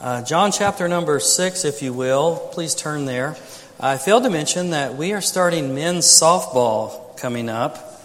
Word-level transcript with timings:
Uh, 0.00 0.22
John 0.22 0.52
chapter 0.52 0.86
number 0.86 1.18
6, 1.18 1.64
if 1.64 1.82
you 1.82 1.92
will. 1.92 2.36
Please 2.52 2.76
turn 2.76 3.04
there. 3.04 3.36
I 3.80 3.96
failed 3.96 4.22
to 4.22 4.30
mention 4.30 4.70
that 4.70 4.94
we 4.94 5.12
are 5.12 5.20
starting 5.20 5.74
men's 5.74 6.06
softball 6.06 7.16
coming 7.16 7.48
up. 7.48 8.00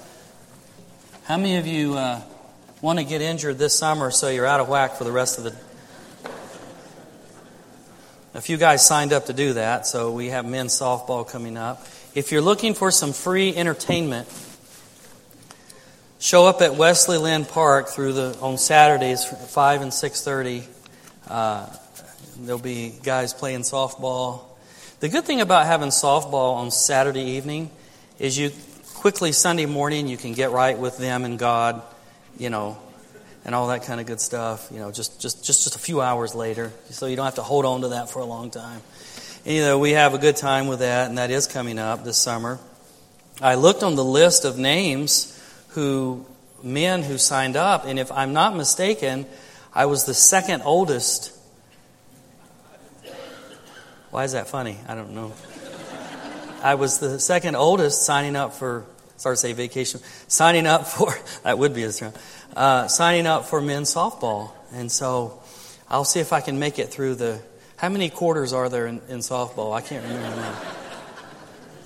How 1.26 1.38
many 1.38 1.58
of 1.58 1.68
you 1.68 1.94
uh, 1.94 2.20
want 2.82 2.98
to 2.98 3.06
get 3.06 3.22
injured 3.22 3.60
this 3.60 3.78
summer 3.78 4.10
so 4.10 4.30
you're 4.30 4.48
out 4.48 4.60
of 4.60 4.70
whack 4.70 4.96
for 4.96 5.04
the 5.04 5.12
rest 5.12 5.38
of 5.38 5.44
the. 5.44 5.56
A 8.34 8.42
few 8.42 8.58
guys 8.58 8.84
signed 8.84 9.14
up 9.14 9.28
to 9.28 9.34
do 9.34 9.54
that, 9.54 9.86
so 9.86 10.12
we 10.12 10.30
have 10.30 10.48
men's 10.48 10.74
softball 10.74 11.30
coming 11.30 11.58
up. 11.58 11.86
If 12.16 12.32
you're 12.32 12.42
looking 12.42 12.74
for 12.74 12.90
some 12.90 13.14
free 13.14 13.56
entertainment, 13.56 14.28
show 16.18 16.48
up 16.48 16.64
at 16.64 16.74
Wesley 16.74 17.20
Lynn 17.20 17.46
Park 17.46 17.90
through 17.90 18.14
the 18.14 18.38
on 18.42 18.58
Saturdays, 18.58 19.26
five 19.26 19.84
and 19.84 19.94
six 19.94 20.24
thirty. 20.24 20.64
Uh, 21.28 21.68
there'll 22.40 22.62
be 22.62 22.94
guys 23.04 23.34
playing 23.34 23.62
softball. 23.62 24.42
The 25.00 25.10
good 25.10 25.26
thing 25.26 25.42
about 25.42 25.66
having 25.66 25.90
softball 25.90 26.56
on 26.56 26.72
Saturday 26.72 27.22
evening 27.22 27.70
is 28.20 28.38
you 28.38 28.52
quickly 28.96 29.32
Sunday 29.32 29.66
morning 29.66 30.08
you 30.08 30.18
can 30.18 30.34
get 30.34 30.52
right 30.52 30.78
with 30.78 30.98
them 30.98 31.26
and 31.26 31.38
God, 31.38 31.82
you 32.38 32.50
know, 32.50 32.78
and 33.46 33.54
all 33.54 33.68
that 33.68 33.84
kind 33.84 34.00
of 34.00 34.06
good 34.06 34.22
stuff. 34.22 34.70
You 34.72 34.80
know, 34.80 34.92
just 34.92 35.20
just 35.20 35.44
just 35.44 35.64
just 35.64 35.76
a 35.76 35.80
few 35.80 36.02
hours 36.02 36.36
later, 36.36 36.72
so 36.90 37.06
you 37.06 37.16
don't 37.16 37.26
have 37.26 37.36
to 37.36 37.44
hold 37.44 37.66
on 37.66 37.82
to 37.82 37.90
that 37.90 38.10
for 38.10 38.20
a 38.20 38.26
long 38.26 38.50
time. 38.50 38.82
And, 39.46 39.56
you 39.56 39.62
know, 39.62 39.78
we 39.78 39.92
have 39.92 40.14
a 40.14 40.18
good 40.18 40.38
time 40.38 40.68
with 40.68 40.80
that, 40.80 41.10
and 41.10 41.18
that 41.18 41.30
is 41.30 41.48
coming 41.48 41.78
up 41.78 42.06
this 42.06 42.18
summer. 42.18 42.60
I 43.42 43.56
looked 43.56 43.84
on 43.84 43.96
the 43.96 44.06
list 44.06 44.46
of 44.46 44.58
names 44.58 45.38
who 45.70 46.26
men 46.64 47.04
who 47.04 47.18
signed 47.18 47.58
up, 47.58 47.86
and 47.86 48.00
if 48.00 48.12
I'm 48.12 48.32
not 48.32 48.56
mistaken, 48.56 49.26
I 49.74 49.88
was 49.88 50.06
the 50.06 50.14
second 50.14 50.62
oldest 50.64 51.33
why 54.14 54.26
is 54.26 54.34
that 54.34 54.48
funny? 54.48 54.78
I 54.88 54.94
don't 54.94 55.16
know. 55.16 55.34
I 56.62 56.76
was 56.76 57.00
the 57.00 57.20
second 57.20 57.56
oldest 57.56 58.04
signing 58.04 58.36
up 58.36 58.54
for, 58.54 58.86
sorry 59.18 59.34
to 59.34 59.40
say 59.40 59.54
vacation, 59.54 60.02
signing 60.28 60.68
up 60.68 60.86
for, 60.86 61.18
that 61.44 61.58
would 61.58 61.74
be 61.74 61.82
a 61.82 61.92
term, 61.92 62.14
uh, 62.56 62.88
signing 62.88 63.26
up 63.26 63.46
for 63.46 63.60
men's 63.60 63.92
softball. 63.92 64.52
And 64.72 64.92
so 64.92 65.42
I'll 65.90 66.06
see 66.06 66.20
if 66.20 66.32
I 66.32 66.42
can 66.42 66.60
make 66.60 66.78
it 66.78 66.90
through 66.90 67.16
the, 67.16 67.42
how 67.76 67.90
many 67.90 68.12
quarters 68.12 68.54
are 68.54 68.70
there 68.70 68.86
in, 68.86 69.02
in 69.10 69.18
softball? 69.18 69.74
I 69.74 69.82
can't 69.82 70.04
remember 70.04 70.36
now. 70.36 70.62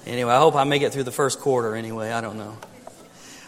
Anyway, 0.06 0.34
I 0.34 0.40
hope 0.40 0.56
I 0.56 0.66
make 0.66 0.82
it 0.82 0.92
through 0.92 1.04
the 1.04 1.14
first 1.14 1.40
quarter 1.40 1.76
anyway. 1.76 2.12
I 2.12 2.20
don't 2.20 2.38
know. 2.38 2.58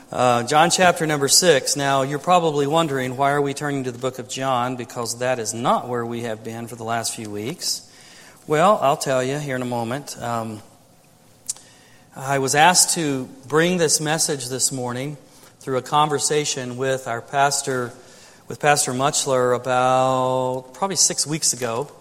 Uh, 0.09 0.44
John 0.44 0.70
chapter 0.70 1.06
number 1.06 1.28
six. 1.28 1.75
Now, 1.75 2.03
you're 2.03 2.18
probably 2.18 2.66
wondering 2.66 3.18
why 3.18 3.31
are 3.31 3.42
we 3.42 3.53
turning 3.53 3.84
to 3.84 3.92
the 3.92 4.00
book 4.00 4.20
of 4.20 4.30
John? 4.30 4.78
Because 4.78 5.20
that 5.20 5.38
is 5.38 5.53
not 5.53 5.90
where 5.90 6.06
we 6.06 6.22
have 6.22 6.46
been 6.46 6.68
for 6.68 6.78
the 6.78 6.86
last 6.86 7.14
few 7.14 7.30
weeks. 7.30 7.88
Well, 8.50 8.80
I'll 8.81 8.97
tell 8.97 9.23
you 9.23 9.38
here 9.38 9.55
in 9.55 9.61
a 9.61 9.66
moment. 9.66 10.19
Um, 10.19 10.64
I 12.16 12.39
was 12.39 12.56
asked 12.56 12.95
to 12.95 13.30
bring 13.47 13.78
this 13.78 14.02
message 14.02 14.50
this 14.50 14.72
morning 14.72 15.17
through 15.59 15.78
a 15.78 15.83
conversation 15.83 16.75
with 16.75 17.08
our 17.08 17.22
pastor, 17.22 17.94
with 18.47 18.59
Pastor 18.59 18.91
Muchler, 18.91 19.56
about 19.56 20.73
probably 20.73 20.95
six 20.95 21.28
weeks 21.28 21.53
ago, 21.53 21.91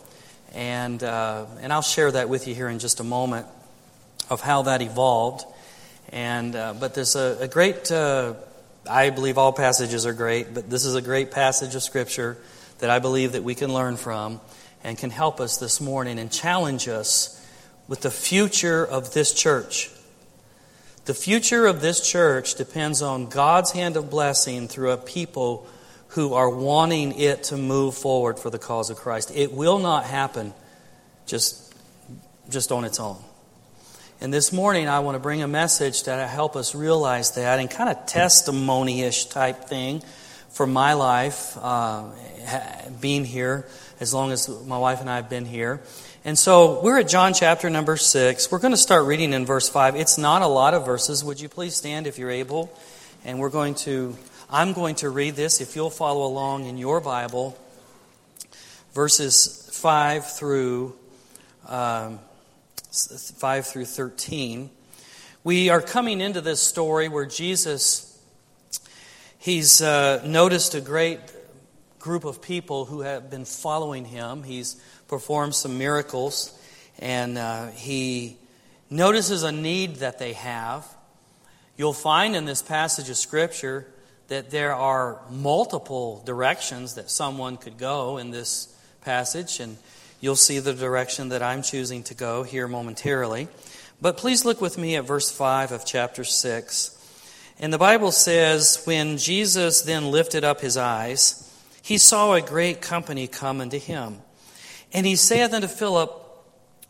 and 0.55 1.05
uh, 1.05 1.45
and 1.61 1.71
I'll 1.71 1.83
share 1.83 2.11
that 2.13 2.31
with 2.31 2.49
you 2.49 2.55
here 2.55 2.71
in 2.71 2.79
just 2.79 3.01
a 3.01 3.05
moment 3.05 3.47
of 4.31 4.41
how 4.41 4.63
that 4.63 4.81
evolved. 4.81 5.45
And 6.09 6.57
uh, 6.57 6.73
but 6.81 6.95
there's 6.95 7.15
a, 7.15 7.37
a 7.43 7.49
great, 7.49 7.93
uh, 7.93 8.33
I 8.89 9.11
believe 9.11 9.37
all 9.37 9.53
passages 9.53 10.07
are 10.07 10.15
great, 10.15 10.55
but 10.55 10.71
this 10.71 10.87
is 10.87 10.95
a 10.95 11.03
great 11.03 11.31
passage 11.31 11.75
of 11.75 11.83
Scripture 11.83 12.39
that 12.79 12.89
I 12.89 13.01
believe 13.01 13.33
that 13.33 13.45
we 13.45 13.55
can 13.55 13.71
learn 13.75 13.99
from 13.99 14.41
and 14.85 14.97
can 14.97 15.11
help 15.11 15.41
us 15.41 15.57
this 15.59 15.81
morning 15.81 16.19
and 16.19 16.31
challenge 16.31 16.89
us 16.89 17.35
with 17.89 18.03
the 18.03 18.11
future 18.11 18.85
of 18.85 19.13
this 19.15 19.33
church. 19.33 19.91
The 21.07 21.15
future 21.15 21.67
of 21.67 21.81
this 21.81 22.07
church 22.07 22.55
depends 22.55 23.01
on 23.01 23.29
God's 23.29 23.73
hand 23.73 23.97
of 23.97 24.11
blessing 24.11 24.69
through 24.69 24.91
a 24.91 24.99
people 24.99 25.67
who 26.09 26.35
are 26.35 26.51
wanting 26.51 27.19
it 27.19 27.45
to 27.45 27.57
move 27.57 27.95
forward 27.95 28.39
for 28.39 28.51
the 28.51 28.59
cause 28.59 28.91
of 28.91 28.99
Christ. 28.99 29.33
It 29.35 29.53
will 29.53 29.79
not 29.79 30.05
happen 30.05 30.53
just, 31.27 31.75
just 32.51 32.73
on 32.73 32.85
its 32.85 33.01
own. 33.01 33.17
And 34.21 34.35
this 34.35 34.53
morning, 34.53 34.89
I 34.89 34.99
want 35.01 35.15
to 35.15 35.21
bring 35.21 35.43
a 35.43 35.49
message 35.49 36.05
that 36.05 36.29
help 36.29 36.57
us 36.57 36.75
realize 36.75 37.33
that 37.37 37.59
and 37.59 37.71
kind 37.71 37.89
of 37.89 38.05
testimony 38.07 39.03
ish 39.03 39.27
type 39.27 39.65
thing 39.65 40.03
for 40.51 40.67
my 40.67 40.95
life, 40.95 41.57
uh, 41.57 42.05
being 43.01 43.25
here 43.25 43.67
as 44.01 44.15
long 44.15 44.33
as 44.33 44.49
my 44.67 44.79
wife 44.79 45.01
and 45.01 45.11
I 45.11 45.17
have 45.17 45.29
been 45.29 45.45
here. 45.45 45.81
And 46.25 46.39
so 46.39 46.81
we're 46.83 46.99
at 46.99 47.09
John 47.09 47.35
chapter 47.35 47.71
number 47.71 47.97
6. 47.97 48.51
We're 48.51 48.59
going 48.59 48.73
to 48.73 48.77
start 48.77 49.07
reading 49.07 49.33
in 49.33 49.47
verse 49.47 49.69
5. 49.69 49.97
It's 49.97 50.19
not 50.19 50.43
a 50.43 50.47
lot 50.47 50.75
of 50.75 50.85
verses. 50.85 51.25
Would 51.25 51.41
you 51.41 51.49
please 51.49 51.75
stand 51.75 52.07
if 52.07 52.19
you're 52.19 52.31
able? 52.31 52.77
And 53.25 53.39
we're 53.39 53.51
going 53.51 53.75
to, 53.77 54.17
I'm 54.51 54.73
going 54.73 54.97
to 54.97 55.11
read 55.11 55.35
this 55.35 55.61
if 55.61 55.75
you'll 55.75 55.91
follow 55.91 56.27
along 56.27 56.67
in 56.67 56.79
your 56.79 57.01
Bible, 57.01 57.59
verses 58.93 59.69
5 59.73 60.31
through, 60.31 60.95
um, 61.67 62.21
5 62.93 63.67
through 63.67 63.85
13. 63.85 64.71
We 65.45 65.71
are 65.71 65.81
coming 65.81 66.21
into 66.21 66.41
this 66.41 66.61
story 66.61 67.09
where 67.09 67.27
Jesus, 67.27 68.21
he's 69.39 69.81
uh, 69.81 70.23
noticed 70.27 70.75
a 70.75 70.81
great 70.81 71.21
group 72.09 72.25
of 72.25 72.41
people 72.41 72.87
who 72.87 73.03
have 73.03 73.29
been 73.29 73.45
following 73.45 74.07
him. 74.07 74.43
He's 74.43 74.81
performed 75.09 75.55
some 75.55 75.77
miracles, 75.77 76.59
and 76.99 77.37
uh, 77.37 77.67
he 77.67 78.39
notices 78.89 79.43
a 79.43 79.53
need 79.53 79.97
that 79.97 80.19
they 80.19 80.33
have. 80.33 80.87
You'll 81.77 81.93
find 81.93 82.35
in 82.35 82.47
this 82.47 82.63
passage 82.63 83.11
of 83.11 83.19
Scripture 83.19 83.87
that 84.29 84.49
there 84.49 84.75
are 84.75 85.21
multiple 85.31 86.23
directions 86.25 86.95
that 86.95 87.11
someone 87.11 87.59
could 87.59 87.77
go 87.77 88.17
in 88.17 88.31
this 88.31 88.75
passage, 89.03 89.61
and 89.61 89.77
you'll 90.23 90.35
see 90.35 90.61
the 90.61 90.73
direction 90.73 91.29
that 91.29 91.43
I'm 91.43 91.61
choosing 91.61 92.05
to 92.05 92.15
go 92.15 92.43
here 92.43 92.67
momentarily. 92.67 93.49
But 94.01 94.17
please 94.17 94.47
look 94.47 94.63
with 94.63 94.79
me 94.79 94.97
at 94.97 95.05
verse 95.05 95.31
5 95.31 95.73
of 95.73 95.85
chapter 95.85 96.25
6. 96.25 96.95
And 97.61 97.71
the 97.71 97.77
Bible 97.77 98.13
says, 98.13 98.81
When 98.87 99.19
Jesus 99.19 99.83
then 99.83 100.11
lifted 100.11 100.43
up 100.43 100.63
his 100.63 100.79
eyes, 100.79 101.45
he 101.89 101.97
saw 101.97 102.35
a 102.35 102.43
great 102.43 102.83
company 102.83 103.27
come 103.27 103.63
unto 103.63 103.79
him. 103.79 104.19
And 104.93 105.07
he 105.07 105.17
saith 105.17 105.55
unto 105.55 105.69
Philip, 105.69 106.13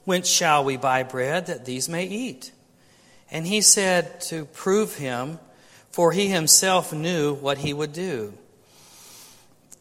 Whence 0.04 0.28
shall 0.28 0.64
we 0.64 0.76
buy 0.76 1.04
bread 1.04 1.47
that 1.47 1.64
these 1.64 1.88
may 1.88 2.03
eat? 2.03 2.50
And 3.31 3.47
he 3.47 3.60
said 3.60 4.20
to 4.22 4.47
prove 4.47 4.97
him, 4.97 5.38
for 5.92 6.10
he 6.10 6.26
himself 6.26 6.92
knew 6.92 7.32
what 7.32 7.59
he 7.59 7.72
would 7.72 7.92
do. 7.92 8.34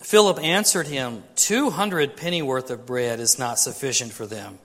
Philip 0.03 0.37
answered 0.37 0.85
him, 0.85 1.23
Two 1.35 1.71
hundred 1.71 2.15
pennyworth 2.15 2.69
of 2.69 2.85
bread 2.85 3.19
is 3.19 3.39
not 3.39 3.57
sufficient 3.57 4.13
for 4.13 4.27
them, 4.27 4.59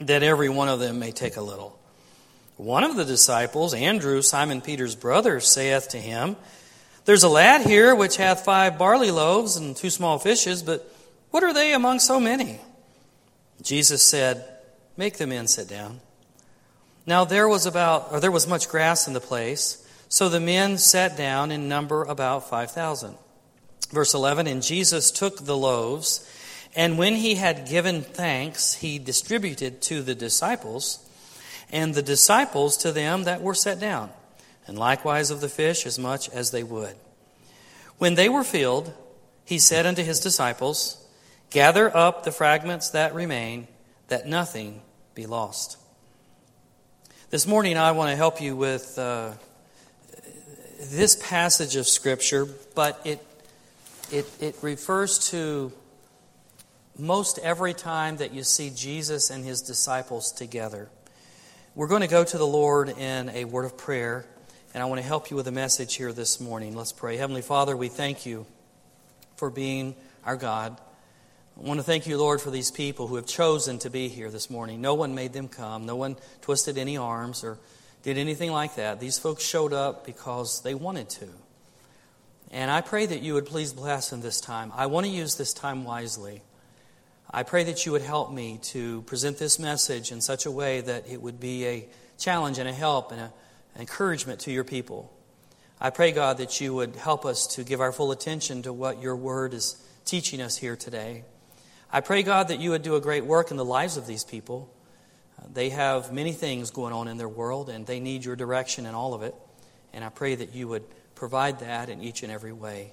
that 0.00 0.22
every 0.22 0.48
one 0.48 0.70
of 0.70 0.80
them 0.80 0.98
may 0.98 1.12
take 1.12 1.36
a 1.36 1.42
little. 1.42 1.78
One 2.56 2.84
of 2.84 2.96
the 2.96 3.04
disciples, 3.04 3.74
Andrew, 3.74 4.22
Simon 4.22 4.62
Peter's 4.62 4.94
brother, 4.94 5.40
saith 5.40 5.90
to 5.90 5.98
him, 5.98 6.36
there's 7.04 7.22
a 7.22 7.28
lad 7.28 7.62
here 7.62 7.94
which 7.94 8.16
hath 8.16 8.44
five 8.44 8.78
barley 8.78 9.10
loaves 9.10 9.56
and 9.56 9.76
two 9.76 9.90
small 9.90 10.18
fishes, 10.18 10.62
but 10.62 10.90
what 11.30 11.42
are 11.42 11.52
they 11.52 11.74
among 11.74 11.98
so 11.98 12.18
many? 12.18 12.60
Jesus 13.62 14.02
said, 14.02 14.44
Make 14.96 15.18
the 15.18 15.26
men 15.26 15.46
sit 15.46 15.68
down. 15.68 16.00
Now 17.06 17.24
there 17.24 17.48
was 17.48 17.66
about 17.66 18.08
or 18.10 18.20
there 18.20 18.30
was 18.30 18.46
much 18.46 18.68
grass 18.68 19.06
in 19.06 19.12
the 19.12 19.20
place, 19.20 19.86
so 20.08 20.28
the 20.28 20.40
men 20.40 20.78
sat 20.78 21.16
down 21.16 21.50
in 21.50 21.68
number 21.68 22.04
about 22.04 22.48
five 22.48 22.70
thousand. 22.70 23.16
Verse 23.90 24.14
eleven, 24.14 24.46
and 24.46 24.62
Jesus 24.62 25.10
took 25.10 25.44
the 25.44 25.56
loaves, 25.56 26.26
and 26.74 26.96
when 26.96 27.16
he 27.16 27.34
had 27.34 27.68
given 27.68 28.00
thanks, 28.00 28.74
he 28.74 28.98
distributed 28.98 29.82
to 29.82 30.00
the 30.00 30.14
disciples, 30.14 31.06
and 31.70 31.94
the 31.94 32.02
disciples 32.02 32.78
to 32.78 32.92
them 32.92 33.24
that 33.24 33.42
were 33.42 33.54
set 33.54 33.78
down 33.78 34.10
and 34.66 34.78
likewise 34.78 35.30
of 35.30 35.40
the 35.40 35.48
fish 35.48 35.86
as 35.86 35.98
much 35.98 36.28
as 36.30 36.50
they 36.50 36.62
would. 36.62 36.94
When 38.04 38.16
they 38.16 38.28
were 38.28 38.44
filled, 38.44 38.92
he 39.46 39.58
said 39.58 39.86
unto 39.86 40.02
his 40.02 40.20
disciples, 40.20 41.02
Gather 41.48 41.96
up 41.96 42.22
the 42.22 42.32
fragments 42.32 42.90
that 42.90 43.14
remain, 43.14 43.66
that 44.08 44.28
nothing 44.28 44.82
be 45.14 45.24
lost. 45.24 45.78
This 47.30 47.46
morning, 47.46 47.78
I 47.78 47.92
want 47.92 48.10
to 48.10 48.16
help 48.16 48.42
you 48.42 48.56
with 48.56 48.98
uh, 48.98 49.30
this 50.82 51.16
passage 51.16 51.76
of 51.76 51.88
Scripture, 51.88 52.46
but 52.74 53.00
it, 53.06 53.26
it, 54.12 54.30
it 54.38 54.56
refers 54.60 55.30
to 55.30 55.72
most 56.98 57.38
every 57.38 57.72
time 57.72 58.18
that 58.18 58.34
you 58.34 58.42
see 58.42 58.68
Jesus 58.68 59.30
and 59.30 59.46
his 59.46 59.62
disciples 59.62 60.30
together. 60.30 60.90
We're 61.74 61.88
going 61.88 62.02
to 62.02 62.06
go 62.06 62.22
to 62.22 62.36
the 62.36 62.46
Lord 62.46 62.90
in 62.90 63.30
a 63.30 63.46
word 63.46 63.64
of 63.64 63.78
prayer. 63.78 64.26
And 64.74 64.82
I 64.82 64.86
want 64.86 65.00
to 65.00 65.06
help 65.06 65.30
you 65.30 65.36
with 65.36 65.46
a 65.46 65.52
message 65.52 65.94
here 65.94 66.12
this 66.12 66.40
morning. 66.40 66.74
Let's 66.74 66.90
pray. 66.90 67.16
Heavenly 67.16 67.42
Father, 67.42 67.76
we 67.76 67.86
thank 67.86 68.26
you 68.26 68.44
for 69.36 69.48
being 69.48 69.94
our 70.24 70.36
God. 70.36 70.76
I 71.56 71.64
want 71.64 71.78
to 71.78 71.84
thank 71.84 72.08
you, 72.08 72.18
Lord, 72.18 72.40
for 72.40 72.50
these 72.50 72.72
people 72.72 73.06
who 73.06 73.14
have 73.14 73.24
chosen 73.26 73.78
to 73.78 73.88
be 73.88 74.08
here 74.08 74.32
this 74.32 74.50
morning. 74.50 74.80
No 74.80 74.94
one 74.94 75.14
made 75.14 75.32
them 75.32 75.46
come, 75.46 75.86
no 75.86 75.94
one 75.94 76.16
twisted 76.40 76.76
any 76.76 76.96
arms 76.96 77.44
or 77.44 77.58
did 78.02 78.18
anything 78.18 78.50
like 78.50 78.74
that. 78.74 78.98
These 78.98 79.16
folks 79.16 79.44
showed 79.44 79.72
up 79.72 80.04
because 80.04 80.62
they 80.62 80.74
wanted 80.74 81.08
to. 81.10 81.28
And 82.50 82.68
I 82.68 82.80
pray 82.80 83.06
that 83.06 83.22
you 83.22 83.34
would 83.34 83.46
please 83.46 83.72
bless 83.72 84.10
them 84.10 84.22
this 84.22 84.40
time. 84.40 84.72
I 84.74 84.86
want 84.86 85.06
to 85.06 85.12
use 85.12 85.36
this 85.36 85.52
time 85.52 85.84
wisely. 85.84 86.42
I 87.30 87.44
pray 87.44 87.62
that 87.62 87.86
you 87.86 87.92
would 87.92 88.02
help 88.02 88.32
me 88.32 88.58
to 88.64 89.02
present 89.02 89.38
this 89.38 89.60
message 89.60 90.10
in 90.10 90.20
such 90.20 90.46
a 90.46 90.50
way 90.50 90.80
that 90.80 91.08
it 91.08 91.22
would 91.22 91.38
be 91.38 91.64
a 91.64 91.88
challenge 92.18 92.58
and 92.58 92.68
a 92.68 92.72
help 92.72 93.12
and 93.12 93.20
a, 93.20 93.32
encouragement 93.78 94.40
to 94.40 94.52
your 94.52 94.64
people. 94.64 95.12
I 95.80 95.90
pray, 95.90 96.12
God, 96.12 96.38
that 96.38 96.60
you 96.60 96.74
would 96.74 96.96
help 96.96 97.26
us 97.26 97.46
to 97.48 97.64
give 97.64 97.80
our 97.80 97.92
full 97.92 98.12
attention 98.12 98.62
to 98.62 98.72
what 98.72 99.02
your 99.02 99.16
word 99.16 99.52
is 99.52 99.76
teaching 100.04 100.40
us 100.40 100.56
here 100.56 100.76
today. 100.76 101.24
I 101.92 102.00
pray, 102.00 102.22
God, 102.22 102.48
that 102.48 102.60
you 102.60 102.70
would 102.70 102.82
do 102.82 102.94
a 102.94 103.00
great 103.00 103.24
work 103.24 103.50
in 103.50 103.56
the 103.56 103.64
lives 103.64 103.96
of 103.96 104.06
these 104.06 104.24
people. 104.24 104.72
Uh, 105.38 105.46
they 105.52 105.70
have 105.70 106.12
many 106.12 106.32
things 106.32 106.70
going 106.70 106.92
on 106.92 107.08
in 107.08 107.18
their 107.18 107.28
world, 107.28 107.68
and 107.68 107.86
they 107.86 108.00
need 108.00 108.24
your 108.24 108.36
direction 108.36 108.86
in 108.86 108.94
all 108.94 109.14
of 109.14 109.22
it. 109.22 109.34
And 109.92 110.04
I 110.04 110.08
pray 110.08 110.34
that 110.34 110.54
you 110.54 110.68
would 110.68 110.84
provide 111.14 111.60
that 111.60 111.88
in 111.88 112.00
each 112.00 112.22
and 112.22 112.32
every 112.32 112.52
way. 112.52 112.92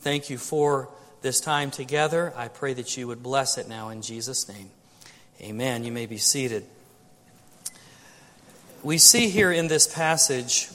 Thank 0.00 0.30
you 0.30 0.38
for 0.38 0.90
this 1.22 1.40
time 1.40 1.70
together. 1.70 2.32
I 2.36 2.48
pray 2.48 2.74
that 2.74 2.96
you 2.96 3.08
would 3.08 3.22
bless 3.22 3.58
it 3.58 3.68
now 3.68 3.88
in 3.88 4.02
Jesus' 4.02 4.48
name. 4.48 4.70
Amen. 5.40 5.84
You 5.84 5.92
may 5.92 6.06
be 6.06 6.18
seated. 6.18 6.64
We 8.82 8.98
see 8.98 9.30
here 9.30 9.50
in 9.50 9.68
this 9.68 9.86
passage, 9.92 10.68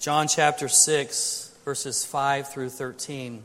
John 0.00 0.28
chapter 0.28 0.68
6, 0.68 1.56
verses 1.64 2.04
5 2.04 2.52
through 2.52 2.70
13, 2.70 3.44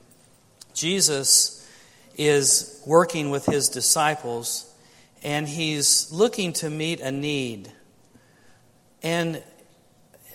Jesus 0.73 1.69
is 2.17 2.81
working 2.85 3.29
with 3.29 3.45
his 3.45 3.69
disciples 3.69 4.65
and 5.23 5.47
he's 5.47 6.11
looking 6.11 6.51
to 6.53 6.69
meet 6.69 6.99
a 6.99 7.11
need. 7.11 7.71
And 9.03 9.41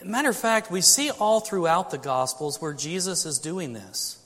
matter 0.02 0.30
of 0.30 0.36
fact, 0.36 0.70
we 0.70 0.80
see 0.80 1.10
all 1.10 1.40
throughout 1.40 1.90
the 1.90 1.98
Gospels 1.98 2.62
where 2.62 2.72
Jesus 2.72 3.26
is 3.26 3.38
doing 3.38 3.72
this. 3.72 4.18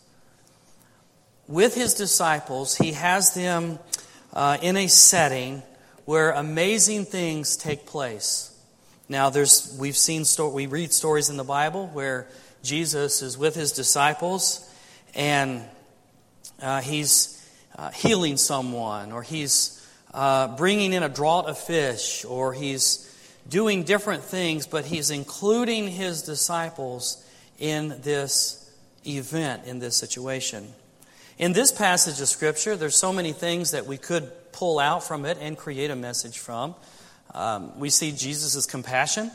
With 1.48 1.74
his 1.74 1.94
disciples, 1.94 2.76
he 2.76 2.92
has 2.92 3.34
them 3.34 3.78
uh, 4.32 4.58
in 4.60 4.76
a 4.76 4.86
setting 4.86 5.62
where 6.08 6.30
amazing 6.30 7.04
things 7.04 7.54
take 7.54 7.84
place. 7.84 8.58
Now, 9.10 9.28
there's 9.28 9.76
we've 9.78 9.94
seen 9.94 10.24
we 10.54 10.64
read 10.64 10.90
stories 10.90 11.28
in 11.28 11.36
the 11.36 11.44
Bible 11.44 11.88
where 11.88 12.26
Jesus 12.62 13.20
is 13.20 13.36
with 13.36 13.54
his 13.54 13.72
disciples 13.72 14.66
and 15.14 15.62
uh, 16.62 16.80
he's 16.80 17.46
uh, 17.76 17.90
healing 17.90 18.38
someone, 18.38 19.12
or 19.12 19.22
he's 19.22 19.86
uh, 20.14 20.56
bringing 20.56 20.94
in 20.94 21.02
a 21.02 21.10
draught 21.10 21.44
of 21.44 21.58
fish, 21.58 22.24
or 22.24 22.54
he's 22.54 23.14
doing 23.46 23.82
different 23.82 24.24
things, 24.24 24.66
but 24.66 24.86
he's 24.86 25.10
including 25.10 25.88
his 25.88 26.22
disciples 26.22 27.22
in 27.58 28.00
this 28.00 28.74
event, 29.06 29.66
in 29.66 29.78
this 29.78 29.98
situation. 29.98 30.72
In 31.36 31.52
this 31.52 31.70
passage 31.70 32.18
of 32.22 32.28
Scripture, 32.28 32.76
there's 32.76 32.96
so 32.96 33.12
many 33.12 33.34
things 33.34 33.72
that 33.72 33.84
we 33.84 33.98
could 33.98 34.32
pull 34.52 34.78
out 34.78 35.02
from 35.02 35.24
it 35.24 35.38
and 35.40 35.56
create 35.56 35.90
a 35.90 35.96
message 35.96 36.38
from. 36.38 36.74
Um, 37.34 37.78
we 37.78 37.90
see 37.90 38.12
Jesus' 38.12 38.66
compassion, 38.66 39.30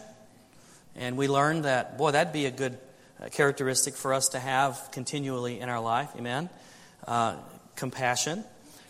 and 0.95 1.17
we 1.17 1.27
learn 1.27 1.63
that, 1.63 1.97
boy, 1.97 2.11
that'd 2.11 2.33
be 2.33 2.45
a 2.45 2.51
good 2.51 2.77
uh, 3.21 3.29
characteristic 3.29 3.95
for 3.95 4.13
us 4.13 4.29
to 4.29 4.39
have 4.39 4.89
continually 4.91 5.59
in 5.59 5.69
our 5.69 5.79
life. 5.79 6.09
Amen. 6.17 6.49
Uh, 7.07 7.35
compassion. 7.75 8.43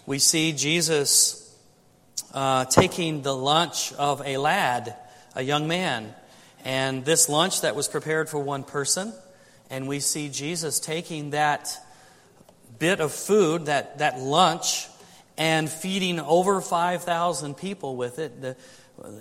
We 0.06 0.20
see 0.20 0.54
Jesus 0.54 1.40
uh, 2.34 2.66
taking 2.66 3.22
the 3.22 3.36
lunch 3.36 3.94
of 3.94 4.22
a 4.26 4.38
lad, 4.38 4.96
a 5.36 5.42
young 5.42 5.68
man, 5.68 6.14
and 6.66 7.06
this 7.06 7.30
lunch 7.30 7.62
that 7.62 7.76
was 7.76 7.88
prepared 7.88 8.30
for 8.30 8.40
one 8.40 8.64
person. 8.64 9.14
And 9.69 9.88
we 9.88 10.00
see 10.00 10.30
Jesus 10.30 10.80
taking 10.80 11.31
that 11.31 11.78
bit 12.80 13.00
of 13.00 13.12
food, 13.12 13.68
that, 13.68 14.00
that 14.00 14.19
lunch, 14.19 14.88
and 15.38 15.69
feeding 15.69 16.19
over 16.19 16.62
5,000 16.62 17.56
people 17.56 17.95
with 17.95 18.19
it. 18.19 18.41
The, 18.41 18.56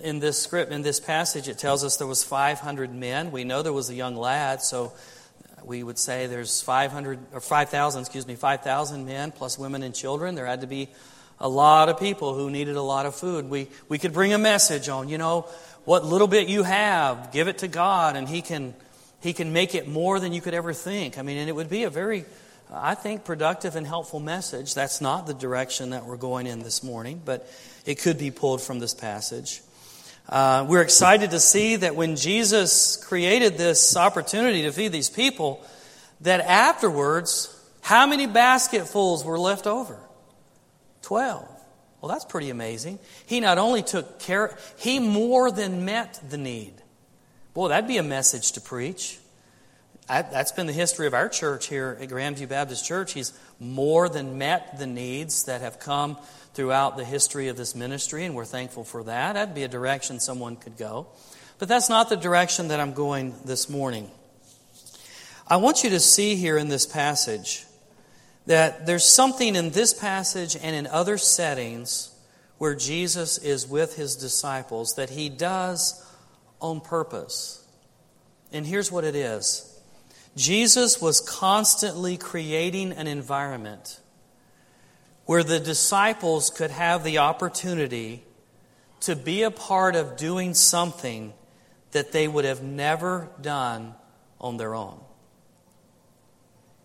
in 0.01 0.19
this 0.19 0.39
script, 0.39 0.71
in 0.71 0.81
this 0.81 0.99
passage, 0.99 1.47
it 1.47 1.57
tells 1.57 1.83
us 1.83 1.97
there 1.97 2.07
was 2.07 2.23
500 2.23 2.93
men. 2.93 3.31
We 3.31 3.43
know 3.43 3.61
there 3.61 3.73
was 3.73 3.89
a 3.89 3.95
young 3.95 4.15
lad, 4.15 4.61
so 4.61 4.93
we 5.63 5.83
would 5.83 5.97
say 5.97 6.27
there's 6.27 6.61
500 6.61 7.19
or 7.33 7.41
5,000, 7.41 8.01
excuse 8.01 8.27
me, 8.27 8.35
5,000 8.35 9.05
men 9.05 9.31
plus 9.31 9.57
women 9.57 9.83
and 9.83 9.95
children. 9.95 10.35
There 10.35 10.45
had 10.45 10.61
to 10.61 10.67
be 10.67 10.89
a 11.39 11.49
lot 11.49 11.89
of 11.89 11.99
people 11.99 12.33
who 12.35 12.49
needed 12.49 12.75
a 12.75 12.81
lot 12.81 13.05
of 13.05 13.15
food. 13.15 13.49
We, 13.49 13.67
we 13.89 13.97
could 13.97 14.13
bring 14.13 14.33
a 14.33 14.37
message 14.37 14.89
on, 14.89 15.09
you 15.09 15.17
know, 15.17 15.47
what 15.85 16.05
little 16.05 16.27
bit 16.27 16.47
you 16.47 16.63
have, 16.63 17.31
give 17.31 17.47
it 17.47 17.59
to 17.59 17.67
God, 17.67 18.15
and 18.15 18.29
He 18.29 18.41
can, 18.41 18.73
he 19.21 19.33
can 19.33 19.51
make 19.51 19.75
it 19.75 19.87
more 19.87 20.19
than 20.19 20.31
you 20.33 20.41
could 20.41 20.53
ever 20.53 20.73
think. 20.73 21.17
I 21.17 21.21
mean, 21.21 21.37
and 21.37 21.49
it 21.49 21.53
would 21.53 21.69
be 21.69 21.83
a 21.83 21.89
very, 21.89 22.25
I 22.75 22.95
think, 22.95 23.23
productive 23.23 23.75
and 23.75 23.85
helpful 23.85 24.19
message. 24.19 24.73
That's 24.73 24.99
not 24.99 25.27
the 25.27 25.33
direction 25.33 25.91
that 25.91 26.05
we're 26.05 26.17
going 26.17 26.47
in 26.47 26.59
this 26.59 26.81
morning, 26.81 27.21
but 27.23 27.47
it 27.85 27.99
could 27.99 28.17
be 28.17 28.31
pulled 28.31 28.61
from 28.61 28.79
this 28.79 28.95
passage. 28.95 29.61
Uh, 30.27 30.65
we're 30.67 30.81
excited 30.81 31.31
to 31.31 31.39
see 31.39 31.75
that 31.75 31.95
when 31.95 32.15
Jesus 32.15 32.97
created 32.97 33.57
this 33.57 33.95
opportunity 33.95 34.63
to 34.63 34.71
feed 34.71 34.91
these 34.91 35.09
people, 35.09 35.63
that 36.21 36.41
afterwards, 36.41 37.49
how 37.81 38.07
many 38.07 38.25
basketfuls 38.25 39.23
were 39.23 39.37
left 39.37 39.67
over? 39.67 39.99
Twelve. 41.01 41.47
Well, 42.01 42.11
that's 42.11 42.25
pretty 42.25 42.49
amazing. 42.49 42.99
He 43.25 43.39
not 43.39 43.57
only 43.57 43.83
took 43.83 44.19
care, 44.19 44.57
he 44.77 44.99
more 44.99 45.51
than 45.51 45.85
met 45.85 46.19
the 46.27 46.37
need. 46.37 46.73
Boy, 47.53 47.67
that'd 47.67 47.87
be 47.87 47.97
a 47.97 48.03
message 48.03 48.53
to 48.53 48.61
preach. 48.61 49.19
I, 50.09 50.21
that's 50.21 50.51
been 50.51 50.67
the 50.67 50.73
history 50.73 51.07
of 51.07 51.13
our 51.13 51.29
church 51.29 51.67
here 51.67 51.97
at 51.99 52.09
Grandview 52.09 52.49
Baptist 52.49 52.85
Church. 52.85 53.13
He's 53.13 53.31
more 53.59 54.09
than 54.09 54.37
met 54.37 54.77
the 54.77 54.87
needs 54.87 55.45
that 55.45 55.61
have 55.61 55.79
come 55.79 56.17
throughout 56.53 56.97
the 56.97 57.05
history 57.05 57.47
of 57.47 57.55
this 57.55 57.73
ministry, 57.73 58.25
and 58.25 58.35
we're 58.35 58.45
thankful 58.45 58.83
for 58.83 59.03
that. 59.05 59.33
That'd 59.33 59.55
be 59.55 59.63
a 59.63 59.69
direction 59.69 60.19
someone 60.19 60.57
could 60.57 60.77
go. 60.77 61.07
But 61.57 61.69
that's 61.69 61.87
not 61.87 62.09
the 62.09 62.17
direction 62.17 62.67
that 62.67 62.81
I'm 62.81 62.93
going 62.93 63.33
this 63.45 63.69
morning. 63.69 64.11
I 65.47 65.57
want 65.57 65.83
you 65.83 65.89
to 65.91 65.99
see 65.99 66.35
here 66.35 66.57
in 66.57 66.67
this 66.67 66.85
passage 66.85 67.65
that 68.45 68.85
there's 68.85 69.05
something 69.05 69.55
in 69.55 69.69
this 69.69 69.93
passage 69.93 70.57
and 70.61 70.75
in 70.75 70.85
other 70.87 71.17
settings 71.17 72.13
where 72.57 72.75
Jesus 72.75 73.37
is 73.37 73.65
with 73.67 73.95
his 73.95 74.17
disciples 74.17 74.95
that 74.95 75.09
he 75.09 75.29
does 75.29 76.05
on 76.59 76.81
purpose. 76.81 77.65
And 78.51 78.65
here's 78.65 78.91
what 78.91 79.05
it 79.05 79.15
is 79.15 79.72
Jesus 80.35 81.01
was 81.01 81.21
constantly 81.21 82.17
creating 82.17 82.93
an 82.93 83.07
environment 83.07 83.99
where 85.25 85.43
the 85.43 85.59
disciples 85.59 86.49
could 86.49 86.71
have 86.71 87.03
the 87.03 87.19
opportunity 87.19 88.23
to 89.01 89.15
be 89.15 89.43
a 89.43 89.51
part 89.51 89.95
of 89.95 90.17
doing 90.17 90.53
something 90.53 91.33
that 91.91 92.11
they 92.11 92.27
would 92.27 92.45
have 92.45 92.63
never 92.63 93.29
done 93.41 93.93
on 94.41 94.57
their 94.57 94.73
own. 94.73 94.99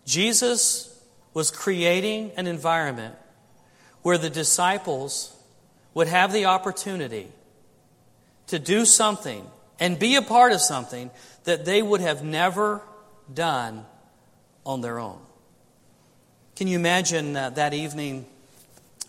Jesus 0.05 1.03
was 1.33 1.51
creating 1.51 2.31
an 2.37 2.47
environment 2.47 3.15
where 4.01 4.17
the 4.17 4.29
disciples 4.29 5.35
would 5.93 6.07
have 6.07 6.31
the 6.31 6.45
opportunity 6.45 7.27
to 8.47 8.59
do 8.59 8.85
something 8.85 9.45
and 9.79 9.99
be 9.99 10.15
a 10.15 10.21
part 10.21 10.51
of 10.51 10.61
something 10.61 11.11
that 11.43 11.65
they 11.65 11.81
would 11.81 12.01
have 12.01 12.23
never 12.23 12.81
done 13.33 13.85
on 14.65 14.81
their 14.81 14.99
own. 14.99 15.19
Can 16.55 16.67
you 16.67 16.77
imagine 16.77 17.35
uh, 17.35 17.51
that 17.51 17.73
evening 17.73 18.25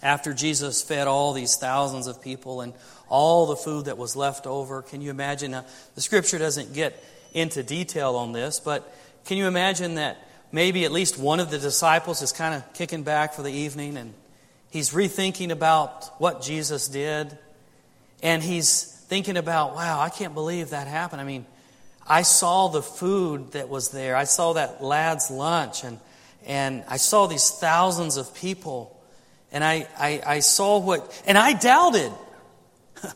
after 0.02 0.32
Jesus 0.32 0.82
fed 0.82 1.06
all 1.06 1.32
these 1.32 1.56
thousands 1.56 2.06
of 2.06 2.22
people 2.22 2.60
and 2.60 2.72
all 3.08 3.46
the 3.46 3.56
food 3.56 3.86
that 3.86 3.98
was 3.98 4.16
left 4.16 4.46
over? 4.46 4.82
Can 4.82 5.00
you 5.00 5.10
imagine? 5.10 5.54
Uh, 5.54 5.64
the 5.94 6.00
scripture 6.00 6.38
doesn't 6.38 6.72
get 6.72 7.02
into 7.32 7.62
detail 7.62 8.16
on 8.16 8.32
this, 8.32 8.60
but 8.60 8.94
can 9.24 9.36
you 9.36 9.46
imagine 9.46 9.96
that 9.96 10.26
maybe 10.52 10.84
at 10.84 10.92
least 10.92 11.18
one 11.18 11.40
of 11.40 11.50
the 11.50 11.58
disciples 11.58 12.22
is 12.22 12.32
kind 12.32 12.54
of 12.54 12.72
kicking 12.72 13.02
back 13.02 13.34
for 13.34 13.42
the 13.42 13.52
evening 13.52 13.96
and 13.96 14.14
he's 14.70 14.90
rethinking 14.90 15.50
about 15.50 16.20
what 16.20 16.42
Jesus 16.42 16.88
did? 16.88 17.36
And 18.22 18.42
he's 18.42 18.84
thinking 19.08 19.36
about, 19.36 19.74
wow, 19.74 20.00
I 20.00 20.08
can't 20.08 20.34
believe 20.34 20.70
that 20.70 20.86
happened. 20.86 21.20
I 21.20 21.24
mean, 21.24 21.46
I 22.06 22.22
saw 22.22 22.68
the 22.68 22.82
food 22.82 23.52
that 23.52 23.68
was 23.68 23.90
there. 23.90 24.16
I 24.16 24.24
saw 24.24 24.54
that 24.54 24.82
lad's 24.82 25.30
lunch, 25.30 25.84
and, 25.84 25.98
and 26.44 26.84
I 26.88 26.96
saw 26.96 27.26
these 27.26 27.50
thousands 27.50 28.16
of 28.16 28.34
people. 28.34 29.00
And 29.52 29.64
I, 29.64 29.86
I, 29.98 30.22
I 30.26 30.38
saw 30.40 30.78
what, 30.78 31.22
and 31.26 31.36
I 31.36 31.52
doubted. 31.52 32.12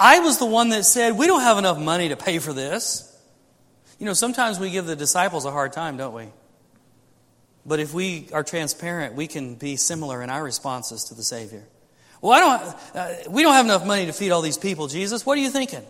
I 0.00 0.20
was 0.20 0.38
the 0.38 0.46
one 0.46 0.70
that 0.70 0.84
said, 0.84 1.16
We 1.16 1.26
don't 1.26 1.42
have 1.42 1.58
enough 1.58 1.78
money 1.78 2.08
to 2.08 2.16
pay 2.16 2.38
for 2.38 2.52
this. 2.52 3.12
You 3.98 4.06
know, 4.06 4.12
sometimes 4.12 4.58
we 4.58 4.70
give 4.70 4.86
the 4.86 4.96
disciples 4.96 5.44
a 5.44 5.50
hard 5.50 5.72
time, 5.72 5.96
don't 5.96 6.12
we? 6.12 6.26
But 7.64 7.80
if 7.80 7.92
we 7.94 8.28
are 8.32 8.44
transparent, 8.44 9.14
we 9.14 9.26
can 9.26 9.56
be 9.56 9.76
similar 9.76 10.22
in 10.22 10.30
our 10.30 10.42
responses 10.42 11.04
to 11.04 11.14
the 11.14 11.22
Savior. 11.22 11.64
Well, 12.20 12.32
I 12.32 12.40
don't, 12.40 12.96
uh, 12.96 13.30
we 13.30 13.42
don't 13.42 13.54
have 13.54 13.64
enough 13.64 13.84
money 13.86 14.06
to 14.06 14.12
feed 14.12 14.30
all 14.30 14.42
these 14.42 14.58
people, 14.58 14.86
Jesus. 14.86 15.26
What 15.26 15.36
are 15.36 15.40
you 15.40 15.50
thinking? 15.50 15.84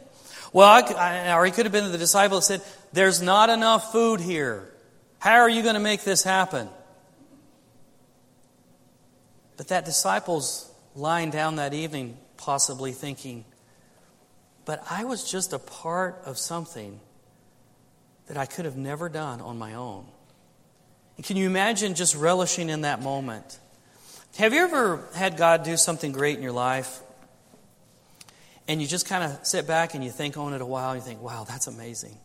Well, 0.53 0.69
I, 0.69 0.81
I, 0.81 1.37
or 1.37 1.45
he 1.45 1.53
could 1.53 1.67
have 1.67 1.73
been 1.73 1.91
the 1.91 1.99
disciple 1.99 2.39
that 2.39 2.45
said, 2.45 2.63
There's 2.93 3.21
not 3.21 3.51
enough 3.51 3.93
food 3.93 4.21
here. 4.21 4.73
How 5.19 5.41
are 5.41 5.49
you 5.49 5.63
going 5.63 5.75
to 5.75 5.81
make 5.81 6.05
this 6.05 6.23
happen? 6.23 6.69
But 9.57 9.69
that 9.69 9.85
disciple's 9.85 10.71
lying 10.95 11.31
down 11.31 11.57
that 11.57 11.75
evening, 11.75 12.17
possibly 12.37 12.93
thinking, 12.93 13.45
But 14.65 14.85
I 14.91 15.05
was 15.05 15.31
just 15.31 15.53
a 15.53 15.59
part 15.59 16.23
of 16.25 16.39
something 16.39 17.01
that 18.27 18.37
I 18.37 18.47
could 18.47 18.65
have 18.65 18.77
never 18.77 19.09
done 19.09 19.41
on 19.41 19.59
my 19.59 19.75
own. 19.75 20.07
And 21.17 21.25
can 21.25 21.37
you 21.37 21.47
imagine 21.47 21.95
just 21.95 22.15
relishing 22.15 22.69
in 22.69 22.83
that 22.83 23.03
moment? 23.03 23.59
Have 24.39 24.53
you 24.53 24.61
ever 24.61 25.03
had 25.15 25.37
God 25.37 25.63
do 25.63 25.77
something 25.77 26.13
great 26.13 26.37
in 26.37 26.43
your 26.43 26.53
life? 26.53 27.01
And 28.69 28.83
you 28.83 28.89
just 28.89 29.07
kind 29.07 29.25
of 29.25 29.47
sit 29.47 29.67
back 29.67 29.95
and 29.95 30.03
you 30.03 30.11
think 30.11 30.37
on 30.37 30.53
it 30.53 30.61
a 30.61 30.67
while 30.67 30.91
and 30.91 31.01
you 31.01 31.07
think, 31.07 31.23
wow, 31.23 31.45
that's 31.45 31.67
amazing. 31.67 32.19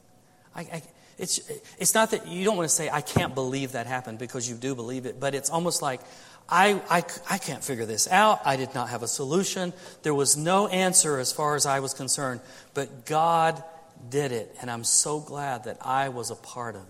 I, 0.56 0.62
I, 0.62 0.84
it's, 1.18 1.40
it's 1.78 1.94
not 1.94 2.12
that 2.12 2.28
you 2.28 2.44
don't 2.44 2.58
want 2.58 2.68
to 2.68 2.76
say, 2.76 2.90
I 2.90 3.02
can't 3.02 3.36
believe 3.36 3.74
that 3.74 3.86
happened 3.86 4.18
because 4.18 4.50
you 4.50 4.56
do 4.56 4.74
believe 4.74 5.06
it, 5.06 5.20
but 5.20 5.36
it's 5.36 5.50
almost 5.50 5.82
like, 5.82 6.02
I, 6.50 6.82
I, 6.90 7.04
I 7.30 7.38
can't 7.38 7.64
figure 7.64 7.86
this 7.86 8.10
out. 8.10 8.42
I 8.44 8.56
did 8.58 8.74
not 8.74 8.90
have 8.90 9.04
a 9.04 9.08
solution. 9.08 9.72
There 10.04 10.16
was 10.16 10.36
no 10.36 10.68
answer 10.68 11.20
as 11.20 11.32
far 11.32 11.56
as 11.56 11.66
I 11.66 11.80
was 11.80 11.94
concerned, 11.94 12.42
but 12.74 13.06
God 13.06 13.64
did 14.10 14.32
it, 14.32 14.56
and 14.62 14.70
I'm 14.70 14.84
so 14.84 15.20
glad 15.20 15.66
that 15.66 15.78
I 15.86 16.10
was 16.10 16.32
a 16.32 16.36
part 16.36 16.76
of 16.76 16.82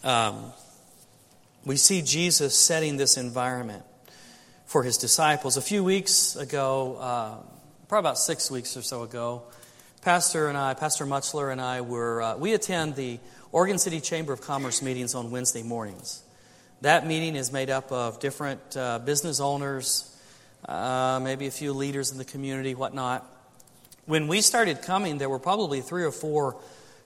it. 0.00 0.06
Um, 0.06 0.52
we 1.64 1.76
see 1.76 2.02
Jesus 2.02 2.58
setting 2.58 2.96
this 2.96 3.16
environment 3.16 3.84
for 4.72 4.82
his 4.82 4.96
disciples. 4.96 5.58
A 5.58 5.60
few 5.60 5.84
weeks 5.84 6.34
ago, 6.34 6.96
uh, 6.98 7.34
probably 7.88 8.08
about 8.08 8.16
six 8.16 8.50
weeks 8.50 8.74
or 8.74 8.80
so 8.80 9.02
ago, 9.02 9.42
Pastor 10.00 10.48
and 10.48 10.56
I, 10.56 10.72
Pastor 10.72 11.04
Muchler 11.04 11.52
and 11.52 11.60
I, 11.60 11.82
were 11.82 12.22
uh, 12.22 12.36
we 12.38 12.54
attend 12.54 12.96
the 12.96 13.20
Oregon 13.52 13.76
City 13.76 14.00
Chamber 14.00 14.32
of 14.32 14.40
Commerce 14.40 14.80
meetings 14.80 15.14
on 15.14 15.30
Wednesday 15.30 15.62
mornings. 15.62 16.22
That 16.80 17.06
meeting 17.06 17.36
is 17.36 17.52
made 17.52 17.68
up 17.68 17.92
of 17.92 18.18
different 18.18 18.74
uh, 18.74 18.98
business 19.00 19.40
owners, 19.40 20.18
uh, 20.66 21.20
maybe 21.22 21.46
a 21.46 21.50
few 21.50 21.74
leaders 21.74 22.10
in 22.10 22.16
the 22.16 22.24
community, 22.24 22.74
whatnot. 22.74 23.26
When 24.06 24.26
we 24.26 24.40
started 24.40 24.80
coming, 24.80 25.18
there 25.18 25.28
were 25.28 25.38
probably 25.38 25.82
three 25.82 26.04
or 26.04 26.12
four 26.12 26.56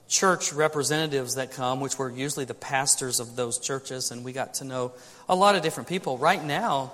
church 0.07 0.53
representatives 0.53 1.35
that 1.35 1.51
come, 1.51 1.81
which 1.81 1.99
were 1.99 2.09
usually 2.09 2.45
the 2.45 2.53
pastors 2.53 3.19
of 3.19 3.35
those 3.35 3.59
churches, 3.59 4.11
and 4.11 4.23
we 4.23 4.31
got 4.31 4.53
to 4.53 4.63
know 4.63 4.93
a 5.27 5.35
lot 5.35 5.55
of 5.55 5.63
different 5.63 5.89
people. 5.89 6.17
Right 6.17 6.41
now, 6.41 6.93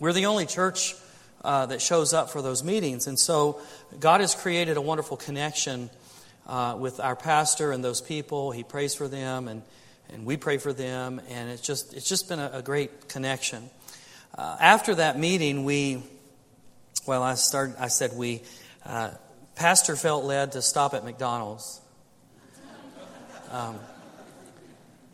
we're 0.00 0.12
the 0.12 0.26
only 0.26 0.46
church 0.46 0.94
uh, 1.42 1.66
that 1.66 1.80
shows 1.80 2.12
up 2.12 2.30
for 2.30 2.42
those 2.42 2.64
meetings, 2.64 3.06
and 3.06 3.18
so 3.18 3.60
God 4.00 4.20
has 4.20 4.34
created 4.34 4.76
a 4.76 4.80
wonderful 4.80 5.16
connection 5.16 5.90
uh, 6.46 6.76
with 6.78 7.00
our 7.00 7.16
pastor 7.16 7.72
and 7.72 7.84
those 7.84 8.00
people. 8.00 8.50
He 8.50 8.62
prays 8.62 8.94
for 8.94 9.08
them, 9.08 9.48
and, 9.48 9.62
and 10.12 10.26
we 10.26 10.36
pray 10.36 10.58
for 10.58 10.72
them, 10.72 11.20
and 11.30 11.50
it's 11.50 11.62
just 11.62 11.94
it's 11.94 12.08
just 12.08 12.28
been 12.28 12.38
a, 12.38 12.50
a 12.54 12.62
great 12.62 13.08
connection. 13.08 13.68
Uh, 14.36 14.56
after 14.60 14.94
that 14.96 15.18
meeting, 15.18 15.64
we 15.64 16.02
well, 17.06 17.22
I 17.22 17.34
started. 17.34 17.76
I 17.78 17.88
said 17.88 18.14
we 18.14 18.42
uh, 18.84 19.10
pastor 19.54 19.96
felt 19.96 20.24
led 20.24 20.52
to 20.52 20.62
stop 20.62 20.94
at 20.94 21.04
McDonald's 21.04 21.80
um, 23.50 23.78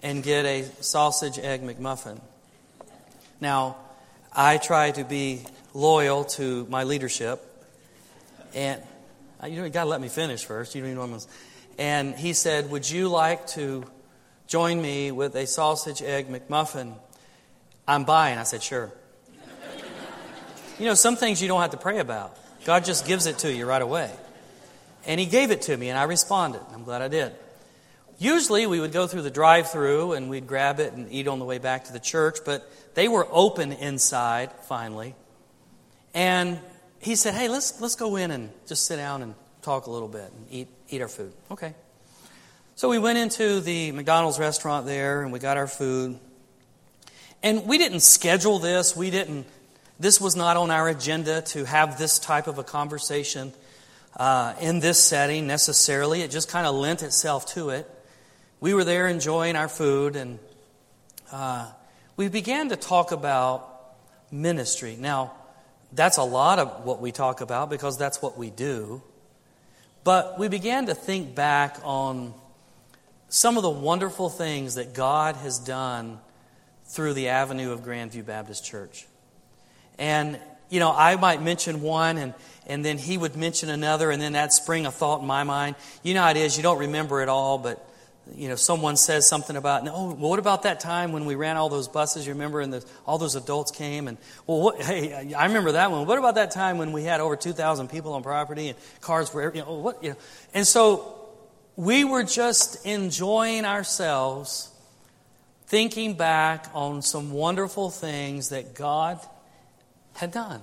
and 0.03 0.23
get 0.23 0.47
a 0.47 0.65
sausage 0.81 1.39
egg 1.39 1.63
McMuffin. 1.63 2.21
Now, 3.41 3.77
I 4.33 4.59
try 4.59 4.93
to 4.93 5.03
be 5.03 5.43
loyal 5.75 6.25
to 6.25 6.65
my 6.71 6.85
leadership, 6.85 7.43
and 8.55 8.81
uh, 9.43 9.47
you, 9.49 9.57
know, 9.57 9.65
you 9.65 9.71
got 9.71 9.85
to 9.85 9.91
let 9.91 10.01
me 10.01 10.09
finish 10.09 10.45
first. 10.45 10.75
You 10.75 10.83
don't 10.83 10.91
even 10.93 11.03
know 11.03 11.17
what 11.17 11.27
And 11.79 12.15
he 12.15 12.33
said, 12.33 12.71
"Would 12.71 12.89
you 12.89 13.09
like 13.09 13.49
to 13.49 13.85
join 14.47 14.81
me 14.81 15.11
with 15.11 15.35
a 15.35 15.47
sausage 15.47 16.01
egg 16.01 16.29
McMuffin?" 16.29 16.95
I'm 17.89 18.05
buying. 18.05 18.39
I 18.39 18.45
said, 18.45 18.63
"Sure." 18.63 18.93
you 20.79 20.85
know, 20.85 20.95
some 20.95 21.17
things 21.17 21.43
you 21.43 21.49
don't 21.49 21.61
have 21.61 21.73
to 21.73 21.77
pray 21.77 21.99
about. 21.99 22.37
God 22.65 22.85
just 22.85 23.07
gives 23.07 23.27
it 23.27 23.39
to 23.39 23.53
you 23.53 23.67
right 23.67 23.83
away. 23.83 24.13
And 25.07 25.19
He 25.19 25.27
gave 25.27 25.51
it 25.51 25.63
to 25.63 25.77
me, 25.77 25.89
and 25.89 25.99
I 25.99 26.05
responded. 26.05 26.61
I'm 26.73 26.85
glad 26.85 27.03
I 27.03 27.09
did. 27.09 27.33
Usually 28.21 28.67
we 28.67 28.81
would 28.81 28.93
go 28.93 29.07
through 29.07 29.23
the 29.23 29.31
drive 29.31 29.71
through 29.71 30.13
and 30.13 30.29
we'd 30.29 30.47
grab 30.47 30.79
it 30.79 30.93
and 30.93 31.11
eat 31.11 31.27
on 31.27 31.39
the 31.39 31.47
way 31.47 31.57
back 31.57 31.85
to 31.85 31.93
the 31.95 31.99
church, 31.99 32.41
but 32.45 32.71
they 32.93 33.09
were 33.09 33.27
open 33.31 33.73
inside 33.73 34.53
finally. 34.69 35.15
And 36.13 36.61
he 36.99 37.17
said, 37.17 37.33
Hey, 37.33 37.49
let's, 37.49 37.81
let's 37.81 37.95
go 37.95 38.17
in 38.17 38.31
and 38.31 38.51
just 38.67 38.85
sit 38.85 38.97
down 38.97 39.23
and 39.23 39.35
talk 39.63 39.87
a 39.87 39.91
little 39.91 40.07
bit 40.07 40.31
and 40.37 40.47
eat, 40.51 40.69
eat 40.91 41.01
our 41.01 41.09
food. 41.09 41.33
Okay. 41.51 41.75
So 42.75 42.91
we 42.91 42.99
went 42.99 43.17
into 43.17 43.61
the 43.61 43.91
McDonald's 43.93 44.39
restaurant 44.39 44.85
there 44.85 45.23
and 45.23 45.33
we 45.33 45.39
got 45.39 45.57
our 45.57 45.67
food. 45.67 46.19
And 47.43 47.67
we 47.67 47.79
didn't 47.79 48.01
schedule 48.01 48.59
this. 48.59 48.95
We 48.95 49.11
didn't, 49.11 49.47
this 49.99 50.21
was 50.21 50.37
not 50.37 50.59
on 50.59 50.71
our 50.71 50.91
agenda 50.91 51.41
to 51.41 51.65
have 51.65 51.97
this 51.97 52.19
type 52.19 52.49
of 52.49 52.59
a 52.59 52.65
conversation 52.65 53.55
uh, 54.15 54.53
in 54.61 54.81
this 54.81 55.03
setting 55.03 55.47
necessarily. 55.47 56.21
It 56.21 56.31
just 56.31 56.51
kind 56.51 56.67
of 56.67 56.75
lent 56.75 57.03
itself 57.03 57.47
to 57.55 57.71
it 57.71 57.91
we 58.61 58.75
were 58.75 58.85
there 58.85 59.09
enjoying 59.09 59.57
our 59.57 59.69
food, 59.69 60.17
and 60.17 60.39
uh, 61.33 61.71
we 62.17 62.29
began 62.29 62.69
to 62.69 62.77
talk 62.77 63.11
about 63.11 63.67
ministry. 64.31 64.97
Now, 64.99 65.33
that's 65.93 66.19
a 66.19 66.23
lot 66.23 66.59
of 66.59 66.85
what 66.85 67.01
we 67.01 67.11
talk 67.11 67.41
about 67.41 67.71
because 67.71 67.97
that's 67.97 68.21
what 68.21 68.37
we 68.37 68.51
do. 68.51 69.03
But 70.05 70.39
we 70.39 70.49
began 70.49 70.87
to 70.87 70.95
think 70.95 71.35
back 71.35 71.79
on 71.85 72.35
some 73.29 73.57
of 73.57 73.63
the 73.63 73.71
wonderful 73.71 74.29
things 74.29 74.75
that 74.75 74.93
God 74.93 75.37
has 75.37 75.59
done 75.59 76.21
through 76.87 77.15
the 77.15 77.29
avenue 77.29 77.73
of 77.73 77.81
Grandview 77.81 78.27
Baptist 78.27 78.65
Church. 78.65 79.07
And, 79.99 80.39
you 80.69 80.81
know, 80.81 80.93
I 80.95 81.17
might 81.17 81.43
mention 81.43 81.81
one 81.81 82.19
and, 82.19 82.35
and 82.67 82.85
then 82.85 82.99
he 82.99 83.17
would 83.17 83.37
mention 83.37 83.69
another, 83.69 84.11
and 84.11 84.21
then 84.21 84.33
that'd 84.33 84.53
spring 84.53 84.87
a 84.87 84.91
thought 84.91 85.21
in 85.21 85.27
my 85.27 85.45
mind. 85.45 85.77
You 86.03 86.15
know 86.15 86.27
it 86.29 86.37
is, 86.37 86.57
you 86.57 86.63
don't 86.63 86.79
remember 86.79 87.23
it 87.23 87.29
all, 87.29 87.59
but 87.59 87.85
you 88.35 88.49
know, 88.49 88.57
someone 88.57 88.97
says 88.97 89.29
something 89.29 89.57
about, 89.57 89.87
oh, 89.89 90.15
well, 90.15 90.31
what 90.31 90.39
about 90.39 90.63
that 90.63 90.81
time 90.81 91.13
when 91.13 91.25
we 91.25 91.35
ran 91.35 91.57
all 91.57 91.69
those 91.69 91.89
buses? 91.89 92.27
You 92.27 92.33
remember, 92.33 92.61
and 92.61 92.73
the, 92.73 92.85
all 93.07 93.19
those 93.19 93.35
adults 93.35 93.71
came, 93.71 94.09
and 94.09 94.19
well, 94.47 94.61
what, 94.61 94.83
hey, 94.83 95.35
I 95.35 95.47
remember 95.47 95.73
that 95.73 95.91
one. 95.91 96.07
What 96.07 96.19
about 96.19 96.37
that 96.37 96.51
time 96.51 96.79
when 96.79 96.93
we 96.93 97.05
had 97.05 97.21
over 97.21 97.37
two 97.37 97.53
thousand 97.53 97.89
people 97.89 98.13
on 98.15 98.23
property 98.23 98.69
and 98.69 98.79
cars 99.01 99.33
were, 99.33 99.55
you 99.55 99.63
know, 99.63 99.75
what, 99.75 100.03
you 100.03 100.11
know? 100.11 100.17
And 100.55 100.67
so 100.67 101.29
we 101.77 102.05
were 102.05 102.23
just 102.23 102.87
enjoying 102.87 103.65
ourselves, 103.65 104.71
thinking 105.67 106.15
back 106.15 106.69
on 106.75 107.03
some 107.03 107.33
wonderful 107.33 107.91
things 107.91 108.51
that 108.51 108.75
God 108.75 109.21
had 110.15 110.33
done, 110.33 110.61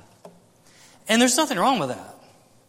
and 1.08 1.22
there's 1.22 1.38
nothing 1.38 1.58
wrong 1.58 1.80
with 1.80 1.90
that. 1.90 2.16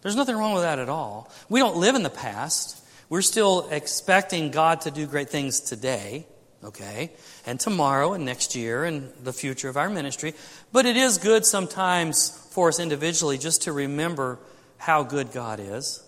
There's 0.03 0.17
nothing 0.17 0.37
wrong 0.37 0.55
with 0.55 0.63
that 0.63 0.79
at 0.79 0.89
all. 0.89 1.31
We 1.49 1.61
don't 1.61 1.77
live 1.77 1.95
in 1.95 2.03
the 2.03 2.11
past. 2.11 2.85
We're 3.11 3.23
still 3.23 3.67
expecting 3.71 4.51
God 4.51 4.83
to 4.83 4.91
do 4.91 5.07
great 5.07 5.31
things 5.31 5.61
today, 5.61 6.27
okay, 6.63 7.11
and 7.47 7.59
tomorrow 7.59 8.13
and 8.13 8.27
next 8.27 8.55
year 8.55 8.85
and 8.85 9.11
the 9.23 9.33
future 9.33 9.71
of 9.71 9.79
our 9.79 9.89
ministry. 9.89 10.35
But 10.73 10.85
it 10.85 10.99
is 10.99 11.17
good 11.17 11.47
sometimes 11.47 12.29
for 12.51 12.69
us 12.69 12.79
individually 12.79 13.39
just 13.39 13.63
to 13.63 13.73
remember 13.73 14.39
how 14.77 15.05
good 15.05 15.33
God 15.33 15.59
is 15.59 16.03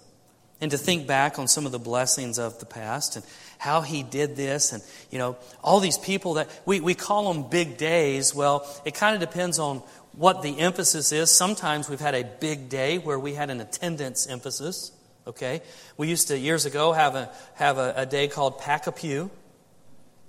and 0.60 0.70
to 0.72 0.76
think 0.76 1.06
back 1.06 1.38
on 1.38 1.48
some 1.48 1.64
of 1.64 1.72
the 1.72 1.78
blessings 1.78 2.38
of 2.38 2.58
the 2.60 2.66
past 2.66 3.16
and 3.16 3.24
how 3.56 3.80
he 3.80 4.02
did 4.02 4.36
this 4.36 4.72
and 4.72 4.82
you 5.10 5.18
know 5.18 5.38
all 5.64 5.80
these 5.80 5.96
people 5.96 6.34
that 6.34 6.48
we, 6.66 6.80
we 6.80 6.94
call 6.94 7.32
them 7.32 7.48
big 7.48 7.78
days. 7.78 8.34
Well 8.34 8.66
it 8.84 8.94
kind 8.94 9.14
of 9.14 9.20
depends 9.20 9.58
on 9.58 9.78
what 10.12 10.42
the 10.42 10.58
emphasis 10.60 11.12
is. 11.12 11.30
Sometimes 11.30 11.88
we've 11.88 11.98
had 11.98 12.14
a 12.14 12.24
big 12.24 12.68
day 12.68 12.98
where 12.98 13.18
we 13.18 13.32
had 13.34 13.48
an 13.48 13.60
attendance 13.60 14.26
emphasis 14.26 14.92
Okay? 15.30 15.62
We 15.96 16.08
used 16.08 16.28
to, 16.28 16.38
years 16.38 16.66
ago, 16.66 16.92
have 16.92 17.14
a, 17.14 17.30
have 17.54 17.78
a, 17.78 17.94
a 17.96 18.06
day 18.06 18.28
called 18.28 18.58
Pack 18.58 18.86
a 18.86 18.92
Pew. 18.92 19.30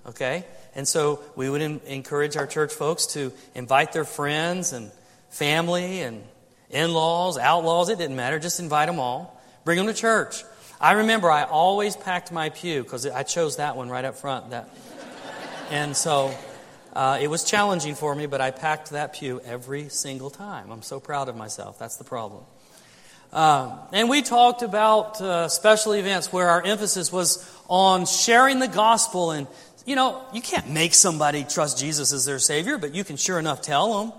Okay? 0.08 0.46
And 0.76 0.88
so 0.88 1.22
we 1.36 1.50
would 1.50 1.62
in, 1.62 1.82
encourage 1.86 2.38
our 2.38 2.48
church 2.48 2.74
folks 2.74 3.08
to 3.08 3.34
invite 3.54 3.94
their 3.94 4.06
friends 4.06 4.74
and 4.74 4.92
family 5.30 6.02
and 6.02 6.24
in 6.70 6.94
laws, 6.94 7.38
outlaws, 7.38 7.90
it 7.90 7.98
didn't 7.98 8.16
matter. 8.16 8.40
Just 8.40 8.60
invite 8.60 8.88
them 8.88 9.00
all. 9.00 9.42
Bring 9.66 9.78
them 9.78 9.88
to 9.88 9.94
church. 9.94 10.44
I 10.80 10.94
remember 10.94 11.30
I 11.30 11.44
always 11.44 11.96
packed 11.96 12.32
my 12.32 12.50
pew 12.50 12.84
because 12.84 13.06
I 13.06 13.24
chose 13.24 13.58
that 13.58 13.76
one 13.76 13.90
right 13.90 14.06
up 14.06 14.16
front. 14.16 14.52
That, 14.52 14.70
and 15.70 15.96
so 15.96 16.34
uh, 16.94 17.20
it 17.22 17.28
was 17.28 17.44
challenging 17.44 17.96
for 17.96 18.16
me, 18.16 18.26
but 18.26 18.40
I 18.40 18.52
packed 18.52 18.92
that 18.92 19.14
pew 19.14 19.42
every 19.46 19.90
single 19.90 20.30
time. 20.30 20.72
I'm 20.72 20.82
so 20.82 21.00
proud 21.00 21.28
of 21.28 21.36
myself. 21.36 21.78
That's 21.78 21.98
the 21.98 22.04
problem. 22.04 22.44
Um, 23.34 23.80
and 23.94 24.10
we 24.10 24.22
talked 24.22 24.62
about 24.62 25.22
uh, 25.22 25.48
special 25.48 25.94
events 25.94 26.34
where 26.34 26.50
our 26.50 26.62
emphasis 26.62 27.12
was 27.12 27.50
on 27.70 28.06
sharing 28.06 28.60
the 28.60 28.68
gospel 28.68 29.32
and 29.32 29.48
you 29.86 29.96
know, 29.96 30.24
you 30.34 30.42
can't 30.42 30.70
make 30.70 30.94
somebody 30.94 31.44
trust 31.44 31.80
Jesus 31.80 32.14
as 32.14 32.26
their 32.26 32.40
Savior, 32.40 32.78
but 32.78 32.94
you 32.94 33.04
can 33.04 33.18
sure 33.18 33.40
enough 33.40 33.62
tell 33.62 34.00
them. 34.00 34.14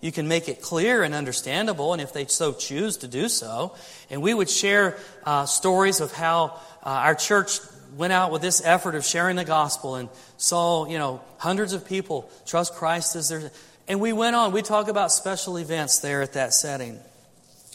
You 0.00 0.12
can 0.12 0.28
make 0.28 0.48
it 0.48 0.62
clear 0.62 1.02
and 1.02 1.12
understandable, 1.12 1.92
and 1.92 2.00
if 2.00 2.12
they 2.12 2.26
so 2.26 2.52
choose 2.52 2.98
to 2.98 3.08
do 3.08 3.28
so. 3.28 3.74
And 4.10 4.22
we 4.22 4.32
would 4.32 4.48
share 4.48 4.96
uh, 5.24 5.44
stories 5.46 6.00
of 6.00 6.12
how 6.12 6.60
uh, 6.84 6.90
our 6.90 7.16
church 7.16 7.58
went 7.96 8.12
out 8.12 8.30
with 8.30 8.42
this 8.42 8.62
effort 8.64 8.94
of 8.94 9.04
sharing 9.04 9.34
the 9.34 9.44
gospel 9.44 9.96
and 9.96 10.08
saw, 10.36 10.86
you 10.86 10.98
know, 10.98 11.20
hundreds 11.38 11.72
of 11.72 11.84
people 11.84 12.30
trust 12.46 12.74
Christ 12.74 13.16
as 13.16 13.28
their. 13.28 13.50
And 13.88 14.00
we 14.00 14.12
went 14.12 14.36
on. 14.36 14.52
We 14.52 14.62
talk 14.62 14.86
about 14.86 15.10
special 15.10 15.56
events 15.58 15.98
there 15.98 16.22
at 16.22 16.34
that 16.34 16.54
setting. 16.54 17.00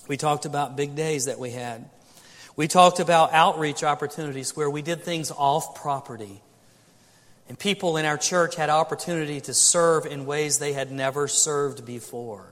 We 0.08 0.18
talked 0.18 0.46
about 0.46 0.76
big 0.76 0.96
days 0.96 1.26
that 1.26 1.40
we 1.40 1.52
had. 1.52 1.90
We 2.56 2.68
talked 2.68 3.00
about 3.00 3.34
outreach 3.34 3.84
opportunities 3.84 4.56
where 4.56 4.70
we 4.70 4.82
did 4.82 5.04
things 5.04 5.32
off 5.32 5.76
property. 5.76 6.42
And 7.50 7.58
people 7.58 7.98
in 7.98 8.06
our 8.06 8.18
church 8.18 8.56
had 8.56 8.70
opportunity 8.70 9.42
to 9.42 9.54
serve 9.54 10.06
in 10.06 10.26
ways 10.26 10.60
they 10.60 10.74
had 10.74 10.92
never 10.92 11.28
served 11.28 11.86
before. 11.86 12.46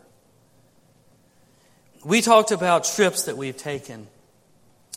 We 2.03 2.21
talked 2.21 2.51
about 2.51 2.83
trips 2.83 3.23
that 3.23 3.37
we've 3.37 3.57
taken. 3.57 4.07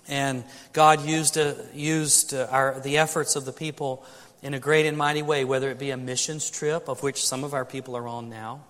And 0.08 0.44
God 0.72 1.04
used, 1.04 1.38
uh, 1.38 1.54
used 1.74 2.34
uh, 2.34 2.46
our, 2.50 2.80
the 2.80 2.98
efforts 2.98 3.36
of 3.36 3.44
the 3.44 3.52
people 3.52 4.04
in 4.42 4.54
a 4.54 4.58
great 4.58 4.86
and 4.86 4.96
mighty 4.96 5.22
way, 5.22 5.44
whether 5.44 5.70
it 5.70 5.78
be 5.78 5.90
a 5.90 5.96
missions 5.96 6.50
trip, 6.50 6.88
of 6.88 7.02
which 7.02 7.24
some 7.24 7.44
of 7.44 7.54
our 7.54 7.64
people 7.64 7.96
are 7.96 8.06
on 8.06 8.28
now, 8.28 8.64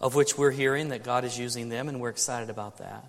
of 0.00 0.14
which 0.14 0.36
we're 0.36 0.50
hearing 0.50 0.88
that 0.88 1.02
God 1.04 1.24
is 1.24 1.38
using 1.38 1.68
them, 1.68 1.88
and 1.88 2.00
we're 2.00 2.10
excited 2.10 2.50
about 2.50 2.78
that. 2.78 3.04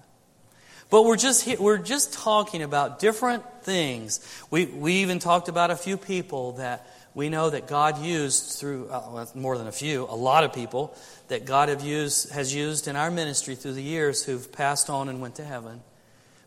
But 0.89 1.03
we're 1.03 1.17
just, 1.17 1.59
we're 1.59 1.77
just 1.77 2.13
talking 2.13 2.61
about 2.61 2.99
different 2.99 3.43
things. 3.63 4.25
We, 4.49 4.65
we 4.65 4.93
even 4.95 5.19
talked 5.19 5.49
about 5.49 5.69
a 5.69 5.75
few 5.75 5.97
people 5.97 6.53
that 6.53 6.87
we 7.13 7.29
know 7.29 7.49
that 7.49 7.67
God 7.67 8.01
used 8.01 8.59
through, 8.59 8.89
uh, 8.89 9.25
more 9.35 9.57
than 9.57 9.67
a 9.67 9.71
few, 9.71 10.03
a 10.03 10.15
lot 10.15 10.43
of 10.43 10.53
people 10.53 10.95
that 11.27 11.45
God 11.45 11.67
have 11.67 11.83
used, 11.83 12.31
has 12.31 12.53
used 12.53 12.87
in 12.87 12.95
our 12.95 13.11
ministry 13.11 13.55
through 13.55 13.73
the 13.73 13.81
years 13.81 14.23
who've 14.23 14.49
passed 14.51 14.89
on 14.89 15.09
and 15.09 15.19
went 15.19 15.35
to 15.35 15.43
heaven. 15.43 15.81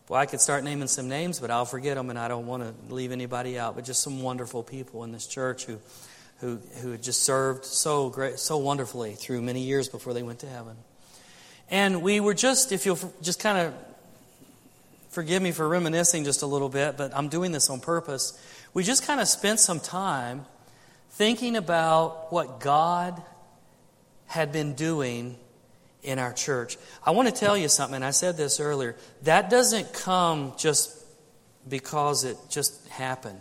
Well, 0.07 0.19
I 0.19 0.25
could 0.25 0.41
start 0.41 0.63
naming 0.63 0.87
some 0.87 1.07
names, 1.07 1.39
but 1.39 1.51
I'll 1.51 1.65
forget 1.65 1.95
them, 1.95 2.09
and 2.09 2.17
I 2.17 2.27
don't 2.27 2.47
want 2.47 2.63
to 2.63 2.93
leave 2.93 3.11
anybody 3.11 3.59
out. 3.59 3.75
But 3.75 3.85
just 3.85 4.01
some 4.01 4.21
wonderful 4.21 4.63
people 4.63 5.03
in 5.03 5.11
this 5.11 5.27
church 5.27 5.65
who, 5.65 5.77
who, 6.41 6.57
who 6.81 6.91
had 6.91 7.03
just 7.03 7.23
served 7.23 7.63
so 7.65 8.09
great, 8.09 8.39
so 8.39 8.57
wonderfully 8.57 9.13
through 9.13 9.41
many 9.41 9.61
years 9.61 9.87
before 9.87 10.13
they 10.13 10.23
went 10.23 10.39
to 10.39 10.47
heaven. 10.47 10.75
And 11.69 12.01
we 12.01 12.19
were 12.19 12.33
just, 12.33 12.71
if 12.71 12.85
you'll 12.85 12.99
just 13.21 13.39
kind 13.39 13.57
of 13.59 13.73
forgive 15.11 15.41
me 15.41 15.51
for 15.51 15.67
reminiscing 15.67 16.23
just 16.23 16.41
a 16.41 16.47
little 16.47 16.67
bit, 16.67 16.97
but 16.97 17.15
I'm 17.15 17.29
doing 17.29 17.51
this 17.51 17.69
on 17.69 17.79
purpose. 17.79 18.37
We 18.73 18.83
just 18.83 19.05
kind 19.05 19.21
of 19.21 19.27
spent 19.27 19.59
some 19.59 19.79
time 19.79 20.45
thinking 21.11 21.55
about 21.55 22.31
what 22.31 22.59
God 22.59 23.21
had 24.25 24.51
been 24.51 24.73
doing 24.73 25.37
in 26.01 26.17
our 26.17 26.33
church. 26.33 26.77
I 27.05 27.11
want 27.11 27.27
to 27.27 27.33
tell 27.33 27.55
you 27.55 27.69
something, 27.69 28.01
I 28.01 28.11
said 28.11 28.35
this 28.35 28.59
earlier. 28.59 28.95
That 29.23 29.49
doesn't 29.49 29.93
come 29.93 30.53
just 30.57 30.97
because 31.69 32.23
it 32.23 32.37
just 32.49 32.87
happened. 32.87 33.39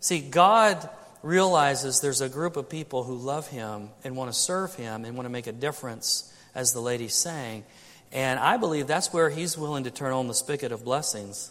See, 0.00 0.20
God 0.20 0.88
realizes 1.24 2.00
there's 2.00 2.20
a 2.20 2.28
group 2.28 2.56
of 2.56 2.68
people 2.68 3.02
who 3.02 3.14
love 3.14 3.48
Him 3.48 3.88
and 4.04 4.14
want 4.14 4.30
to 4.30 4.38
serve 4.38 4.74
Him 4.74 5.04
and 5.04 5.16
want 5.16 5.24
to 5.24 5.30
make 5.30 5.46
a 5.46 5.52
difference, 5.52 6.30
as 6.54 6.72
the 6.72 6.80
lady 6.80 7.08
sang. 7.08 7.64
And 8.12 8.38
I 8.38 8.58
believe 8.58 8.86
that's 8.86 9.12
where 9.12 9.30
He's 9.30 9.56
willing 9.56 9.84
to 9.84 9.90
turn 9.90 10.12
on 10.12 10.28
the 10.28 10.34
spigot 10.34 10.70
of 10.70 10.84
blessings 10.84 11.50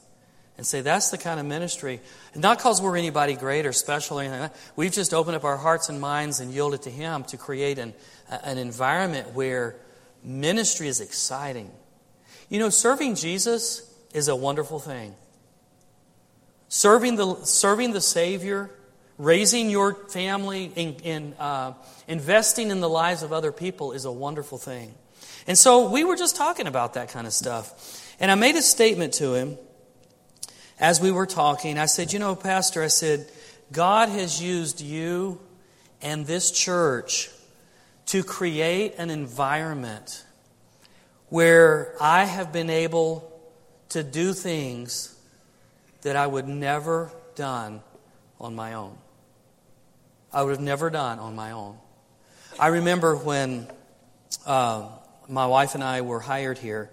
and 0.58 0.66
say, 0.66 0.82
that's 0.82 1.10
the 1.10 1.18
kind 1.18 1.40
of 1.40 1.48
ministry. 1.48 2.00
Not 2.36 2.60
because 2.60 2.82
we're 2.82 2.96
anybody 2.96 3.34
great 3.34 3.66
or 3.66 3.74
special 3.74 4.20
or 4.20 4.22
anything 4.22 4.42
like 4.42 4.54
that. 4.54 4.60
We've 4.76 4.92
just 4.92 5.12
opened 5.12 5.36
up 5.36 5.44
our 5.44 5.58
hearts 5.58 5.90
and 5.90 6.00
minds 6.00 6.40
and 6.40 6.52
yielded 6.52 6.84
to 6.84 6.92
Him 6.92 7.24
to 7.26 7.38
create 7.38 7.80
an, 7.80 7.94
an 8.30 8.60
environment 8.60 9.34
where 9.34 9.76
Ministry 10.24 10.88
is 10.88 11.02
exciting. 11.02 11.72
You 12.48 12.60
know, 12.60 12.70
serving 12.70 13.16
Jesus 13.16 13.92
is 14.14 14.28
a 14.28 14.36
wonderful 14.36 14.78
thing. 14.78 15.16
Serving 16.70 17.16
the, 17.16 17.36
serving 17.44 17.94
the 17.94 18.02
Savior, 18.02 18.70
raising 19.18 19.70
your 19.70 19.94
family, 19.94 20.66
in 20.76 21.34
uh, 21.40 21.74
investing 22.08 22.72
in 22.72 22.80
the 22.80 22.90
lives 22.90 23.24
of 23.24 23.32
other 23.32 23.52
people 23.52 23.92
is 23.92 24.06
a 24.06 24.12
wonderful 24.12 24.58
thing. 24.58 24.94
And 25.48 25.58
so 25.58 25.90
we 25.90 26.04
were 26.04 26.16
just 26.16 26.36
talking 26.36 26.68
about 26.68 26.94
that 26.94 27.10
kind 27.10 27.28
of 27.28 27.34
stuff. 27.34 28.16
And 28.20 28.32
I 28.32 28.36
made 28.36 28.56
a 28.56 28.62
statement 28.62 29.14
to 29.16 29.34
him 29.34 29.58
as 30.80 31.02
we 31.02 31.12
were 31.12 31.26
talking. 31.26 31.78
I 31.78 31.86
said, 31.86 32.14
You 32.14 32.20
know, 32.20 32.36
Pastor, 32.36 32.82
I 32.82 32.88
said, 32.88 33.28
God 33.72 34.10
has 34.10 34.42
used 34.42 34.82
you 34.82 35.40
and 36.02 36.26
this 36.26 36.52
church 36.52 37.30
to 38.08 38.24
create 38.24 38.96
an 38.98 39.10
environment 39.10 40.26
where 41.30 41.96
I 42.00 42.26
have 42.26 42.54
been 42.54 42.70
able 42.70 43.30
to 43.90 44.04
do 44.04 44.34
things 44.34 45.16
that 46.02 46.16
I 46.16 46.28
would 46.28 46.48
never 46.48 47.12
done 47.36 47.82
on 48.44 48.56
my 48.56 48.74
own. 48.74 48.98
I 50.32 50.44
would 50.44 50.52
have 50.52 50.62
never 50.62 50.90
done 50.90 51.20
on 51.20 51.36
my 51.36 51.52
own. 51.52 51.78
I 52.60 52.68
remember 52.68 53.16
when 53.16 53.68
uh, 54.46 54.90
my 55.28 55.48
wife 55.48 55.76
and 55.76 55.84
I 55.84 56.02
were 56.02 56.20
hired 56.20 56.58
here, 56.58 56.90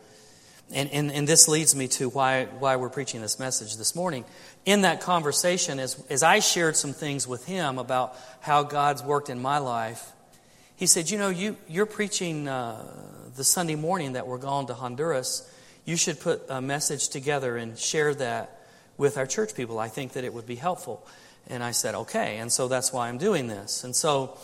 and, 0.73 0.89
and, 0.91 1.11
and 1.11 1.27
this 1.27 1.49
leads 1.49 1.75
me 1.75 1.89
to 1.89 2.09
why, 2.09 2.45
why 2.45 2.77
we're 2.77 2.91
preaching 2.91 3.21
this 3.21 3.39
message 3.39 3.77
this 3.77 3.95
morning. 3.95 4.25
In 4.65 4.83
that 4.83 5.01
conversation, 5.01 5.81
as, 5.81 6.03
as 6.09 6.23
I 6.23 6.39
shared 6.39 6.77
some 6.77 6.93
things 6.93 7.27
with 7.27 7.45
him 7.45 7.79
about 7.79 8.17
how 8.41 8.63
God's 8.63 9.03
worked 9.03 9.31
in 9.31 9.43
my 9.43 9.59
life, 9.59 10.13
he 10.77 10.87
said, 10.87 11.11
You 11.11 11.19
know, 11.19 11.29
you, 11.29 11.57
you're 11.69 11.87
preaching 11.87 12.47
uh, 12.47 12.87
the 13.37 13.45
Sunday 13.45 13.75
morning 13.75 14.13
that 14.13 14.27
we're 14.27 14.39
going 14.39 14.69
to 14.69 14.75
Honduras. 14.75 15.51
You 15.85 15.97
should 15.97 16.21
put 16.21 16.43
a 16.49 16.61
message 16.61 17.09
together 17.09 17.57
and 17.57 17.77
share 17.77 18.15
that 18.15 18.61
with 18.97 19.19
our 19.19 19.27
church 19.27 19.55
people. 19.55 19.79
I 19.79 19.89
think 19.89 20.13
that 20.13 20.25
it 20.25 20.33
would 20.33 20.47
be 20.47 20.57
helpful. 20.57 21.07
And 21.51 21.63
I 21.63 21.73
said, 21.73 21.95
Okay. 21.95 22.39
And 22.39 22.51
so 22.51 22.69
that's 22.69 22.93
why 22.93 23.09
I'm 23.09 23.19
doing 23.19 23.49
this. 23.49 23.85
And 23.85 23.95
so 23.95 24.39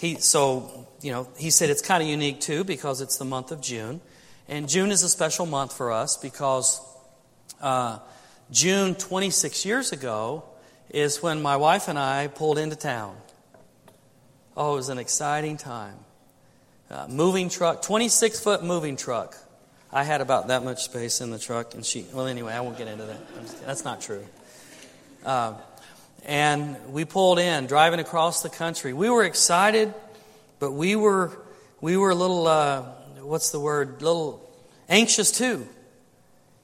he, 0.00 0.16
so, 0.16 0.88
you 1.00 1.12
know, 1.12 1.28
he 1.36 1.50
said 1.50 1.70
it's 1.70 1.82
kind 1.82 2.02
of 2.02 2.08
unique 2.08 2.40
too 2.40 2.64
because 2.64 3.00
it's 3.00 3.18
the 3.18 3.24
month 3.24 3.52
of 3.52 3.60
June. 3.60 4.00
And 4.48 4.68
June 4.68 4.90
is 4.90 5.02
a 5.02 5.08
special 5.08 5.46
month 5.46 5.72
for 5.72 5.92
us 5.92 6.16
because 6.16 6.80
uh, 7.60 7.98
June 8.50 8.94
26 8.94 9.64
years 9.64 9.92
ago 9.92 10.44
is 10.90 11.22
when 11.22 11.42
my 11.42 11.56
wife 11.56 11.88
and 11.88 11.98
I 11.98 12.28
pulled 12.28 12.58
into 12.58 12.76
town. 12.76 13.16
Oh, 14.56 14.74
it 14.74 14.76
was 14.76 14.88
an 14.88 14.98
exciting 14.98 15.56
time. 15.56 15.96
Uh, 16.88 17.06
moving 17.08 17.48
truck, 17.48 17.82
26 17.82 18.40
foot 18.40 18.62
moving 18.62 18.96
truck. 18.96 19.36
I 19.92 20.04
had 20.04 20.20
about 20.20 20.48
that 20.48 20.62
much 20.62 20.84
space 20.84 21.20
in 21.20 21.30
the 21.30 21.38
truck, 21.38 21.74
and 21.74 21.84
she, 21.84 22.06
well, 22.12 22.26
anyway, 22.26 22.52
I 22.52 22.60
won't 22.60 22.78
get 22.78 22.86
into 22.86 23.04
that. 23.04 23.20
That's 23.66 23.84
not 23.84 24.00
true. 24.00 24.24
Uh, 25.24 25.54
and 26.24 26.76
we 26.92 27.04
pulled 27.04 27.38
in, 27.38 27.66
driving 27.66 28.00
across 28.00 28.42
the 28.42 28.48
country. 28.48 28.92
We 28.92 29.10
were 29.10 29.24
excited, 29.24 29.92
but 30.58 30.72
we 30.72 30.96
were, 30.96 31.36
we 31.80 31.96
were 31.96 32.10
a 32.10 32.14
little, 32.14 32.46
uh, 32.46 32.82
what's 33.20 33.50
the 33.50 33.60
word, 33.60 34.00
a 34.00 34.04
little 34.04 34.48
anxious 34.88 35.30
too. 35.30 35.68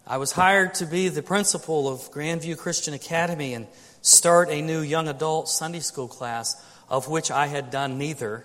I 0.07 0.17
was 0.17 0.33
hired 0.33 0.75
to 0.75 0.87
be 0.87 1.09
the 1.09 1.23
principal 1.23 1.88
of 1.88 2.11
Grandview 2.12 2.59
Christian 2.59 2.95
Academy 2.95 3.55
and 3.55 3.67
start 4.01 4.51
a 4.51 4.61
new 4.61 4.81
young 4.81 5.09
adult 5.09 5.49
Sunday 5.49 5.81
school 5.81 6.09
class 6.09 6.61
of 6.93 7.09
which 7.09 7.31
I 7.31 7.47
had 7.47 7.71
done 7.71 7.97
neither. 7.97 8.45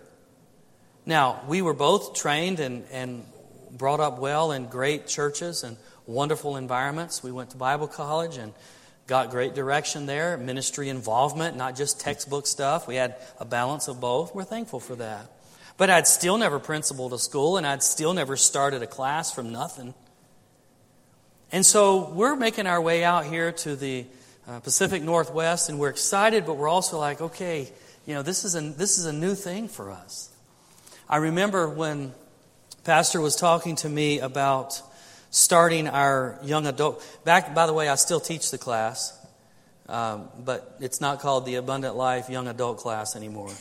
Now, 1.06 1.42
we 1.48 1.62
were 1.62 1.74
both 1.74 2.14
trained 2.14 2.62
and, 2.62 2.86
and 2.92 3.26
brought 3.72 4.00
up 4.00 4.20
well 4.20 4.54
in 4.54 4.68
great 4.68 5.06
churches 5.06 5.64
and 5.64 5.76
wonderful 6.06 6.56
environments. 6.56 7.22
We 7.22 7.34
went 7.34 7.50
to 7.52 7.58
Bible 7.58 7.88
college 7.88 8.38
and 8.38 8.54
got 9.08 9.32
great 9.32 9.56
direction 9.56 10.06
there, 10.06 10.38
ministry 10.38 10.90
involvement, 10.90 11.56
not 11.56 11.76
just 11.76 12.00
textbook 12.00 12.46
stuff. 12.46 12.88
We 12.88 12.96
had 12.96 13.16
a 13.40 13.46
balance 13.46 13.88
of 13.88 14.02
both. 14.02 14.36
We're 14.36 14.44
thankful 14.44 14.82
for 14.82 14.96
that. 14.98 15.32
But 15.78 15.90
I'd 15.90 16.08
still 16.08 16.38
never 16.38 16.60
principled 16.60 17.14
a 17.14 17.20
school 17.20 17.58
and 17.58 17.66
I'd 17.66 17.84
still 17.84 18.14
never 18.14 18.36
started 18.36 18.82
a 18.82 18.88
class 18.88 19.32
from 19.32 19.52
nothing. 19.52 19.94
And 21.52 21.66
so 21.66 22.10
we're 22.10 22.36
making 22.36 22.68
our 22.68 22.82
way 22.82 23.06
out 23.06 23.26
here 23.26 23.54
to 23.54 23.76
the 23.78 24.06
uh, 24.48 24.60
Pacific 24.60 25.02
Northwest 25.02 25.70
and 25.70 25.80
we're 25.80 25.90
excited, 25.90 26.46
but 26.46 26.58
we're 26.58 26.68
also 26.68 26.98
like, 26.98 27.22
okay, 27.22 27.72
you 28.06 28.14
know, 28.14 28.24
this 28.24 28.44
is 28.44 28.56
a, 28.56 28.62
this 28.62 28.98
is 28.98 29.06
a 29.06 29.14
new 29.14 29.36
thing 29.36 29.70
for 29.70 29.92
us. 29.92 30.30
I 31.08 31.18
remember 31.18 31.70
when 31.70 32.14
Pastor 32.84 33.22
was 33.22 33.38
talking 33.38 33.78
to 33.78 33.90
me 33.90 34.20
about 34.20 34.82
starting 35.30 35.88
our 35.88 36.38
young 36.44 36.68
adult. 36.68 37.04
Back, 37.24 37.54
by 37.54 37.66
the 37.66 37.74
way, 37.74 37.90
I 37.90 37.96
still 37.96 38.20
teach 38.20 38.52
the 38.52 38.58
class, 38.58 39.18
um, 39.90 40.30
but 40.44 40.78
it's 40.80 41.02
not 41.02 41.20
called 41.20 41.46
the 41.46 41.56
Abundant 41.56 41.96
Life 41.96 42.30
Young 42.30 42.48
Adult 42.48 42.78
class 42.78 43.16
anymore. 43.16 43.52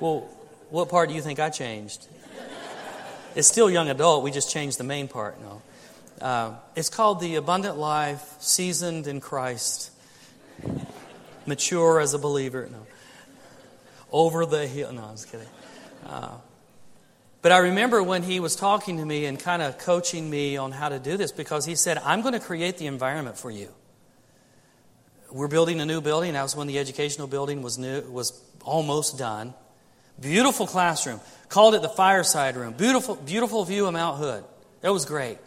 Well, 0.00 0.28
what 0.70 0.88
part 0.88 1.08
do 1.08 1.14
you 1.14 1.22
think 1.22 1.38
I 1.38 1.50
changed? 1.50 2.06
It's 3.34 3.48
still 3.48 3.70
young 3.70 3.88
adult. 3.88 4.24
We 4.24 4.30
just 4.30 4.50
changed 4.50 4.78
the 4.78 4.84
main 4.84 5.08
part. 5.08 5.36
No, 5.40 5.62
uh, 6.20 6.54
it's 6.74 6.88
called 6.88 7.20
the 7.20 7.36
Abundant 7.36 7.76
Life 7.76 8.36
Seasoned 8.40 9.06
in 9.06 9.20
Christ 9.20 9.90
mature 11.46 12.00
as 12.00 12.14
a 12.14 12.18
believer. 12.18 12.68
No. 12.70 12.86
Over 14.12 14.46
the 14.46 14.66
hill. 14.66 14.92
No, 14.92 15.04
I 15.04 15.12
was 15.12 15.24
kidding. 15.24 15.46
Uh, 16.06 16.36
but 17.42 17.52
I 17.52 17.58
remember 17.58 18.02
when 18.02 18.22
he 18.22 18.40
was 18.40 18.56
talking 18.56 18.96
to 18.98 19.04
me 19.04 19.26
and 19.26 19.38
kind 19.38 19.62
of 19.62 19.78
coaching 19.78 20.28
me 20.28 20.56
on 20.56 20.72
how 20.72 20.88
to 20.88 20.98
do 20.98 21.16
this 21.16 21.32
because 21.32 21.64
he 21.64 21.74
said, 21.74 21.98
I'm 21.98 22.22
going 22.22 22.34
to 22.34 22.40
create 22.40 22.78
the 22.78 22.86
environment 22.86 23.38
for 23.38 23.50
you. 23.50 23.68
We're 25.30 25.48
building 25.48 25.80
a 25.80 25.86
new 25.86 26.00
building. 26.00 26.32
That 26.32 26.42
was 26.42 26.56
when 26.56 26.66
the 26.66 26.78
educational 26.78 27.26
building 27.26 27.62
was 27.62 27.78
new, 27.78 28.00
was 28.02 28.40
almost 28.64 29.18
done. 29.18 29.54
Beautiful 30.20 30.66
classroom. 30.66 31.20
Called 31.48 31.74
it 31.74 31.82
the 31.82 31.88
fireside 31.88 32.56
room. 32.56 32.72
Beautiful, 32.72 33.16
beautiful 33.16 33.64
view 33.64 33.86
of 33.86 33.92
Mount 33.92 34.18
Hood. 34.18 34.44
It 34.82 34.90
was 34.90 35.04
great. 35.04 35.38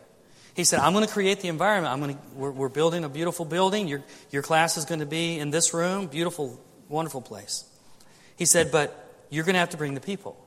He 0.53 0.63
said, 0.63 0.79
I'm 0.79 0.93
going 0.93 1.05
to 1.05 1.11
create 1.11 1.39
the 1.41 1.47
environment. 1.47 1.93
I'm 1.93 2.01
going 2.01 2.15
to, 2.15 2.21
we're, 2.35 2.51
we're 2.51 2.69
building 2.69 3.03
a 3.03 3.09
beautiful 3.09 3.45
building. 3.45 3.87
Your, 3.87 4.03
your 4.31 4.43
class 4.43 4.77
is 4.77 4.85
going 4.85 4.99
to 4.99 5.05
be 5.05 5.39
in 5.39 5.51
this 5.51 5.73
room. 5.73 6.07
Beautiful, 6.07 6.59
wonderful 6.87 7.21
place. 7.21 7.63
He 8.35 8.45
said, 8.45 8.71
but 8.71 9.25
you're 9.29 9.45
going 9.45 9.53
to 9.53 9.59
have 9.59 9.69
to 9.71 9.77
bring 9.77 9.93
the 9.93 10.01
people. 10.01 10.37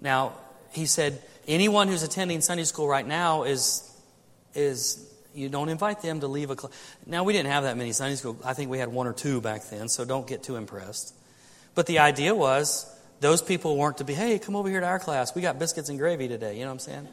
Now, 0.00 0.32
he 0.72 0.86
said, 0.86 1.22
anyone 1.48 1.88
who's 1.88 2.02
attending 2.02 2.40
Sunday 2.40 2.64
school 2.64 2.88
right 2.88 3.06
now 3.06 3.44
is, 3.44 3.82
is 4.54 5.02
you 5.34 5.48
don't 5.48 5.68
invite 5.68 6.02
them 6.02 6.20
to 6.20 6.28
leave 6.28 6.50
a 6.50 6.56
class. 6.56 6.72
Now, 7.06 7.24
we 7.24 7.32
didn't 7.32 7.50
have 7.50 7.64
that 7.64 7.76
many 7.76 7.92
Sunday 7.92 8.16
school. 8.16 8.38
I 8.44 8.54
think 8.54 8.70
we 8.70 8.78
had 8.78 8.88
one 8.88 9.06
or 9.06 9.12
two 9.12 9.40
back 9.40 9.68
then, 9.70 9.88
so 9.88 10.04
don't 10.04 10.26
get 10.26 10.42
too 10.42 10.56
impressed. 10.56 11.14
But 11.74 11.86
the 11.86 11.98
idea 11.98 12.34
was 12.34 12.86
those 13.20 13.42
people 13.42 13.76
weren't 13.76 13.98
to 13.98 14.04
be, 14.04 14.14
hey, 14.14 14.38
come 14.38 14.56
over 14.56 14.68
here 14.68 14.80
to 14.80 14.86
our 14.86 14.98
class. 14.98 15.34
We 15.34 15.42
got 15.42 15.58
biscuits 15.58 15.88
and 15.88 15.98
gravy 15.98 16.28
today. 16.28 16.54
You 16.54 16.62
know 16.62 16.68
what 16.68 16.72
I'm 16.74 16.78
saying? 16.80 17.08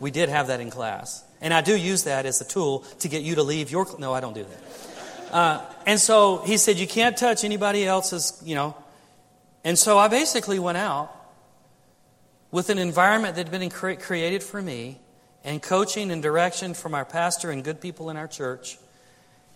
We 0.00 0.10
did 0.10 0.28
have 0.28 0.48
that 0.48 0.60
in 0.60 0.70
class. 0.70 1.22
And 1.40 1.52
I 1.52 1.60
do 1.60 1.76
use 1.76 2.04
that 2.04 2.26
as 2.26 2.40
a 2.40 2.44
tool 2.44 2.80
to 3.00 3.08
get 3.08 3.22
you 3.22 3.36
to 3.36 3.42
leave 3.42 3.70
your. 3.70 3.86
No, 3.98 4.12
I 4.12 4.20
don't 4.20 4.34
do 4.34 4.44
that. 4.44 5.34
Uh, 5.34 5.64
and 5.86 6.00
so 6.00 6.38
he 6.38 6.56
said, 6.56 6.76
you 6.76 6.86
can't 6.86 7.16
touch 7.16 7.44
anybody 7.44 7.86
else's, 7.86 8.40
you 8.44 8.54
know. 8.54 8.76
And 9.62 9.78
so 9.78 9.98
I 9.98 10.08
basically 10.08 10.58
went 10.58 10.78
out 10.78 11.14
with 12.50 12.70
an 12.70 12.78
environment 12.78 13.36
that 13.36 13.48
had 13.48 13.60
been 13.60 13.70
created 13.70 14.42
for 14.42 14.60
me 14.60 14.98
and 15.44 15.62
coaching 15.62 16.10
and 16.10 16.22
direction 16.22 16.74
from 16.74 16.94
our 16.94 17.04
pastor 17.04 17.50
and 17.50 17.64
good 17.64 17.80
people 17.80 18.10
in 18.10 18.16
our 18.16 18.28
church. 18.28 18.78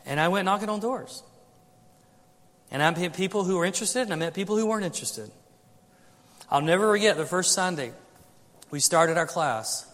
And 0.06 0.20
I 0.20 0.28
went 0.28 0.44
knocking 0.44 0.68
on 0.68 0.80
doors. 0.80 1.22
And 2.70 2.82
I 2.82 2.90
met 2.90 3.14
people 3.14 3.44
who 3.44 3.56
were 3.56 3.64
interested, 3.64 4.02
and 4.02 4.12
I 4.12 4.16
met 4.16 4.34
people 4.34 4.56
who 4.56 4.66
weren't 4.66 4.84
interested. 4.84 5.30
I'll 6.50 6.60
never 6.60 6.90
forget 6.90 7.16
the 7.16 7.26
first 7.26 7.52
Sunday 7.52 7.92
we 8.70 8.80
started 8.80 9.16
our 9.16 9.26
class. 9.26 9.88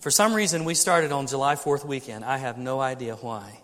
For 0.00 0.10
some 0.10 0.32
reason, 0.32 0.64
we 0.64 0.74
started 0.74 1.10
on 1.10 1.26
July 1.26 1.56
4th 1.56 1.84
weekend. 1.84 2.24
I 2.24 2.36
have 2.36 2.56
no 2.56 2.80
idea 2.80 3.16
why. 3.16 3.58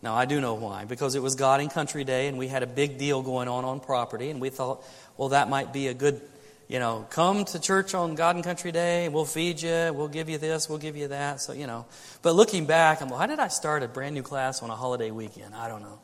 Now, 0.00 0.14
I 0.14 0.24
do 0.24 0.40
know 0.40 0.54
why, 0.54 0.84
because 0.84 1.14
it 1.14 1.22
was 1.22 1.34
God 1.34 1.60
and 1.60 1.70
Country 1.70 2.04
Day, 2.04 2.28
and 2.28 2.38
we 2.38 2.48
had 2.48 2.62
a 2.62 2.66
big 2.66 2.96
deal 2.96 3.22
going 3.22 3.48
on 3.48 3.64
on 3.64 3.80
property, 3.80 4.30
and 4.30 4.40
we 4.40 4.50
thought, 4.50 4.84
well, 5.16 5.30
that 5.30 5.50
might 5.50 5.72
be 5.72 5.88
a 5.88 5.94
good, 5.94 6.20
you 6.68 6.80
know, 6.80 7.06
come 7.10 7.44
to 7.44 7.60
church 7.60 7.94
on 7.94 8.16
God 8.16 8.34
and 8.34 8.44
Country 8.44 8.72
Day, 8.72 9.08
we'll 9.08 9.24
feed 9.24 9.62
you, 9.62 9.92
we'll 9.94 10.08
give 10.08 10.28
you 10.28 10.38
this, 10.38 10.68
we'll 10.68 10.78
give 10.78 10.96
you 10.96 11.08
that. 11.08 11.40
So, 11.40 11.52
you 11.52 11.66
know. 11.66 11.86
But 12.22 12.34
looking 12.34 12.66
back, 12.66 13.00
I'm, 13.00 13.08
like, 13.08 13.20
how 13.20 13.26
did 13.26 13.38
I 13.38 13.48
start 13.48 13.84
a 13.84 13.88
brand 13.88 14.14
new 14.14 14.22
class 14.22 14.62
on 14.62 14.70
a 14.70 14.76
holiday 14.76 15.12
weekend? 15.12 15.54
I 15.54 15.68
don't 15.68 15.82
know. 15.82 16.00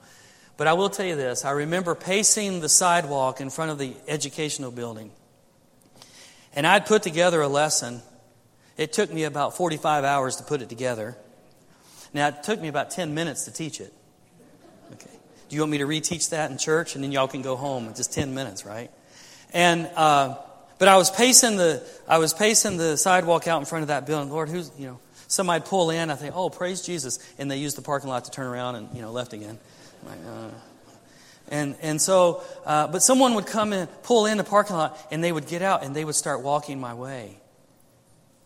But 0.57 0.69
I 0.69 0.75
will 0.75 0.91
tell 0.91 1.07
you 1.07 1.17
this 1.17 1.45
I 1.45 1.51
remember 1.51 1.95
pacing 1.95 2.61
the 2.61 2.69
sidewalk 2.69 3.41
in 3.41 3.51
front 3.51 3.73
of 3.73 3.79
the 3.79 3.95
educational 4.07 4.71
building. 4.71 5.11
And 6.55 6.67
I'd 6.67 6.87
put 6.87 7.03
together 7.03 7.41
a 7.41 7.49
lesson. 7.49 8.03
It 8.77 8.93
took 8.93 9.13
me 9.13 9.25
about 9.25 9.57
45 9.57 10.05
hours 10.05 10.37
to 10.37 10.45
put 10.45 10.63
it 10.63 10.69
together. 10.69 11.17
Now, 12.15 12.29
it 12.29 12.43
took 12.43 12.61
me 12.61 12.69
about 12.69 12.91
10 12.91 13.15
minutes 13.15 13.47
to 13.47 13.53
teach 13.53 13.81
it. 13.81 13.93
Okay. 14.93 15.11
Do 15.49 15.57
you 15.57 15.63
want 15.63 15.73
me 15.73 15.79
to 15.79 15.87
reteach 15.87 16.31
that 16.31 16.51
in 16.51 16.59
church? 16.59 16.95
And 16.95 17.03
then 17.03 17.11
y'all 17.11 17.27
can 17.27 17.43
go 17.43 17.57
home 17.57 17.89
in 17.89 17.95
just 17.95 18.13
10 18.13 18.35
minutes, 18.35 18.67
right? 18.67 18.91
And, 19.53 19.91
uh, 19.97 20.37
but 20.83 20.89
I 20.89 20.97
was 20.97 21.13
pacing 21.13 21.59
the, 21.59 21.81
I 22.09 22.19
was 22.19 22.35
pacing 22.35 22.77
the 22.77 22.97
sidewalk 22.97 23.47
out 23.47 23.61
in 23.61 23.67
front 23.67 23.83
of 23.83 23.89
that 23.89 24.05
building. 24.05 24.33
Lord, 24.33 24.49
who's, 24.49 24.69
you 24.77 24.89
know, 24.89 24.99
somebody'd 25.29 25.65
pull 25.65 25.91
in. 25.91 26.11
I 26.11 26.17
think, 26.17 26.35
oh, 26.35 26.51
praise 26.51 26.83
Jesus. 26.83 27.21
And 27.39 27.49
they 27.49 27.59
used 27.59 27.77
the 27.77 27.83
parking 27.83 28.11
lot 28.11 28.25
to 28.25 28.33
turn 28.33 28.49
around 28.49 28.75
and, 28.75 28.89
you 28.93 29.01
know, 29.01 29.13
left 29.13 29.33
again. 29.33 29.61
Like, 30.05 30.19
uh, 30.27 30.49
and, 31.53 31.77
and 31.83 32.03
so, 32.03 32.43
uh, 32.67 32.89
but 32.89 33.01
someone 33.01 33.37
would 33.37 33.47
come 33.47 33.73
in, 33.73 33.87
pull 34.03 34.27
in 34.27 34.39
the 34.39 34.43
parking 34.43 34.75
lot, 34.75 34.99
and 35.13 35.23
they 35.23 35.31
would 35.31 35.47
get 35.47 35.63
out 35.63 35.85
and 35.85 35.95
they 35.95 36.05
would 36.05 36.17
start 36.17 36.43
walking 36.43 36.81
my 36.81 36.95
way. 36.95 37.39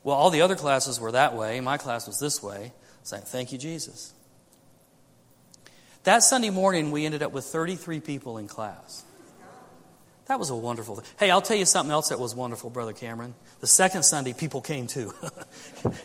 Well, 0.05 0.15
all 0.15 0.29
the 0.29 0.43
other 0.43 0.57
classes 0.57 1.01
were 1.01 1.13
that 1.13 1.35
way. 1.35 1.59
My 1.63 1.79
class 1.79 2.07
was 2.07 2.21
this 2.21 2.43
way. 2.43 2.75
Saying, 3.03 3.23
thank 3.25 3.51
you, 3.51 3.57
Jesus. 3.57 4.13
That 6.05 6.23
Sunday 6.23 6.51
morning, 6.51 6.91
we 6.91 7.07
ended 7.07 7.23
up 7.23 7.33
with 7.33 7.47
33 7.47 8.01
people 8.01 8.37
in 8.37 8.47
class. 8.47 9.06
That 10.27 10.41
was 10.41 10.51
a 10.51 10.57
wonderful 10.57 10.97
thing. 10.97 11.05
Hey, 11.19 11.31
I'll 11.31 11.43
tell 11.43 11.57
you 11.57 11.65
something 11.65 11.93
else 11.93 12.09
that 12.09 12.19
was 12.19 12.35
wonderful, 12.35 12.69
Brother 12.69 12.93
Cameron. 12.93 13.35
The 13.61 13.67
second 13.67 14.03
Sunday, 14.03 14.33
people 14.33 14.61
came 14.61 14.89
too. 14.89 15.15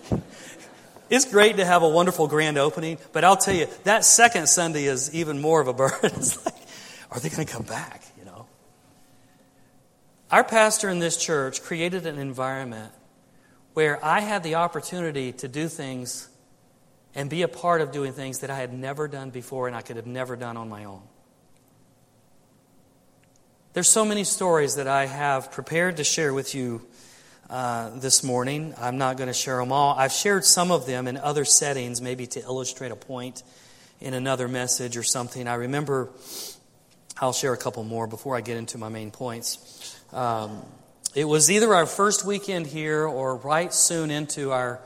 it's 1.10 1.26
great 1.26 1.58
to 1.58 1.66
have 1.66 1.82
a 1.82 1.90
wonderful 1.90 2.28
grand 2.28 2.58
opening, 2.58 3.00
but 3.14 3.24
I'll 3.24 3.38
tell 3.38 3.56
you, 3.56 3.68
that 3.84 4.06
second 4.06 4.48
Sunday 4.48 4.86
is 4.86 5.14
even 5.16 5.42
more 5.42 5.60
of 5.60 5.68
a 5.68 5.74
burden. 5.74 5.98
It's 6.16 6.46
like, 6.46 6.56
are 7.10 7.20
they 7.20 7.30
going 7.30 7.46
to 7.46 7.52
come 7.52 7.66
back? 7.66 8.04
You 8.20 8.26
know. 8.26 8.46
Our 10.30 10.44
pastor 10.44 10.90
in 10.90 11.00
this 11.00 11.18
church 11.18 11.64
created 11.64 12.06
an 12.06 12.20
environment 12.20 12.94
where 13.74 14.04
I 14.06 14.20
had 14.20 14.44
the 14.44 14.56
opportunity 14.56 15.32
to 15.34 15.48
do 15.48 15.68
things 15.68 16.30
and 17.16 17.30
be 17.30 17.42
a 17.42 17.48
part 17.48 17.82
of 17.82 17.92
doing 17.92 18.14
things 18.14 18.40
that 18.40 18.50
I 18.50 18.56
had 18.56 18.72
never 18.72 19.08
done 19.08 19.32
before 19.32 19.68
and 19.68 19.76
I 19.76 19.82
could 19.82 19.96
have 19.96 20.08
never 20.08 20.36
done 20.36 20.58
on 20.58 20.70
my 20.70 20.86
own. 20.86 21.02
There's 23.74 23.88
so 23.88 24.04
many 24.04 24.26
stories 24.26 24.76
that 24.76 24.90
I 24.90 25.06
have 25.06 25.50
prepared 25.50 25.96
to 25.98 26.04
share 26.04 26.34
with 26.34 26.54
you 26.54 26.82
uh, 27.50 27.92
this 27.92 28.22
morning. 28.22 28.74
I'm 28.78 28.98
not 28.98 29.16
going 29.16 29.28
to 29.28 29.34
share 29.34 29.60
them 29.60 29.72
all. 29.72 29.96
I've 29.98 30.12
shared 30.12 30.44
some 30.44 30.72
of 30.72 30.86
them 30.86 31.08
in 31.08 31.16
other 31.16 31.46
settings, 31.46 32.02
maybe 32.02 32.28
to 32.28 32.42
illustrate 32.42 32.92
a 32.92 32.98
point 32.98 33.44
in 34.02 34.14
another 34.14 34.50
message 34.50 34.98
or 34.98 35.04
something. 35.04 35.48
I 35.48 35.54
remember, 35.54 36.10
I'll 37.22 37.32
share 37.32 37.54
a 37.54 37.58
couple 37.58 37.86
more 37.86 38.08
before 38.08 38.36
I 38.36 38.42
get 38.42 38.58
into 38.58 38.78
my 38.78 38.90
main 38.90 39.10
points. 39.10 39.98
Um, 40.12 40.66
it 41.16 41.24
was 41.24 41.50
either 41.50 41.74
our 41.74 41.86
first 41.86 42.26
weekend 42.26 42.68
here 42.68 43.08
or 43.08 43.38
right 43.38 43.74
soon 43.74 44.12
into 44.12 44.52
our, 44.52 44.82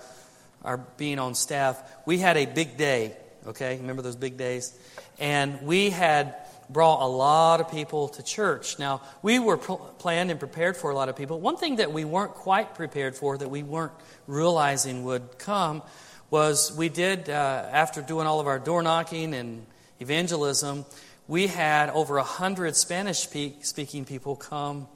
our 0.64 0.78
being 0.78 1.18
on 1.18 1.34
staff. 1.34 1.82
We 2.06 2.20
had 2.20 2.38
a 2.38 2.46
big 2.46 2.78
day, 2.78 3.18
okay? 3.48 3.78
Remember 3.78 4.04
those 4.04 4.16
big 4.16 4.38
days? 4.38 4.78
And 5.18 5.64
we 5.64 5.90
had 5.90 6.36
brought 6.70 7.06
a 7.06 7.08
lot 7.08 7.62
of 7.62 7.70
people 7.70 8.08
to 8.10 8.24
church. 8.24 8.80
Now, 8.80 9.02
we 9.22 9.40
were 9.40 9.58
pl- 9.58 9.78
planned 10.00 10.32
and 10.32 10.40
prepared 10.40 10.78
for 10.78 10.90
a 10.90 10.96
lot 10.96 11.10
of 11.10 11.16
people. 11.16 11.40
One 11.40 11.58
thing 11.58 11.78
that 11.78 11.92
we 11.92 12.06
weren't 12.06 12.34
quite 12.34 12.76
prepared 12.76 13.16
for, 13.16 13.38
that 13.38 13.50
we 13.50 13.64
weren't 13.64 13.94
realizing 14.28 15.04
would 15.04 15.38
come, 15.38 15.84
was 16.30 16.76
we 16.76 16.90
did, 16.90 17.30
uh, 17.30 17.70
after 17.72 18.02
doing 18.02 18.28
all 18.28 18.40
of 18.40 18.48
our 18.48 18.60
door 18.60 18.82
knocking 18.82 19.34
and 19.34 19.66
evangelism, 20.00 20.86
we 21.28 21.48
had 21.48 21.90
over 21.90 22.18
a 22.18 22.24
hundred 22.24 22.76
Spanish 22.76 23.20
speaking 23.20 24.06
people 24.06 24.36
come 24.36 24.88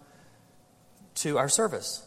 to 1.15 1.37
our 1.37 1.49
service. 1.49 2.03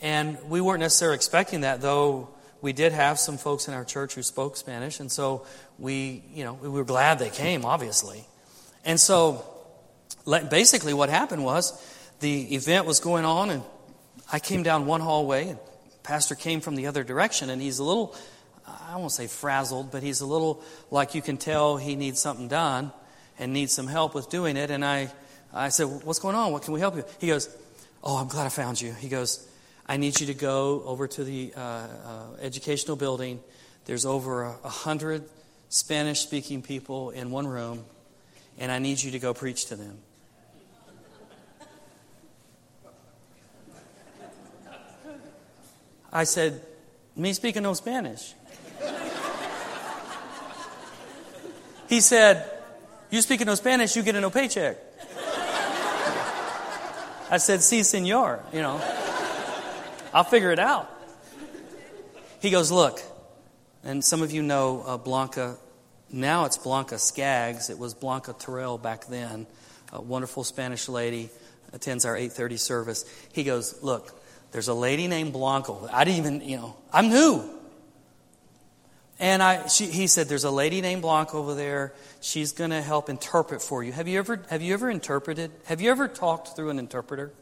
And 0.00 0.38
we 0.48 0.60
weren't 0.60 0.80
necessarily 0.80 1.16
expecting 1.16 1.62
that, 1.62 1.80
though 1.80 2.28
we 2.60 2.72
did 2.72 2.92
have 2.92 3.18
some 3.18 3.38
folks 3.38 3.68
in 3.68 3.74
our 3.74 3.84
church 3.84 4.14
who 4.14 4.22
spoke 4.22 4.56
Spanish, 4.56 5.00
and 5.00 5.10
so 5.10 5.46
we, 5.78 6.22
you 6.34 6.44
know, 6.44 6.54
we 6.54 6.68
were 6.68 6.84
glad 6.84 7.18
they 7.18 7.30
came, 7.30 7.64
obviously. 7.64 8.26
And 8.86 9.00
so, 9.00 9.44
basically, 10.48 10.94
what 10.94 11.10
happened 11.10 11.44
was 11.44 11.74
the 12.20 12.54
event 12.54 12.86
was 12.86 13.00
going 13.00 13.24
on, 13.24 13.50
and 13.50 13.62
I 14.32 14.38
came 14.38 14.62
down 14.62 14.86
one 14.86 15.00
hallway, 15.00 15.48
and 15.48 15.58
Pastor 16.04 16.36
came 16.36 16.60
from 16.60 16.76
the 16.76 16.86
other 16.86 17.02
direction, 17.02 17.50
and 17.50 17.60
he's 17.60 17.80
a 17.80 17.84
little, 17.84 18.14
I 18.88 18.96
won't 18.96 19.10
say 19.10 19.26
frazzled, 19.26 19.90
but 19.90 20.04
he's 20.04 20.20
a 20.20 20.26
little 20.26 20.62
like 20.92 21.16
you 21.16 21.20
can 21.20 21.36
tell 21.36 21.76
he 21.76 21.96
needs 21.96 22.20
something 22.20 22.46
done 22.46 22.92
and 23.40 23.52
needs 23.52 23.72
some 23.72 23.88
help 23.88 24.14
with 24.14 24.30
doing 24.30 24.56
it. 24.56 24.70
And 24.70 24.84
I, 24.84 25.10
I 25.52 25.68
said, 25.70 25.86
What's 26.04 26.20
going 26.20 26.36
on? 26.36 26.52
What 26.52 26.62
can 26.62 26.72
we 26.72 26.78
help 26.78 26.94
you? 26.94 27.04
He 27.18 27.26
goes, 27.26 27.54
Oh, 28.04 28.16
I'm 28.16 28.28
glad 28.28 28.46
I 28.46 28.50
found 28.50 28.80
you. 28.80 28.92
He 28.92 29.08
goes, 29.08 29.48
I 29.88 29.96
need 29.96 30.20
you 30.20 30.28
to 30.28 30.34
go 30.34 30.84
over 30.84 31.08
to 31.08 31.24
the 31.24 31.52
uh, 31.56 31.60
uh, 31.60 31.86
educational 32.40 32.96
building. 32.96 33.40
There's 33.84 34.06
over 34.06 34.44
a, 34.44 34.68
hundred 34.68 35.24
Spanish 35.68 36.20
speaking 36.20 36.62
people 36.62 37.10
in 37.10 37.32
one 37.32 37.48
room 37.48 37.84
and 38.58 38.72
I 38.72 38.78
need 38.78 39.02
you 39.02 39.10
to 39.12 39.18
go 39.18 39.34
preach 39.34 39.66
to 39.66 39.76
them. 39.76 39.98
I 46.12 46.24
said, 46.24 46.62
Me 47.14 47.32
speaking 47.32 47.62
no 47.62 47.74
Spanish. 47.74 48.34
He 51.88 52.00
said, 52.00 52.50
You 53.10 53.20
speaking 53.20 53.46
no 53.46 53.54
Spanish, 53.54 53.94
you 53.96 54.02
get 54.02 54.14
a 54.14 54.20
no 54.20 54.30
paycheck. 54.30 54.78
I 57.30 57.38
said, 57.38 57.62
Si, 57.62 57.82
senor, 57.82 58.40
you 58.52 58.62
know. 58.62 58.80
I'll 60.14 60.24
figure 60.24 60.52
it 60.52 60.58
out. 60.58 60.90
He 62.40 62.50
goes, 62.50 62.70
Look, 62.70 63.02
and 63.84 64.02
some 64.02 64.22
of 64.22 64.32
you 64.32 64.42
know 64.42 64.82
uh, 64.86 64.96
Blanca 64.96 65.58
now 66.16 66.44
it's 66.44 66.56
Blanca 66.56 66.98
Skaggs. 66.98 67.70
It 67.70 67.78
was 67.78 67.94
Blanca 67.94 68.34
Terrell 68.38 68.78
back 68.78 69.06
then, 69.06 69.46
a 69.92 70.00
wonderful 70.00 70.44
Spanish 70.44 70.88
lady, 70.88 71.30
attends 71.72 72.04
our 72.04 72.16
8:30 72.16 72.56
service. 72.56 73.04
He 73.32 73.44
goes, 73.44 73.82
"Look, 73.82 74.20
there's 74.52 74.68
a 74.68 74.74
lady 74.74 75.06
named 75.08 75.32
Blanca. 75.32 75.74
I 75.92 76.04
didn't 76.04 76.18
even, 76.18 76.40
you 76.40 76.56
know, 76.56 76.76
I'm 76.92 77.08
new. 77.08 77.44
And 79.18 79.42
I, 79.42 79.66
she, 79.66 79.86
he 79.86 80.06
said, 80.06 80.28
"There's 80.28 80.44
a 80.44 80.50
lady 80.50 80.80
named 80.80 81.02
Blanca 81.02 81.36
over 81.36 81.54
there. 81.54 81.94
She's 82.20 82.52
going 82.52 82.70
to 82.70 82.82
help 82.82 83.08
interpret 83.08 83.62
for 83.62 83.82
you. 83.82 83.92
Have 83.92 84.08
you 84.08 84.18
ever, 84.18 84.42
have 84.50 84.62
you 84.62 84.74
ever 84.74 84.90
interpreted? 84.90 85.50
Have 85.64 85.80
you 85.80 85.90
ever 85.90 86.08
talked 86.08 86.56
through 86.56 86.70
an 86.70 86.78
interpreter? 86.78 87.32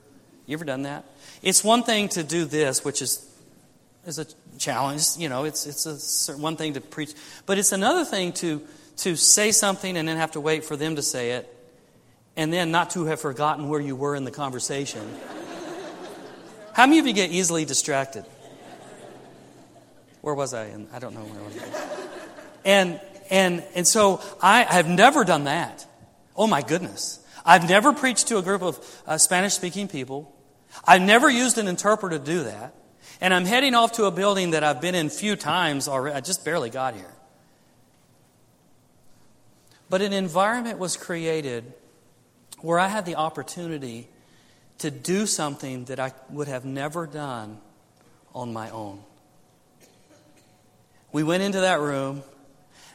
You 0.47 0.55
ever 0.55 0.65
done 0.65 0.83
that? 0.83 1.05
It's 1.43 1.65
one 1.65 1.83
thing 1.83 2.09
to 2.11 2.23
do 2.23 2.45
this, 2.45 2.85
which 2.85 3.01
is 3.03 3.27
is 4.07 4.19
a 4.19 4.27
challenge. 4.59 5.17
You 5.19 5.29
know, 5.29 5.45
it's 5.45 5.67
it's 5.67 6.29
a 6.29 6.37
one 6.37 6.57
thing 6.57 6.75
to 6.75 6.81
preach, 6.81 7.13
but 7.47 7.59
it's 7.59 7.73
another 7.73 8.05
thing 8.05 8.33
to 8.35 8.63
to 8.99 9.17
say 9.17 9.53
something 9.53 9.97
and 9.97 10.07
then 10.09 10.17
have 10.17 10.33
to 10.33 10.41
wait 10.41 10.65
for 10.65 10.77
them 10.77 10.97
to 10.97 11.03
say 11.03 11.33
it, 11.33 11.53
and 12.37 12.53
then 12.53 12.71
not 12.71 12.91
to 12.91 13.05
have 13.07 13.21
forgotten 13.21 13.69
where 13.69 13.81
you 13.81 13.97
were 13.97 14.15
in 14.15 14.25
the 14.25 14.31
conversation. 14.31 15.03
How 16.75 16.87
many 16.87 16.99
of 16.99 17.07
you 17.07 17.13
get 17.13 17.31
easily 17.31 17.65
distracted? 17.65 18.25
Where 20.21 20.35
was 20.35 20.55
I? 20.55 20.65
And 20.65 20.89
I 20.93 20.99
don't 20.99 21.15
know 21.15 21.21
where 21.21 21.41
I 21.41 21.45
was. 21.45 21.99
And 22.65 23.01
and 23.31 23.65
and 23.75 23.87
so 23.87 24.21
I 24.41 24.63
have 24.63 24.89
never 24.89 25.25
done 25.25 25.45
that. 25.45 25.87
Oh 26.37 26.47
my 26.47 26.63
goodness! 26.63 27.21
I've 27.45 27.69
never 27.69 27.93
preached 27.93 28.29
to 28.29 28.39
a 28.39 28.43
group 28.43 28.63
of 28.63 29.03
uh, 29.07 29.19
Spanish-speaking 29.19 29.89
people. 29.89 30.35
I've 30.85 31.03
never 31.03 31.31
used 31.31 31.59
an 31.59 31.69
interpreter 31.69 32.19
to 32.19 32.25
do 32.25 32.45
that. 32.45 32.75
And 33.25 33.33
I'm 33.33 33.47
heading 33.47 33.75
off 33.75 33.93
to 33.93 34.05
a 34.05 34.11
building 34.11 34.51
that 34.51 34.63
I've 34.63 34.83
been 34.83 34.95
in 34.95 35.09
few 35.09 35.35
times 35.35 35.89
already. 35.89 36.15
I 36.15 36.21
just 36.21 36.45
barely 36.45 36.69
got 36.69 36.95
here. 36.95 37.15
But 39.89 40.03
an 40.03 40.13
environment 40.13 40.79
was 40.79 40.99
created 40.99 41.73
where 42.61 42.79
I 42.79 42.87
had 42.87 43.07
the 43.07 43.15
opportunity 43.15 44.09
to 44.81 44.91
do 44.91 45.25
something 45.25 45.87
that 45.87 45.99
I 45.99 46.13
would 46.29 46.49
have 46.49 46.67
never 46.67 47.07
done 47.07 47.63
on 48.35 48.53
my 48.53 48.69
own. 48.69 49.03
We 51.11 51.23
went 51.23 51.43
into 51.43 51.61
that 51.61 51.81
room. 51.81 52.25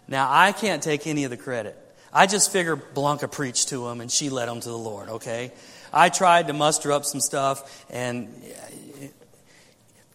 Now, 0.07 0.27
I 0.29 0.51
can't 0.51 0.83
take 0.83 1.07
any 1.07 1.23
of 1.23 1.31
the 1.31 1.37
credit. 1.37 1.75
I 2.13 2.27
just 2.27 2.51
figure 2.51 2.75
Blanca 2.75 3.27
preached 3.27 3.69
to 3.69 3.87
him 3.87 3.99
and 3.99 4.11
she 4.11 4.29
led 4.29 4.47
him 4.47 4.59
to 4.59 4.69
the 4.69 4.77
Lord, 4.77 5.09
okay? 5.09 5.53
I 5.91 6.09
tried 6.09 6.49
to 6.49 6.53
muster 6.53 6.91
up 6.91 7.03
some 7.03 7.19
stuff 7.19 7.83
and 7.89 8.31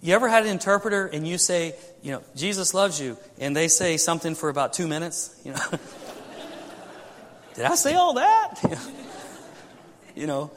you 0.07 0.15
ever 0.15 0.29
had 0.29 0.45
an 0.45 0.51
interpreter 0.51 1.07
and 1.07 1.27
you 1.27 1.39
say, 1.39 1.75
you 2.03 2.13
know, 2.13 2.23
Jesus 2.37 2.75
loves 2.75 3.01
you, 3.01 3.17
and 3.39 3.57
they 3.57 3.69
say 3.69 3.97
something 3.97 4.35
for 4.35 4.49
about 4.49 4.73
two 4.73 4.87
minutes? 4.87 5.35
You 5.45 5.53
know, 5.53 5.71
did 7.55 7.65
I 7.65 7.75
say 7.75 7.95
all 7.95 8.15
that? 8.15 8.81
you 10.15 10.27
know, 10.27 10.51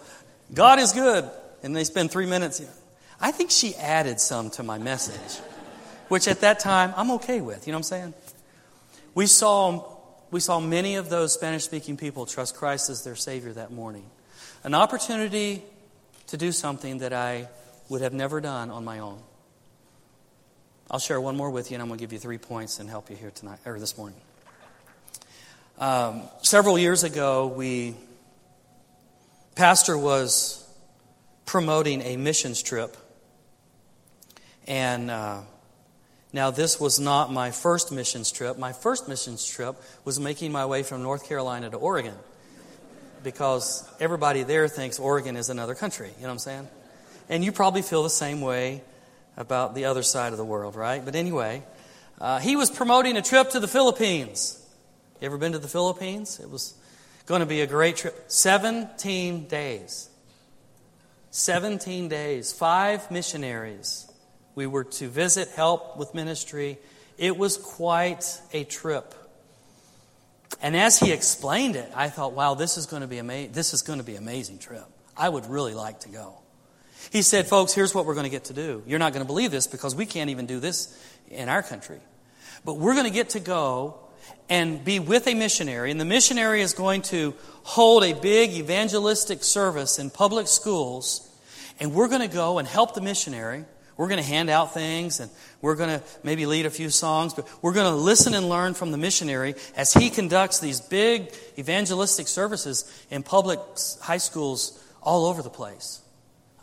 God 0.54 0.80
is 0.80 0.92
good, 0.92 1.30
and 1.64 1.76
they 1.76 1.84
spend 1.84 2.12
three 2.12 2.26
minutes. 2.26 2.62
I 3.20 3.32
think 3.32 3.50
she 3.52 3.74
added 3.76 4.20
some 4.20 4.50
to 4.52 4.64
my 4.64 4.78
message 4.78 5.42
which 6.08 6.28
at 6.28 6.42
that 6.42 6.60
time 6.60 6.94
I'm 6.96 7.12
okay 7.12 7.42
with. 7.42 7.68
You 7.68 7.72
know 7.72 7.78
what 7.78 7.80
I'm 7.80 7.84
saying? 7.84 8.14
We 9.14 9.26
saw, 9.26 9.84
we 10.32 10.40
saw 10.40 10.60
many 10.60 10.96
of 10.96 11.10
those 11.10 11.34
Spanish 11.34 11.64
speaking 11.64 11.98
people 11.98 12.26
trust 12.26 12.56
Christ 12.56 12.90
as 12.90 13.04
their 13.04 13.16
Savior 13.16 13.54
that 13.54 13.72
morning. 13.72 14.06
An 14.64 14.74
opportunity 14.74 15.64
to 16.28 16.38
do 16.38 16.52
something 16.52 17.00
that 17.00 17.14
I 17.14 17.48
would 17.90 18.02
have 18.02 18.14
never 18.14 18.42
done 18.42 18.70
on 18.70 18.84
my 18.84 19.00
own. 19.00 19.20
I'll 20.90 21.00
share 21.00 21.20
one 21.20 21.36
more 21.36 21.50
with 21.50 21.70
you, 21.70 21.76
and 21.76 21.82
I'm 21.82 21.90
going 21.90 21.98
to 21.98 22.04
give 22.04 22.14
you 22.14 22.20
three 22.20 22.38
points 22.38 22.80
and 22.80 22.90
help 22.90 23.10
you 23.10 23.16
here 23.16 23.32
tonight 23.32 23.60
or 23.66 23.80
this 23.80 23.98
morning. 23.98 24.20
Um, 25.80 26.24
several 26.44 26.80
years 26.80 27.04
ago, 27.04 27.48
we 27.48 27.96
pastor 29.56 29.98
was 29.98 30.66
promoting 31.46 32.02
a 32.02 32.16
missions 32.16 32.62
trip, 32.64 32.96
and 34.66 35.12
uh, 35.12 35.42
now, 36.34 36.52
this 36.52 36.80
was 36.80 37.00
not 37.00 37.32
my 37.32 37.52
first 37.52 37.92
missions 37.92 38.32
trip. 38.32 38.58
My 38.58 38.74
first 38.74 39.08
missions 39.08 39.46
trip 39.46 39.76
was 40.06 40.20
making 40.20 40.52
my 40.52 40.66
way 40.66 40.84
from 40.84 41.02
North 41.02 41.28
Carolina 41.28 41.70
to 41.70 41.78
Oregon 41.78 42.16
because 43.24 43.90
everybody 44.00 44.44
there 44.44 44.68
thinks 44.68 45.00
Oregon 45.00 45.36
is 45.36 45.50
another 45.50 45.74
country. 45.74 46.10
You 46.18 46.22
know 46.22 46.28
what 46.28 46.34
I'm 46.34 46.40
saying? 46.40 46.68
And 47.30 47.44
you 47.44 47.52
probably 47.52 47.82
feel 47.82 48.04
the 48.04 48.10
same 48.10 48.42
way 48.42 48.84
about 49.38 49.76
the 49.76 49.86
other 49.86 50.04
side 50.04 50.34
of 50.34 50.38
the 50.38 50.46
world, 50.46 50.76
right? 50.76 51.04
But 51.06 51.16
anyway, 51.16 51.64
uh, 52.20 52.40
he 52.40 52.56
was 52.56 52.70
promoting 52.70 53.16
a 53.16 53.22
trip 53.22 53.52
to 53.52 53.60
the 53.60 53.68
Philippines. 53.68 54.62
You 55.22 55.28
ever 55.28 55.38
been 55.38 55.54
to 55.54 55.60
the 55.60 55.68
Philippines? 55.68 56.40
It 56.42 56.50
was 56.50 56.74
going 57.28 57.42
to 57.42 57.46
be 57.46 57.62
a 57.62 57.68
great 57.68 57.98
trip. 57.98 58.26
17 58.28 59.48
days. 59.48 60.10
17 61.32 62.10
days. 62.10 62.52
Five 62.52 63.10
missionaries 63.12 64.12
we 64.56 64.66
were 64.66 64.86
to 64.86 65.08
visit, 65.08 65.50
help 65.50 65.98
with 65.98 66.16
ministry. 66.16 66.80
It 67.20 67.38
was 67.38 67.58
quite 67.58 68.42
a 68.54 68.64
trip. 68.64 69.14
And 70.64 70.76
as 70.76 71.00
he 71.00 71.12
explained 71.12 71.76
it, 71.76 71.92
I 71.96 72.10
thought, 72.10 72.34
wow, 72.34 72.56
this 72.56 72.76
is 72.76 72.88
going 72.88 73.02
to 73.04 73.08
be 73.08 73.20
amazing. 73.20 73.52
This 73.52 73.76
is 73.76 73.84
going 73.84 74.00
to 74.00 74.06
be 74.06 74.16
an 74.16 74.24
amazing 74.24 74.58
trip. 74.58 74.86
I 75.16 75.30
would 75.30 75.46
really 75.46 75.76
like 75.76 76.00
to 76.02 76.10
go. 76.10 76.40
He 77.12 77.22
said, 77.22 77.48
folks, 77.48 77.74
here's 77.74 77.96
what 77.96 78.06
we're 78.06 78.16
going 78.16 78.26
to 78.26 78.30
get 78.30 78.46
to 78.46 78.54
do. 78.54 78.84
You're 78.86 79.00
not 79.00 79.14
going 79.14 79.26
to 79.26 79.28
believe 79.28 79.52
this 79.52 79.68
because 79.68 79.96
we 79.96 80.06
can't 80.06 80.30
even 80.30 80.46
do 80.46 80.60
this 80.60 80.98
in 81.30 81.50
our 81.50 81.64
country. 81.64 82.00
But 82.66 82.76
we're 82.76 82.94
going 82.94 83.06
to 83.06 83.14
get 83.14 83.30
to 83.30 83.40
go 83.40 84.00
and 84.50 84.84
be 84.84 85.00
with 85.00 85.28
a 85.28 85.34
missionary, 85.34 85.92
and 85.92 86.00
the 86.00 86.06
missionary 86.06 86.62
is 86.62 86.74
going 86.74 87.02
to 87.04 87.34
hold 87.64 88.04
a 88.04 88.14
big 88.14 88.52
evangelistic 88.52 89.44
service 89.44 90.00
in 90.00 90.10
public 90.10 90.48
schools, 90.48 91.30
and 91.80 91.94
we're 91.94 92.08
going 92.08 92.22
to 92.22 92.34
go 92.34 92.58
and 92.60 92.68
help 92.68 92.94
the 92.94 93.02
missionary. 93.02 93.66
We're 93.98 94.08
going 94.08 94.22
to 94.22 94.28
hand 94.28 94.52
out 94.52 94.76
things 94.76 95.20
and 95.20 95.32
we're 95.60 95.76
going 95.76 95.90
to 95.90 96.04
maybe 96.24 96.46
lead 96.46 96.68
a 96.68 96.70
few 96.70 96.92
songs, 96.92 97.34
but 97.34 97.48
we're 97.64 97.74
going 97.74 97.92
to 97.92 97.98
listen 97.98 98.36
and 98.36 98.48
learn 98.48 98.76
from 98.76 98.92
the 98.92 98.98
missionary 98.98 99.56
as 99.76 99.92
he 99.92 100.12
conducts 100.12 100.60
these 100.60 100.80
big 100.80 101.34
evangelistic 101.58 102.28
services 102.28 102.86
in 103.10 103.24
public 103.24 103.60
high 104.02 104.18
schools 104.18 104.84
all 105.02 105.26
over 105.26 105.42
the 105.42 105.50
place. 105.50 106.02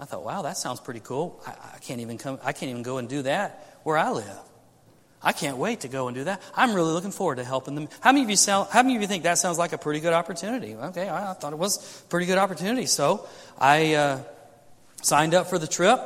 I 0.05 0.07
thought, 0.07 0.23
wow, 0.23 0.43
that 0.43 0.59
sounds 0.59 0.81
pretty 0.81 1.01
cool. 1.01 1.41
I, 1.47 1.53
I 1.77 1.79
can't 1.79 2.03
even 2.03 2.19
come, 2.19 2.39
I 2.45 2.53
can't 2.53 2.69
even 2.69 2.83
go 2.83 2.99
and 2.99 3.09
do 3.09 3.23
that 3.23 3.79
where 3.85 3.97
I 3.97 4.11
live. 4.11 4.39
I 5.23 5.33
can't 5.33 5.57
wait 5.57 5.81
to 5.81 5.89
go 5.89 6.09
and 6.09 6.15
do 6.15 6.25
that. 6.25 6.43
I'm 6.55 6.75
really 6.75 6.93
looking 6.93 7.11
forward 7.11 7.37
to 7.37 7.45
helping 7.45 7.75
them. 7.75 7.89
How 8.03 8.13
many 8.13 8.23
of 8.23 8.29
you 8.29 8.37
sound, 8.37 8.69
how 8.71 8.83
many 8.83 8.97
of 8.97 9.01
you 9.01 9.09
think 9.09 9.23
that 9.23 9.39
sounds 9.39 9.57
like 9.57 9.73
a 9.73 9.79
pretty 9.79 10.01
good 10.01 10.13
opportunity? 10.13 10.75
Okay, 10.75 11.09
I 11.09 11.33
thought 11.33 11.55
it 11.55 11.59
was 11.59 12.03
a 12.03 12.09
pretty 12.11 12.27
good 12.27 12.37
opportunity. 12.37 12.85
So 12.85 13.27
I 13.59 13.95
uh, 13.95 14.21
signed 15.01 15.33
up 15.33 15.47
for 15.47 15.59
the 15.59 15.67
trip. 15.67 15.99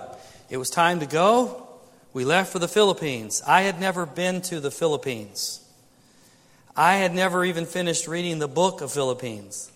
It 0.49 0.59
was 0.59 0.71
time 0.71 1.01
to 1.01 1.07
go. 1.07 1.67
We 2.13 2.25
left 2.25 2.53
for 2.53 2.61
the 2.61 2.69
Philippines. 2.69 3.43
I 3.49 3.63
had 3.63 3.81
never 3.81 4.07
been 4.07 4.43
to 4.43 4.61
the 4.61 4.71
Philippines. 4.71 5.61
I 6.77 6.95
had 6.99 7.17
never 7.17 7.45
even 7.45 7.67
finished 7.67 8.07
reading 8.07 8.39
the 8.39 8.47
book 8.47 8.81
of 8.81 8.93
Philippines. 8.93 9.73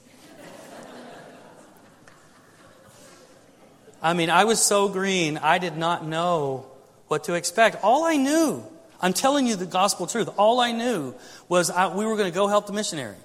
I 4.03 4.15
mean, 4.15 4.31
I 4.31 4.45
was 4.45 4.61
so 4.61 4.89
green, 4.89 5.39
I 5.39 5.59
did 5.59 5.77
not 5.77 6.05
know 6.05 6.67
what 7.07 7.25
to 7.25 7.35
expect. 7.35 7.77
All 7.85 8.05
I 8.05 8.17
knew, 8.17 8.65
I'm 9.01 9.13
telling 9.13 9.47
you 9.47 9.55
the 9.55 9.65
gospel 9.67 10.09
truth, 10.09 10.29
all 10.37 10.61
I 10.61 10.73
knew 10.73 11.15
was 11.49 11.71
I, 11.71 11.95
we 11.95 12.05
were 12.05 12.17
going 12.17 12.31
to 12.31 12.35
go 12.35 12.49
help 12.49 12.67
the 12.67 12.73
missionary. 12.73 13.17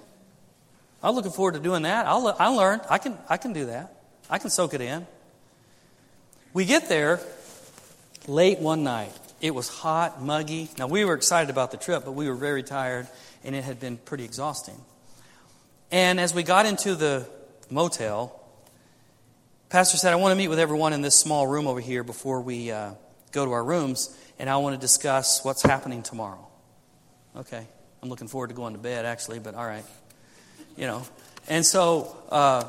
I'm 1.02 1.14
looking 1.14 1.32
forward 1.32 1.54
to 1.54 1.60
doing 1.60 1.82
that. 1.82 2.06
I'll, 2.06 2.34
I 2.38 2.48
learned. 2.48 2.82
I 2.88 2.98
can, 2.98 3.16
I 3.28 3.36
can 3.36 3.52
do 3.52 3.66
that. 3.66 3.94
I 4.30 4.38
can 4.38 4.50
soak 4.50 4.74
it 4.74 4.80
in. 4.80 5.06
We 6.52 6.64
get 6.64 6.88
there, 6.88 7.20
late 8.26 8.58
one 8.58 8.84
night. 8.84 9.12
It 9.40 9.54
was 9.54 9.68
hot, 9.68 10.22
muggy. 10.22 10.68
Now, 10.78 10.86
we 10.86 11.04
were 11.04 11.14
excited 11.14 11.50
about 11.50 11.70
the 11.70 11.76
trip, 11.76 12.04
but 12.04 12.12
we 12.12 12.28
were 12.28 12.34
very 12.34 12.62
tired, 12.62 13.06
and 13.44 13.54
it 13.54 13.62
had 13.62 13.78
been 13.78 13.96
pretty 13.96 14.24
exhausting. 14.24 14.76
And 15.90 16.18
as 16.18 16.34
we 16.34 16.42
got 16.42 16.66
into 16.66 16.94
the 16.94 17.26
motel, 17.70 18.34
Pastor 19.70 19.98
said, 19.98 20.14
I 20.14 20.16
want 20.16 20.32
to 20.32 20.36
meet 20.36 20.48
with 20.48 20.58
everyone 20.58 20.94
in 20.94 21.02
this 21.02 21.14
small 21.14 21.46
room 21.46 21.66
over 21.66 21.78
here 21.78 22.02
before 22.02 22.40
we 22.40 22.70
uh, 22.70 22.92
go 23.32 23.44
to 23.44 23.52
our 23.52 23.62
rooms, 23.62 24.16
and 24.38 24.48
I 24.48 24.56
want 24.56 24.74
to 24.74 24.80
discuss 24.80 25.44
what's 25.44 25.60
happening 25.60 26.02
tomorrow. 26.02 26.48
Okay. 27.36 27.66
I'm 28.02 28.08
looking 28.08 28.28
forward 28.28 28.48
to 28.48 28.54
going 28.54 28.72
to 28.72 28.78
bed, 28.78 29.04
actually, 29.04 29.40
but 29.40 29.54
all 29.54 29.66
right. 29.66 29.84
You 30.78 30.86
know. 30.86 31.02
And 31.48 31.66
so 31.66 32.16
uh, 32.30 32.64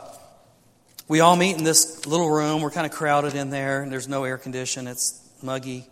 we 1.07 1.21
all 1.21 1.37
meet 1.37 1.55
in 1.55 1.63
this 1.63 2.05
little 2.05 2.29
room. 2.29 2.61
We're 2.61 2.69
kind 2.69 2.85
of 2.85 2.91
crowded 2.91 3.33
in 3.33 3.49
there, 3.49 3.81
and 3.81 3.89
there's 3.89 4.09
no 4.09 4.25
air 4.25 4.37
condition. 4.37 4.85
It's 4.85 5.25
muggy. 5.41 5.87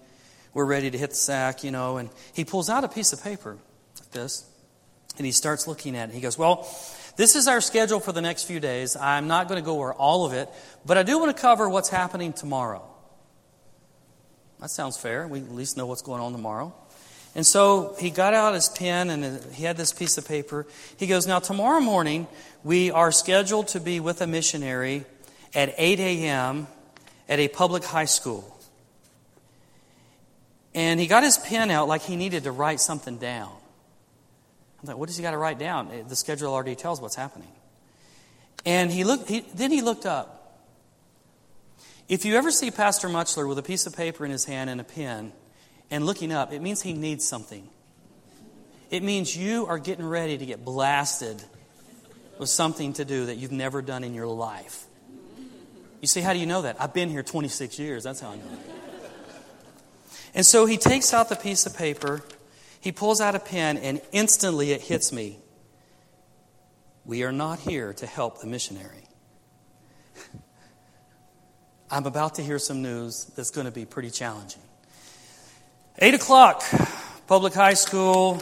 We're 0.53 0.65
ready 0.65 0.91
to 0.91 0.97
hit 0.97 1.11
the 1.11 1.15
sack, 1.15 1.63
you 1.63 1.71
know. 1.71 1.95
And 1.95 2.09
he 2.33 2.43
pulls 2.43 2.69
out 2.69 2.83
a 2.83 2.89
piece 2.89 3.13
of 3.13 3.23
paper 3.23 3.57
like 3.97 4.11
this, 4.11 4.45
and 5.15 5.25
he 5.25 5.31
starts 5.31 5.69
looking 5.69 5.95
at 5.95 6.09
it. 6.09 6.15
He 6.15 6.19
goes, 6.19 6.37
Well, 6.37 6.67
this 7.17 7.35
is 7.35 7.47
our 7.47 7.61
schedule 7.61 7.99
for 7.99 8.11
the 8.11 8.21
next 8.21 8.43
few 8.43 8.59
days. 8.59 8.95
I'm 8.95 9.27
not 9.27 9.47
going 9.47 9.59
to 9.59 9.65
go 9.65 9.75
over 9.75 9.93
all 9.93 10.25
of 10.25 10.33
it, 10.33 10.49
but 10.85 10.97
I 10.97 11.03
do 11.03 11.17
want 11.19 11.35
to 11.35 11.41
cover 11.41 11.67
what's 11.67 11.89
happening 11.89 12.31
tomorrow. 12.31 12.83
That 14.61 14.69
sounds 14.69 14.97
fair. 14.97 15.27
We 15.27 15.39
at 15.39 15.51
least 15.51 15.77
know 15.77 15.87
what's 15.87 16.03
going 16.03 16.21
on 16.21 16.31
tomorrow. 16.31 16.73
And 17.35 17.45
so 17.45 17.95
he 17.99 18.11
got 18.11 18.33
out 18.33 18.53
his 18.53 18.69
pen 18.69 19.09
and 19.09 19.43
he 19.53 19.63
had 19.63 19.77
this 19.77 19.91
piece 19.91 20.17
of 20.17 20.27
paper. 20.27 20.65
He 20.97 21.07
goes, 21.07 21.27
Now, 21.27 21.39
tomorrow 21.39 21.79
morning, 21.79 22.27
we 22.63 22.91
are 22.91 23.11
scheduled 23.11 23.69
to 23.69 23.79
be 23.79 23.99
with 23.99 24.21
a 24.21 24.27
missionary 24.27 25.05
at 25.53 25.73
8 25.77 25.99
a.m. 25.99 26.67
at 27.27 27.39
a 27.39 27.47
public 27.47 27.83
high 27.83 28.05
school. 28.05 28.55
And 30.75 30.99
he 30.99 31.07
got 31.07 31.23
his 31.23 31.37
pen 31.39 31.71
out 31.71 31.87
like 31.87 32.03
he 32.03 32.15
needed 32.15 32.43
to 32.43 32.51
write 32.51 32.79
something 32.79 33.17
down. 33.17 33.51
I'm 34.81 34.87
like, 34.87 34.97
what 34.97 35.07
does 35.07 35.17
he 35.17 35.23
got 35.23 35.31
to 35.31 35.37
write 35.37 35.59
down? 35.59 35.91
Eh, 35.91 36.03
the 36.07 36.15
schedule 36.15 36.53
already 36.53 36.75
tells 36.75 37.01
what's 37.01 37.15
happening. 37.15 37.51
And 38.65 38.91
he 38.91 39.03
looked, 39.03 39.29
he, 39.29 39.41
then 39.55 39.71
he 39.71 39.81
looked 39.81 40.05
up. 40.05 40.33
If 42.07 42.25
you 42.25 42.35
ever 42.35 42.51
see 42.51 42.71
Pastor 42.71 43.09
Muchler 43.09 43.47
with 43.47 43.57
a 43.57 43.63
piece 43.63 43.85
of 43.85 43.95
paper 43.95 44.23
in 44.23 44.31
his 44.31 44.45
hand 44.45 44.69
and 44.69 44.79
a 44.79 44.83
pen, 44.83 45.33
and 45.89 46.05
looking 46.05 46.31
up, 46.31 46.53
it 46.53 46.61
means 46.61 46.81
he 46.81 46.93
needs 46.93 47.25
something. 47.25 47.67
It 48.89 49.03
means 49.03 49.35
you 49.35 49.65
are 49.67 49.79
getting 49.79 50.05
ready 50.05 50.37
to 50.37 50.45
get 50.45 50.63
blasted 50.63 51.43
with 52.37 52.49
something 52.49 52.93
to 52.93 53.05
do 53.05 53.25
that 53.25 53.35
you've 53.35 53.51
never 53.51 53.81
done 53.81 54.03
in 54.03 54.13
your 54.13 54.27
life. 54.27 54.85
You 56.01 56.07
see, 56.07 56.21
how 56.21 56.33
do 56.33 56.39
you 56.39 56.45
know 56.45 56.61
that? 56.61 56.79
I've 56.79 56.93
been 56.93 57.09
here 57.09 57.23
26 57.23 57.79
years. 57.79 58.03
That's 58.03 58.19
how 58.19 58.29
I 58.29 58.35
know. 58.35 58.43
And 60.33 60.45
so 60.45 60.65
he 60.65 60.77
takes 60.77 61.13
out 61.13 61.29
the 61.29 61.35
piece 61.35 61.65
of 61.65 61.75
paper, 61.75 62.21
he 62.87 62.93
pulls 62.93 63.19
out 63.19 63.35
a 63.35 63.39
pen, 63.39 63.77
and 63.77 63.99
instantly 64.13 64.71
it 64.71 64.79
hits 64.79 65.11
me. 65.11 65.37
We 67.03 67.23
are 67.23 67.33
not 67.33 67.59
here 67.59 67.91
to 67.95 68.05
help 68.05 68.39
the 68.39 68.47
missionary. 68.47 69.03
I'm 71.91 72.05
about 72.05 72.35
to 72.35 72.41
hear 72.41 72.59
some 72.59 72.81
news 72.81 73.25
that's 73.35 73.51
going 73.51 73.65
to 73.65 73.73
be 73.73 73.83
pretty 73.83 74.09
challenging. 74.09 74.61
8 75.99 76.13
o'clock, 76.13 76.63
public 77.27 77.53
high 77.53 77.73
school. 77.73 78.41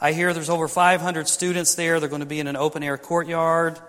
I 0.00 0.12
hear 0.12 0.32
there's 0.32 0.48
over 0.48 0.68
500 0.68 1.26
students 1.26 1.74
there. 1.74 1.98
They're 1.98 2.08
going 2.08 2.20
to 2.20 2.26
be 2.26 2.38
in 2.38 2.46
an 2.46 2.54
open 2.54 2.84
air 2.84 2.96
courtyard. 2.96 3.80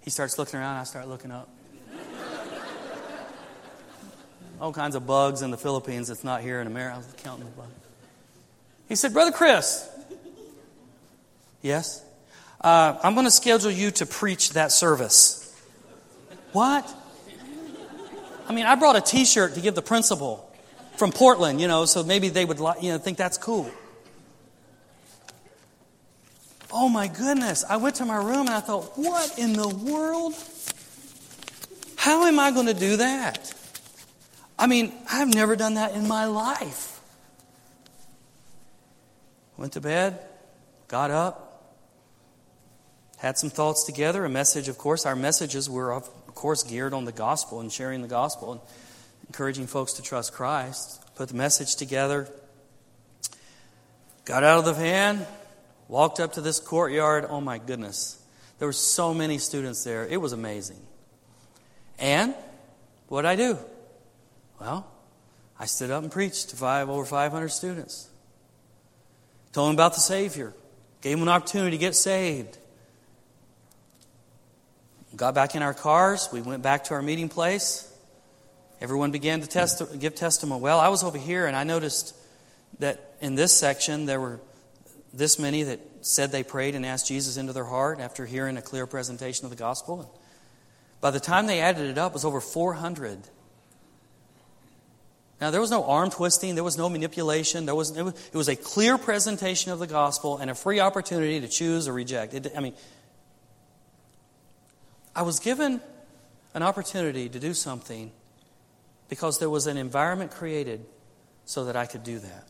He 0.00 0.08
starts 0.08 0.38
looking 0.38 0.58
around. 0.58 0.78
I 0.78 0.84
start 0.84 1.08
looking 1.08 1.30
up. 1.30 1.50
All 4.62 4.72
kinds 4.72 4.94
of 4.94 5.06
bugs 5.06 5.42
in 5.42 5.50
the 5.50 5.58
Philippines 5.58 6.08
that's 6.08 6.24
not 6.24 6.40
here 6.40 6.62
in 6.62 6.66
America. 6.66 6.94
I 6.94 6.96
was 6.96 7.14
counting 7.18 7.44
the 7.44 7.50
bugs. 7.50 7.81
He 8.88 8.96
said, 8.96 9.12
Brother 9.12 9.32
Chris. 9.32 9.88
Yes? 11.62 12.04
Uh, 12.60 12.98
I'm 13.02 13.14
going 13.14 13.26
to 13.26 13.30
schedule 13.30 13.70
you 13.70 13.90
to 13.92 14.06
preach 14.06 14.50
that 14.50 14.72
service. 14.72 15.38
What? 16.52 16.92
I 18.48 18.52
mean, 18.52 18.66
I 18.66 18.74
brought 18.74 18.96
a 18.96 19.00
t 19.00 19.24
shirt 19.24 19.54
to 19.54 19.60
give 19.60 19.74
the 19.74 19.82
principal 19.82 20.48
from 20.96 21.10
Portland, 21.10 21.60
you 21.60 21.68
know, 21.68 21.84
so 21.84 22.04
maybe 22.04 22.28
they 22.28 22.44
would 22.44 22.58
you 22.80 22.92
know, 22.92 22.98
think 22.98 23.16
that's 23.16 23.38
cool. 23.38 23.70
Oh 26.70 26.88
my 26.88 27.06
goodness. 27.06 27.64
I 27.68 27.76
went 27.76 27.96
to 27.96 28.04
my 28.04 28.16
room 28.16 28.46
and 28.46 28.50
I 28.50 28.60
thought, 28.60 28.98
what 28.98 29.38
in 29.38 29.52
the 29.52 29.68
world? 29.68 30.34
How 31.96 32.24
am 32.24 32.38
I 32.38 32.50
going 32.50 32.66
to 32.66 32.74
do 32.74 32.96
that? 32.96 33.54
I 34.58 34.66
mean, 34.66 34.92
I've 35.10 35.32
never 35.32 35.56
done 35.56 35.74
that 35.74 35.94
in 35.94 36.08
my 36.08 36.26
life. 36.26 36.91
Went 39.62 39.74
to 39.74 39.80
bed, 39.80 40.18
got 40.88 41.12
up, 41.12 41.78
had 43.18 43.38
some 43.38 43.48
thoughts 43.48 43.84
together. 43.84 44.24
A 44.24 44.28
message, 44.28 44.66
of 44.66 44.76
course, 44.76 45.06
our 45.06 45.14
messages 45.14 45.70
were, 45.70 45.92
of 45.92 46.34
course, 46.34 46.64
geared 46.64 46.92
on 46.92 47.04
the 47.04 47.12
gospel 47.12 47.60
and 47.60 47.72
sharing 47.72 48.02
the 48.02 48.08
gospel. 48.08 48.50
And 48.50 48.60
encouraging 49.28 49.68
folks 49.68 49.92
to 49.92 50.02
trust 50.02 50.32
Christ. 50.32 51.00
Put 51.14 51.28
the 51.28 51.36
message 51.36 51.76
together. 51.76 52.28
Got 54.24 54.42
out 54.42 54.58
of 54.58 54.64
the 54.64 54.72
van, 54.72 55.24
walked 55.86 56.18
up 56.18 56.32
to 56.32 56.40
this 56.40 56.58
courtyard. 56.58 57.24
Oh 57.28 57.40
my 57.40 57.58
goodness. 57.58 58.20
There 58.58 58.66
were 58.66 58.72
so 58.72 59.14
many 59.14 59.38
students 59.38 59.84
there. 59.84 60.04
It 60.08 60.16
was 60.16 60.32
amazing. 60.32 60.82
And 62.00 62.34
what 63.06 63.22
did 63.22 63.28
I 63.28 63.36
do? 63.36 63.58
Well, 64.60 64.90
I 65.56 65.66
stood 65.66 65.92
up 65.92 66.02
and 66.02 66.10
preached 66.10 66.50
to 66.50 66.56
five 66.56 66.88
over 66.88 67.04
500 67.04 67.48
students. 67.50 68.08
Told 69.52 69.68
them 69.68 69.74
about 69.74 69.94
the 69.94 70.00
Savior. 70.00 70.54
Gave 71.00 71.18
them 71.18 71.22
an 71.22 71.28
opportunity 71.28 71.72
to 71.72 71.80
get 71.80 71.94
saved. 71.94 72.58
Got 75.14 75.34
back 75.34 75.54
in 75.54 75.62
our 75.62 75.74
cars. 75.74 76.28
We 76.32 76.40
went 76.40 76.62
back 76.62 76.84
to 76.84 76.94
our 76.94 77.02
meeting 77.02 77.28
place. 77.28 77.88
Everyone 78.80 79.10
began 79.10 79.40
to 79.42 79.46
test, 79.46 79.82
give 80.00 80.14
testimony. 80.14 80.60
Well, 80.60 80.80
I 80.80 80.88
was 80.88 81.04
over 81.04 81.18
here 81.18 81.46
and 81.46 81.54
I 81.54 81.64
noticed 81.64 82.16
that 82.78 83.14
in 83.20 83.34
this 83.34 83.52
section 83.52 84.06
there 84.06 84.20
were 84.20 84.40
this 85.12 85.38
many 85.38 85.62
that 85.64 85.80
said 86.00 86.32
they 86.32 86.42
prayed 86.42 86.74
and 86.74 86.84
asked 86.84 87.06
Jesus 87.06 87.36
into 87.36 87.52
their 87.52 87.64
heart 87.64 88.00
after 88.00 88.26
hearing 88.26 88.56
a 88.56 88.62
clear 88.62 88.86
presentation 88.86 89.44
of 89.44 89.50
the 89.50 89.56
gospel. 89.56 90.18
By 91.00 91.10
the 91.10 91.20
time 91.20 91.46
they 91.46 91.60
added 91.60 91.90
it 91.90 91.98
up, 91.98 92.12
it 92.12 92.14
was 92.14 92.24
over 92.24 92.40
400. 92.40 93.18
Now, 95.42 95.50
there 95.50 95.60
was 95.60 95.72
no 95.72 95.84
arm 95.84 96.08
twisting, 96.08 96.54
there 96.54 96.62
was 96.62 96.78
no 96.78 96.88
manipulation, 96.88 97.66
there 97.66 97.74
was, 97.74 97.96
it, 97.96 98.32
was, 98.32 98.48
a 98.48 98.54
clear 98.54 98.96
presentation 98.96 99.72
of 99.72 99.80
the 99.80 99.88
gospel 99.88 100.38
and 100.38 100.48
a 100.48 100.54
free 100.54 100.78
opportunity 100.78 101.40
to 101.40 101.48
choose 101.48 101.88
or 101.88 101.92
reject. 101.92 102.32
It, 102.32 102.52
I 102.56 102.60
mean, 102.60 102.74
I 105.16 105.22
was 105.22 105.40
given 105.40 105.80
an 106.54 106.62
opportunity 106.62 107.28
to 107.28 107.40
do 107.40 107.54
something 107.54 108.12
because 109.08 109.40
there 109.40 109.50
was 109.50 109.66
an 109.66 109.76
environment 109.76 110.30
created 110.30 110.86
so 111.44 111.64
that 111.64 111.74
I 111.74 111.86
could 111.86 112.04
do 112.04 112.20
that. 112.20 112.46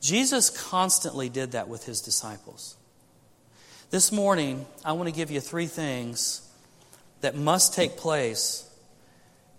Jesus 0.00 0.50
constantly 0.50 1.28
did 1.28 1.52
that 1.52 1.68
with 1.68 1.86
his 1.86 2.00
disciples. 2.00 2.74
This 3.90 4.10
morning, 4.10 4.66
I 4.84 4.94
want 4.94 5.08
to 5.08 5.14
give 5.14 5.30
you 5.30 5.38
three 5.38 5.66
things 5.66 6.50
that 7.20 7.36
must 7.36 7.74
take 7.74 7.96
place 7.96 8.68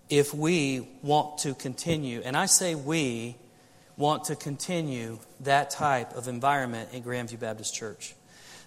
if 0.08 0.32
we 0.32 0.88
want 1.02 1.38
to 1.38 1.54
continue. 1.54 2.22
And 2.24 2.36
I 2.36 2.46
say 2.46 2.74
we 2.74 3.36
want 3.96 4.24
to 4.24 4.36
continue 4.36 5.18
that 5.40 5.70
type 5.70 6.14
of 6.14 6.28
environment 6.28 6.90
in 6.92 7.02
Grandview 7.02 7.40
Baptist 7.40 7.74
Church. 7.74 8.14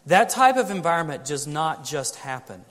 That 0.05 0.29
type 0.29 0.57
of 0.57 0.71
environment 0.71 1.25
does 1.25 1.45
not 1.45 1.85
just 1.85 2.15
happen. 2.15 2.63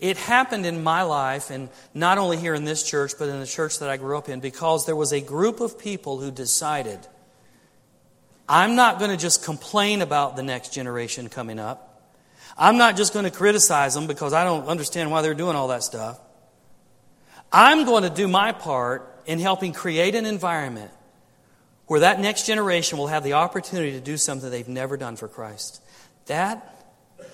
It 0.00 0.16
happened 0.16 0.64
in 0.64 0.82
my 0.82 1.02
life, 1.02 1.50
and 1.50 1.68
not 1.92 2.18
only 2.18 2.38
here 2.38 2.54
in 2.54 2.64
this 2.64 2.82
church, 2.82 3.12
but 3.18 3.28
in 3.28 3.38
the 3.38 3.46
church 3.46 3.80
that 3.80 3.90
I 3.90 3.98
grew 3.98 4.16
up 4.16 4.28
in, 4.28 4.40
because 4.40 4.86
there 4.86 4.96
was 4.96 5.12
a 5.12 5.20
group 5.20 5.60
of 5.60 5.78
people 5.78 6.18
who 6.18 6.30
decided 6.30 6.98
I'm 8.48 8.74
not 8.74 8.98
going 8.98 9.12
to 9.12 9.16
just 9.16 9.44
complain 9.44 10.02
about 10.02 10.36
the 10.36 10.42
next 10.42 10.72
generation 10.72 11.28
coming 11.28 11.58
up. 11.58 12.02
I'm 12.58 12.78
not 12.78 12.96
just 12.96 13.12
going 13.12 13.24
to 13.24 13.30
criticize 13.30 13.94
them 13.94 14.08
because 14.08 14.32
I 14.32 14.42
don't 14.42 14.66
understand 14.66 15.10
why 15.10 15.22
they're 15.22 15.34
doing 15.34 15.54
all 15.54 15.68
that 15.68 15.84
stuff. 15.84 16.18
I'm 17.52 17.84
going 17.84 18.04
to 18.04 18.10
do 18.10 18.28
my 18.28 18.52
part 18.52 19.22
in 19.26 19.38
helping 19.38 19.72
create 19.72 20.14
an 20.14 20.26
environment 20.26 20.90
where 21.86 22.00
that 22.00 22.20
next 22.20 22.46
generation 22.46 22.98
will 22.98 23.08
have 23.08 23.24
the 23.24 23.32
opportunity 23.32 23.92
to 23.92 24.00
do 24.00 24.16
something 24.16 24.50
they've 24.50 24.68
never 24.68 24.96
done 24.96 25.16
for 25.16 25.26
Christ. 25.26 25.82
That 26.26 26.86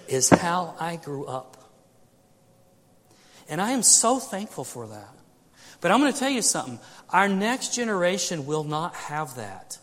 is 0.09 0.31
how 0.31 0.75
I 0.81 0.97
grew 0.97 1.27
up. 1.27 1.57
And 3.49 3.61
I 3.61 3.73
am 3.73 3.83
so 3.83 4.19
thankful 4.19 4.65
for 4.65 4.87
that. 4.87 5.15
But 5.81 5.91
I'm 5.91 6.01
going 6.01 6.13
to 6.13 6.19
tell 6.19 6.31
you 6.31 6.43
something. 6.43 6.79
Our 7.11 7.29
next 7.29 7.75
generation 7.75 8.47
will 8.47 8.65
not 8.65 8.95
have 8.95 9.37
that. 9.37 9.79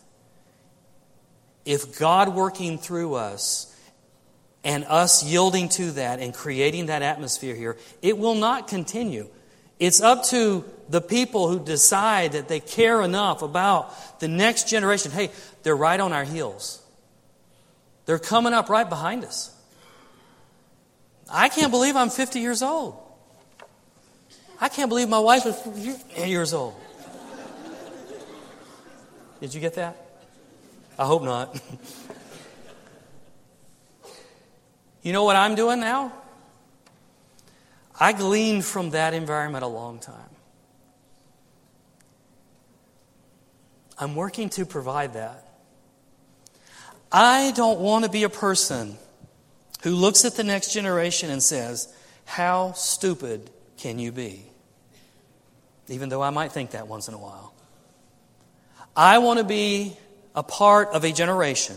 If 1.64 1.98
God 1.98 2.34
working 2.34 2.76
through 2.76 3.14
us 3.14 3.74
and 4.64 4.84
us 4.84 5.24
yielding 5.24 5.68
to 5.70 5.92
that 5.92 6.20
and 6.20 6.34
creating 6.34 6.86
that 6.86 7.02
atmosphere 7.02 7.54
here, 7.54 7.76
it 8.02 8.18
will 8.18 8.34
not 8.34 8.66
continue. 8.68 9.28
It's 9.78 10.00
up 10.00 10.24
to 10.26 10.64
the 10.88 11.00
people 11.00 11.48
who 11.48 11.64
decide 11.64 12.32
that 12.32 12.48
they 12.48 12.60
care 12.60 13.02
enough 13.02 13.42
about 13.42 14.20
the 14.20 14.28
next 14.28 14.68
generation. 14.68 15.10
Hey, 15.10 15.30
they're 15.62 15.76
right 15.76 15.98
on 15.98 16.12
our 16.12 16.24
heels. 16.24 16.82
They're 18.06 18.18
coming 18.18 18.52
up 18.52 18.68
right 18.68 18.88
behind 18.88 19.24
us. 19.24 19.50
I 21.30 21.48
can't 21.48 21.70
believe 21.70 21.96
I'm 21.96 22.10
50 22.10 22.40
years 22.40 22.62
old. 22.62 23.00
I 24.60 24.68
can't 24.68 24.88
believe 24.88 25.08
my 25.08 25.18
wife 25.18 25.44
was 25.44 25.58
eight 26.14 26.28
years 26.28 26.54
old. 26.54 26.74
Did 29.40 29.52
you 29.52 29.60
get 29.60 29.74
that? 29.74 29.96
I 30.98 31.04
hope 31.04 31.22
not. 31.22 31.54
you 35.02 35.12
know 35.12 35.24
what 35.24 35.36
I'm 35.36 35.54
doing 35.54 35.80
now? 35.80 36.12
I 37.98 38.12
gleaned 38.12 38.64
from 38.64 38.90
that 38.90 39.14
environment 39.14 39.64
a 39.64 39.68
long 39.68 39.98
time. 39.98 40.30
I'm 43.98 44.16
working 44.16 44.48
to 44.50 44.66
provide 44.66 45.14
that. 45.14 45.48
I 47.12 47.52
don't 47.52 47.78
want 47.78 48.04
to 48.04 48.10
be 48.10 48.24
a 48.24 48.28
person 48.28 48.96
who 49.82 49.94
looks 49.94 50.24
at 50.24 50.34
the 50.34 50.42
next 50.42 50.72
generation 50.72 51.30
and 51.30 51.42
says, 51.42 51.94
How 52.24 52.72
stupid 52.72 53.50
can 53.76 54.00
you 54.00 54.10
be? 54.10 54.44
Even 55.88 56.08
though 56.08 56.22
I 56.22 56.30
might 56.30 56.50
think 56.50 56.70
that 56.70 56.88
once 56.88 57.06
in 57.06 57.14
a 57.14 57.18
while. 57.18 57.54
I 58.96 59.18
want 59.18 59.38
to 59.38 59.44
be 59.44 59.96
a 60.34 60.42
part 60.42 60.88
of 60.88 61.04
a 61.04 61.12
generation 61.12 61.76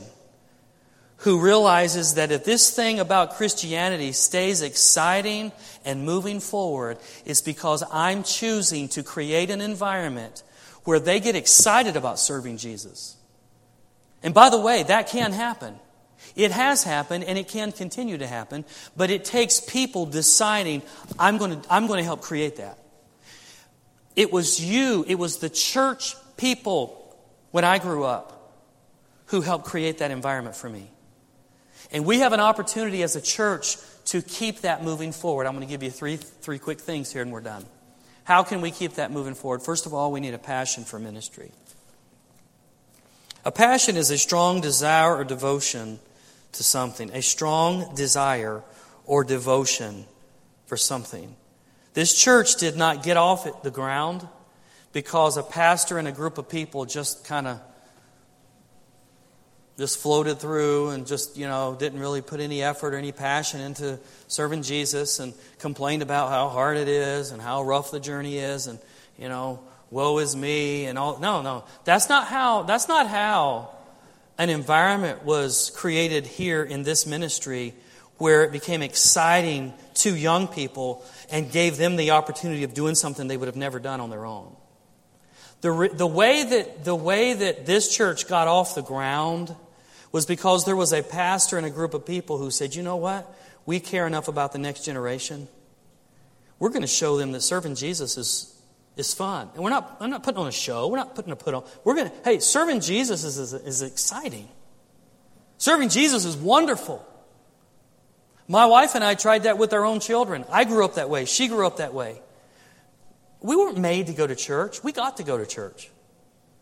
who 1.17 1.39
realizes 1.39 2.13
that 2.13 2.31
if 2.31 2.45
this 2.45 2.75
thing 2.75 2.99
about 2.99 3.35
Christianity 3.35 4.11
stays 4.11 4.61
exciting 4.61 5.51
and 5.83 6.05
moving 6.05 6.39
forward, 6.39 6.97
it's 7.25 7.41
because 7.41 7.83
I'm 7.91 8.23
choosing 8.23 8.87
to 8.89 9.03
create 9.03 9.49
an 9.49 9.61
environment 9.61 10.43
where 10.83 10.99
they 10.99 11.19
get 11.19 11.35
excited 11.35 11.95
about 11.95 12.19
serving 12.19 12.57
Jesus. 12.57 13.17
And 14.21 14.33
by 14.33 14.49
the 14.49 14.59
way, 14.59 14.83
that 14.83 15.07
can 15.07 15.31
happen. 15.31 15.75
It 16.35 16.51
has 16.51 16.83
happened 16.83 17.23
and 17.23 17.37
it 17.37 17.47
can 17.47 17.71
continue 17.71 18.19
to 18.19 18.27
happen, 18.27 18.63
but 18.95 19.09
it 19.09 19.25
takes 19.25 19.59
people 19.59 20.05
deciding, 20.05 20.83
I'm 21.17 21.37
going 21.37 21.61
to, 21.61 21.73
I'm 21.73 21.87
going 21.87 21.97
to 21.97 22.03
help 22.03 22.21
create 22.21 22.57
that. 22.57 22.77
It 24.15 24.31
was 24.31 24.63
you, 24.63 25.03
it 25.07 25.15
was 25.15 25.37
the 25.37 25.49
church 25.49 26.15
people 26.37 27.17
when 27.51 27.63
I 27.63 27.79
grew 27.79 28.03
up 28.03 28.53
who 29.27 29.41
helped 29.41 29.65
create 29.65 29.97
that 29.99 30.11
environment 30.11 30.55
for 30.55 30.69
me. 30.69 30.91
And 31.91 32.05
we 32.05 32.19
have 32.19 32.33
an 32.33 32.39
opportunity 32.39 33.03
as 33.03 33.15
a 33.15 33.21
church 33.21 33.77
to 34.05 34.21
keep 34.21 34.61
that 34.61 34.83
moving 34.83 35.11
forward. 35.11 35.47
I'm 35.47 35.53
going 35.53 35.67
to 35.67 35.71
give 35.71 35.83
you 35.83 35.91
three, 35.91 36.17
three 36.17 36.59
quick 36.59 36.79
things 36.79 37.11
here 37.11 37.21
and 37.21 37.31
we're 37.31 37.41
done. 37.41 37.65
How 38.23 38.43
can 38.43 38.61
we 38.61 38.71
keep 38.71 38.93
that 38.95 39.11
moving 39.11 39.35
forward? 39.35 39.61
First 39.61 39.85
of 39.85 39.93
all, 39.93 40.11
we 40.11 40.19
need 40.19 40.33
a 40.33 40.39
passion 40.39 40.83
for 40.83 40.99
ministry. 40.99 41.51
A 43.45 43.51
passion 43.51 43.95
is 43.95 44.11
a 44.11 44.17
strong 44.17 44.59
desire 44.59 45.15
or 45.15 45.23
devotion 45.23 45.99
to 46.53 46.63
something, 46.63 47.09
a 47.13 47.21
strong 47.21 47.95
desire 47.95 48.63
or 49.05 49.23
devotion 49.23 50.05
for 50.65 50.75
something. 50.75 51.35
This 51.93 52.13
church 52.13 52.55
did 52.55 52.75
not 52.75 53.03
get 53.03 53.15
off 53.17 53.63
the 53.63 53.71
ground 53.71 54.27
because 54.91 55.37
a 55.37 55.43
pastor 55.43 55.97
and 55.97 56.07
a 56.07 56.11
group 56.11 56.37
of 56.37 56.49
people 56.49 56.85
just 56.85 57.25
kind 57.25 57.47
of 57.47 57.61
just 59.77 59.99
floated 59.99 60.39
through 60.39 60.89
and 60.89 61.05
just, 61.05 61.37
you 61.37 61.47
know, 61.47 61.75
didn't 61.77 61.99
really 61.99 62.21
put 62.21 62.39
any 62.39 62.63
effort 62.63 62.95
or 62.95 62.97
any 62.97 63.11
passion 63.11 63.61
into 63.61 63.99
serving 64.27 64.63
Jesus 64.63 65.19
and 65.19 65.33
complained 65.59 66.01
about 66.01 66.29
how 66.29 66.49
hard 66.49 66.77
it 66.77 66.87
is 66.87 67.31
and 67.31 67.39
how 67.39 67.61
rough 67.61 67.91
the 67.91 67.99
journey 67.99 68.37
is 68.39 68.65
and, 68.65 68.79
you 69.19 69.29
know, 69.29 69.59
woe 69.91 70.17
is 70.17 70.35
me 70.35 70.85
and 70.85 70.97
all. 70.97 71.19
No, 71.19 71.43
no. 71.43 71.63
That's 71.83 72.09
not 72.09 72.27
how, 72.27 72.63
that's 72.63 72.87
not 72.87 73.07
how 73.07 73.69
an 74.39 74.49
environment 74.49 75.23
was 75.23 75.71
created 75.75 76.25
here 76.25 76.63
in 76.63 76.81
this 76.81 77.05
ministry 77.05 77.75
where 78.17 78.43
it 78.43 78.51
became 78.51 78.81
exciting 78.81 79.73
to 79.93 80.15
young 80.15 80.47
people 80.47 81.05
and 81.29 81.51
gave 81.51 81.77
them 81.77 81.97
the 81.97 82.11
opportunity 82.11 82.63
of 82.63 82.73
doing 82.73 82.95
something 82.95 83.27
they 83.27 83.37
would 83.37 83.47
have 83.47 83.55
never 83.55 83.79
done 83.79 84.01
on 84.01 84.09
their 84.09 84.25
own. 84.25 84.55
The, 85.61 85.89
the, 85.93 86.07
way 86.07 86.43
that, 86.43 86.83
the 86.83 86.95
way 86.95 87.33
that 87.33 87.67
this 87.67 87.95
church 87.95 88.27
got 88.27 88.47
off 88.47 88.73
the 88.73 88.81
ground 88.81 89.55
was 90.11 90.25
because 90.25 90.65
there 90.65 90.75
was 90.75 90.93
a 90.93 91.03
pastor 91.03 91.57
and 91.57 91.65
a 91.65 91.69
group 91.69 91.93
of 91.93 92.05
people 92.05 92.37
who 92.37 92.51
said, 92.51 92.75
you 92.75 92.83
know 92.83 92.95
what? 92.95 93.33
We 93.65 93.79
care 93.79 94.07
enough 94.07 94.27
about 94.27 94.53
the 94.53 94.59
next 94.59 94.85
generation. 94.85 95.47
We're 96.59 96.69
going 96.69 96.81
to 96.81 96.87
show 96.87 97.17
them 97.17 97.33
that 97.33 97.41
serving 97.41 97.75
Jesus 97.75 98.17
is, 98.17 98.59
is 98.95 99.13
fun. 99.13 99.49
And 99.53 99.63
we're 99.63 99.69
not, 99.69 99.97
I'm 99.99 100.09
not 100.09 100.23
putting 100.23 100.39
on 100.39 100.47
a 100.47 100.51
show. 100.51 100.87
We're 100.87 100.97
not 100.97 101.15
putting 101.15 101.31
a 101.31 101.35
put 101.35 101.53
on. 101.53 101.63
We're 101.83 101.95
going 101.95 102.09
to, 102.09 102.15
hey, 102.23 102.39
serving 102.39 102.79
Jesus 102.79 103.23
is, 103.23 103.37
is, 103.37 103.53
is 103.53 103.81
exciting. 103.81 104.47
Serving 105.57 105.89
Jesus 105.89 106.25
is 106.25 106.37
wonderful. 106.37 107.05
My 108.47 108.65
wife 108.65 108.95
and 108.95 109.03
I 109.03 109.15
tried 109.15 109.43
that 109.43 109.57
with 109.57 109.73
our 109.73 109.83
own 109.83 109.99
children. 109.99 110.45
I 110.49 110.63
grew 110.63 110.85
up 110.85 110.95
that 110.95 111.09
way. 111.09 111.25
She 111.25 111.47
grew 111.47 111.67
up 111.67 111.77
that 111.77 111.93
way. 111.93 112.21
We 113.41 113.55
weren't 113.55 113.77
made 113.77 114.07
to 114.07 114.13
go 114.13 114.25
to 114.25 114.35
church. 114.35 114.83
We 114.83 114.91
got 114.91 115.17
to 115.17 115.23
go 115.23 115.37
to 115.37 115.45
church. 115.45 115.91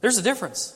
There's 0.01 0.17
a 0.17 0.21
difference. 0.21 0.75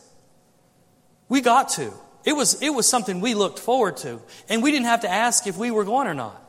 We 1.27 1.41
got 1.41 1.69
to. 1.69 1.91
It 2.25 2.33
was, 2.33 2.61
it 2.61 2.69
was 2.69 2.87
something 2.87 3.21
we 3.21 3.33
looked 3.33 3.59
forward 3.59 3.97
to. 3.97 4.19
And 4.49 4.61
we 4.61 4.71
didn't 4.71 4.87
have 4.87 5.01
to 5.01 5.09
ask 5.09 5.47
if 5.47 5.57
we 5.57 5.71
were 5.71 5.85
going 5.85 6.07
or 6.07 6.13
not. 6.13 6.41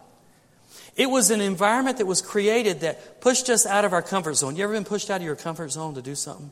It 0.96 1.08
was 1.08 1.30
an 1.30 1.40
environment 1.40 1.98
that 1.98 2.06
was 2.06 2.20
created 2.20 2.80
that 2.80 3.20
pushed 3.20 3.48
us 3.48 3.64
out 3.64 3.84
of 3.84 3.92
our 3.92 4.02
comfort 4.02 4.34
zone. 4.34 4.56
You 4.56 4.64
ever 4.64 4.72
been 4.72 4.84
pushed 4.84 5.10
out 5.10 5.20
of 5.20 5.22
your 5.22 5.36
comfort 5.36 5.70
zone 5.70 5.94
to 5.94 6.02
do 6.02 6.14
something? 6.14 6.50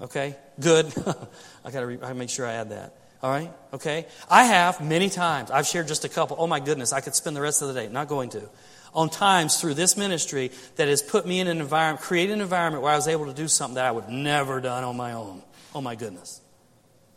Okay, 0.00 0.36
good. 0.60 0.86
I 1.64 1.70
got 1.70 1.80
to 1.80 2.14
make 2.14 2.30
sure 2.30 2.46
I 2.46 2.52
add 2.52 2.70
that. 2.70 2.94
All 3.20 3.30
right, 3.30 3.52
okay. 3.72 4.06
I 4.30 4.44
have 4.44 4.80
many 4.80 5.10
times. 5.10 5.50
I've 5.50 5.66
shared 5.66 5.88
just 5.88 6.04
a 6.04 6.08
couple. 6.08 6.36
Oh 6.38 6.46
my 6.46 6.60
goodness, 6.60 6.92
I 6.92 7.00
could 7.00 7.16
spend 7.16 7.34
the 7.34 7.40
rest 7.40 7.62
of 7.62 7.68
the 7.68 7.74
day. 7.74 7.88
Not 7.88 8.06
going 8.06 8.30
to. 8.30 8.48
On 8.94 9.10
times 9.10 9.60
through 9.60 9.74
this 9.74 9.96
ministry 9.96 10.52
that 10.76 10.86
has 10.86 11.02
put 11.02 11.26
me 11.26 11.40
in 11.40 11.48
an 11.48 11.60
environment, 11.60 12.00
created 12.00 12.34
an 12.34 12.40
environment 12.40 12.82
where 12.82 12.92
I 12.92 12.96
was 12.96 13.08
able 13.08 13.26
to 13.26 13.34
do 13.34 13.48
something 13.48 13.74
that 13.74 13.86
I 13.86 13.90
would 13.90 14.08
never 14.08 14.60
done 14.60 14.84
on 14.84 14.96
my 14.96 15.14
own. 15.14 15.42
Oh 15.74 15.80
my 15.80 15.96
goodness. 15.96 16.40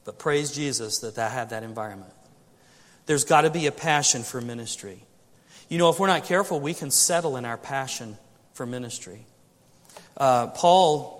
But 0.03 0.17
praise 0.17 0.51
Jesus 0.51 0.99
that 0.99 1.17
I 1.17 1.29
had 1.29 1.51
that 1.51 1.63
environment. 1.63 2.13
There's 3.05 3.23
got 3.23 3.41
to 3.41 3.49
be 3.49 3.67
a 3.67 3.71
passion 3.71 4.23
for 4.23 4.41
ministry. 4.41 5.03
You 5.69 5.77
know, 5.77 5.89
if 5.89 5.99
we're 5.99 6.07
not 6.07 6.25
careful, 6.25 6.59
we 6.59 6.73
can 6.73 6.91
settle 6.91 7.37
in 7.37 7.45
our 7.45 7.57
passion 7.57 8.17
for 8.53 8.65
ministry. 8.65 9.25
Uh, 10.17 10.47
Paul 10.47 11.17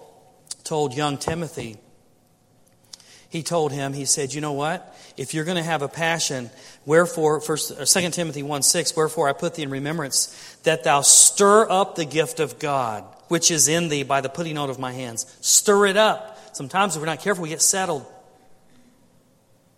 told 0.64 0.96
young 0.96 1.18
Timothy, 1.18 1.78
he 3.30 3.44
told 3.44 3.72
him, 3.72 3.94
he 3.94 4.04
said, 4.04 4.34
You 4.34 4.42
know 4.42 4.52
what? 4.52 4.94
If 5.16 5.34
you're 5.34 5.46
going 5.46 5.58
to 5.58 5.64
have 5.64 5.82
a 5.82 5.88
passion, 5.88 6.50
wherefore, 6.86 7.40
first, 7.40 7.70
2 7.70 8.00
uh, 8.06 8.10
Timothy 8.10 8.44
1 8.44 8.62
6, 8.62 8.96
wherefore 8.96 9.30
I 9.30 9.34
put 9.34 9.56
thee 9.56 9.64
in 9.64 9.70
remembrance 9.70 10.58
that 10.64 10.84
thou 10.84 11.00
stir 11.00 11.70
up 11.70 11.96
the 11.96 12.04
gift 12.04 12.42
of 12.42 12.60
God, 12.60 13.06
which 13.30 13.50
is 13.50 13.70
in 13.70 13.88
thee 13.88 14.04
by 14.04 14.20
the 14.20 14.28
putting 14.28 14.58
out 14.58 14.70
of 14.70 14.80
my 14.80 14.92
hands. 14.92 15.34
Stir 15.40 15.86
it 15.86 15.96
up. 15.96 16.38
Sometimes 16.54 16.96
if 16.96 17.02
we're 17.02 17.06
not 17.06 17.22
careful, 17.22 17.44
we 17.44 17.50
get 17.50 17.62
settled. 17.62 18.06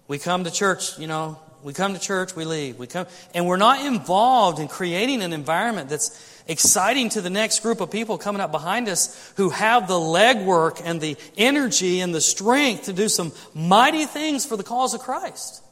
We 0.08 0.20
come 0.20 0.44
to 0.44 0.52
church, 0.52 1.00
you 1.00 1.08
know, 1.08 1.40
we 1.64 1.72
come 1.72 1.94
to 1.94 2.00
church, 2.00 2.36
we 2.36 2.44
leave. 2.44 2.78
We 2.78 2.88
come, 2.88 3.08
and 3.34 3.48
we're 3.48 3.58
not 3.58 3.86
involved 3.86 4.60
in 4.60 4.68
creating 4.68 5.22
an 5.22 5.32
environment 5.32 5.90
that's 5.90 6.44
exciting 6.46 7.08
to 7.10 7.22
the 7.22 7.30
next 7.30 7.62
group 7.62 7.80
of 7.80 7.90
people 7.90 8.18
coming 8.18 8.42
up 8.42 8.52
behind 8.52 8.90
us 8.90 9.34
who 9.38 9.50
have 9.50 9.88
the 9.88 9.94
legwork 9.94 10.82
and 10.84 11.00
the 11.00 11.16
energy 11.38 12.02
and 12.02 12.14
the 12.14 12.20
strength 12.20 12.84
to 12.84 12.94
do 12.94 13.08
some 13.08 13.32
mighty 13.54 14.06
things 14.06 14.46
for 14.46 14.58
the 14.58 14.64
cause 14.64 14.94
of 14.94 15.00
Christ. 15.00 15.64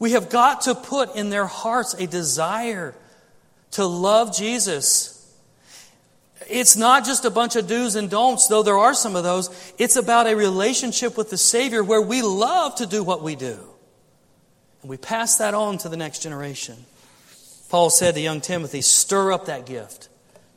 We 0.00 0.12
have 0.12 0.30
got 0.30 0.62
to 0.62 0.74
put 0.74 1.14
in 1.14 1.30
their 1.30 1.46
hearts 1.46 1.94
a 1.94 2.08
desire 2.08 2.92
to 3.72 3.86
love 3.86 4.36
Jesus 4.36 5.13
it's 6.48 6.76
not 6.76 7.04
just 7.04 7.24
a 7.24 7.30
bunch 7.30 7.56
of 7.56 7.66
do's 7.66 7.94
and 7.94 8.10
don'ts, 8.10 8.48
though 8.48 8.62
there 8.62 8.78
are 8.78 8.94
some 8.94 9.16
of 9.16 9.24
those. 9.24 9.50
It's 9.78 9.96
about 9.96 10.26
a 10.26 10.34
relationship 10.34 11.16
with 11.16 11.30
the 11.30 11.36
Savior 11.36 11.82
where 11.82 12.02
we 12.02 12.22
love 12.22 12.74
to 12.76 12.86
do 12.86 13.02
what 13.02 13.22
we 13.22 13.36
do. 13.36 13.58
And 14.82 14.90
we 14.90 14.96
pass 14.96 15.38
that 15.38 15.54
on 15.54 15.78
to 15.78 15.88
the 15.88 15.96
next 15.96 16.20
generation. 16.20 16.76
Paul 17.68 17.90
said 17.90 18.14
to 18.14 18.20
young 18.20 18.40
Timothy, 18.40 18.82
stir 18.82 19.32
up 19.32 19.46
that 19.46 19.66
gift. 19.66 20.08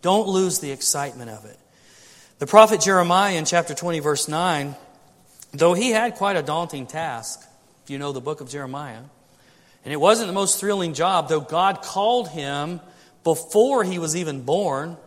Don't 0.02 0.28
lose 0.28 0.60
the 0.60 0.72
excitement 0.72 1.30
of 1.30 1.46
it. 1.46 1.58
The 2.40 2.48
prophet 2.48 2.82
Jeremiah 2.82 3.36
in 3.36 3.46
chapter 3.46 3.74
20, 3.74 4.00
verse 4.00 4.28
9, 4.28 4.76
though 5.54 5.74
he 5.74 5.90
had 5.92 6.16
quite 6.16 6.36
a 6.36 6.44
daunting 6.44 6.86
task, 6.86 7.42
if 7.84 7.90
you 7.90 7.98
know 7.98 8.12
the 8.12 8.22
book 8.22 8.42
of 8.42 8.50
Jeremiah, 8.50 9.02
and 9.84 9.94
it 9.94 10.00
wasn't 10.00 10.28
the 10.28 10.34
most 10.34 10.60
thrilling 10.60 10.94
job, 10.94 11.30
though 11.30 11.40
God 11.40 11.82
called 11.82 12.30
him 12.30 12.82
before 13.24 13.84
he 13.84 13.98
was 13.98 14.16
even 14.16 14.42
born 14.44 14.98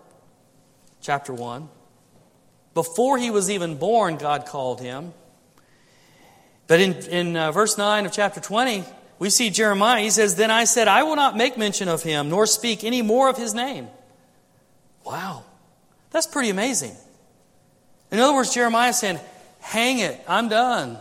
chapter 1.01 1.33
1. 1.33 1.69
Before 2.75 3.19
he 3.19 3.31
was 3.31 3.51
even 3.51 3.77
born, 3.77 4.17
God 4.17 4.47
called 4.47 4.81
him. 4.81 5.13
But 6.67 6.81
in, 6.81 6.95
in 7.09 7.37
uh, 7.37 7.53
verse 7.53 7.77
9 7.77 8.07
of 8.07 8.13
chapter 8.13 8.41
20, 8.41 8.85
we 9.19 9.29
see 9.29 9.51
Jeremiah. 9.51 10.03
He 10.03 10.11
says, 10.11 10.37
Then 10.37 10.51
I 10.51 10.65
said, 10.65 10.89
I 10.89 11.03
will 11.03 11.17
not 11.17 11.37
make 11.37 11.59
mention 11.59 11.89
of 11.89 12.03
him, 12.03 12.29
nor 12.29 12.47
speak 12.47 12.85
any 12.85 13.03
more 13.03 13.29
of 13.29 13.37
his 13.37 13.55
name. 13.55 13.89
Wow. 15.05 15.45
That's 16.11 16.27
pretty 16.27 16.51
amazing. 16.51 16.97
In 18.11 18.19
other 18.19 18.35
words, 18.35 18.55
Jeremiah 18.55 18.93
saying, 18.93 19.19
Hang 19.61 19.99
it, 19.99 20.19
I'm 20.29 20.49
done. 20.49 20.99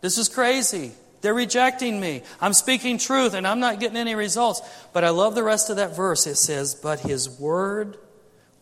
This 0.00 0.18
is 0.18 0.28
crazy. 0.28 0.92
They're 1.22 1.32
rejecting 1.32 2.00
me. 2.00 2.22
I'm 2.40 2.52
speaking 2.52 2.98
truth 2.98 3.34
and 3.34 3.46
I'm 3.46 3.60
not 3.60 3.78
getting 3.78 3.96
any 3.96 4.16
results. 4.16 4.60
But 4.92 5.04
I 5.04 5.10
love 5.10 5.34
the 5.36 5.44
rest 5.44 5.70
of 5.70 5.76
that 5.76 5.94
verse. 5.94 6.26
It 6.26 6.34
says, 6.34 6.74
But 6.74 7.00
his 7.00 7.30
word 7.30 7.96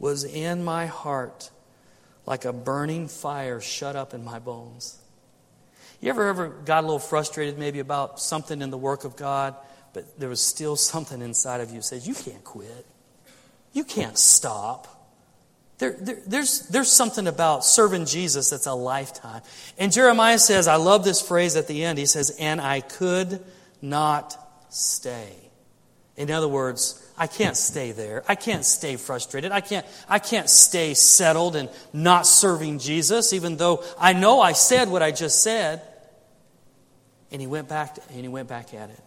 was 0.01 0.25
in 0.25 0.65
my 0.65 0.87
heart 0.87 1.51
like 2.27 2.45
a 2.45 2.53
burning 2.53 3.07
fire 3.07 3.61
shut 3.61 3.95
up 3.95 4.15
in 4.15 4.25
my 4.25 4.41
bones. 4.41 4.99
You 6.01 6.11
ever 6.11 6.29
ever 6.29 6.49
got 6.49 6.83
a 6.83 6.87
little 6.87 6.99
frustrated 6.99 7.59
maybe 7.59 7.79
about 7.79 8.19
something 8.19 8.63
in 8.63 8.71
the 8.71 8.79
work 8.79 9.05
of 9.05 9.15
God, 9.15 9.55
but 9.93 10.19
there 10.19 10.29
was 10.29 10.41
still 10.41 10.75
something 10.75 11.21
inside 11.21 11.61
of 11.61 11.71
you 11.71 11.77
that 11.77 11.85
says, 11.85 12.09
You 12.09 12.15
can't 12.15 12.43
quit. 12.43 12.87
You 13.73 13.85
can't 13.85 14.19
stop. 14.19 14.97
There, 15.79 15.97
there, 15.99 16.19
there's, 16.27 16.69
there's 16.69 16.91
something 16.91 17.27
about 17.27 17.65
serving 17.65 18.07
Jesus 18.07 18.51
that's 18.51 18.67
a 18.67 18.75
lifetime. 18.75 19.43
And 19.79 19.93
Jeremiah 19.93 20.39
says, 20.39 20.69
I 20.69 20.77
love 20.77 21.05
this 21.05 21.23
phrase 21.23 21.57
at 21.57 21.69
the 21.69 21.85
end. 21.85 21.99
He 21.99 22.07
says, 22.07 22.37
And 22.39 22.61
I 22.61 22.81
could 22.81 23.43
not 23.81 24.37
stay. 24.71 25.33
In 26.17 26.31
other 26.31 26.49
words, 26.49 27.10
I 27.21 27.27
can't 27.27 27.55
stay 27.55 27.93
there. 27.93 28.25
I 28.27 28.35
can't 28.35 28.65
stay 28.65 28.97
frustrated. 28.97 29.53
I 29.53 29.61
can't, 29.61 29.85
I 30.09 30.19
can't 30.19 30.49
stay 30.49 30.95
settled 30.95 31.55
and 31.55 31.69
not 31.93 32.27
serving 32.27 32.79
Jesus, 32.79 33.35
even 33.35 33.59
though 33.59 33.85
I 33.99 34.15
know 34.15 34.41
I 34.41 34.53
said 34.53 34.89
what 34.89 35.03
I 35.03 35.11
just 35.11 35.43
said. 35.43 35.83
And 37.31 37.39
he 37.39 37.47
went 37.47 37.69
back 37.69 37.97
to, 37.97 38.03
and 38.13 38.23
he 38.23 38.29
went 38.29 38.49
back 38.49 38.73
at 38.73 38.89
it. 38.89 38.99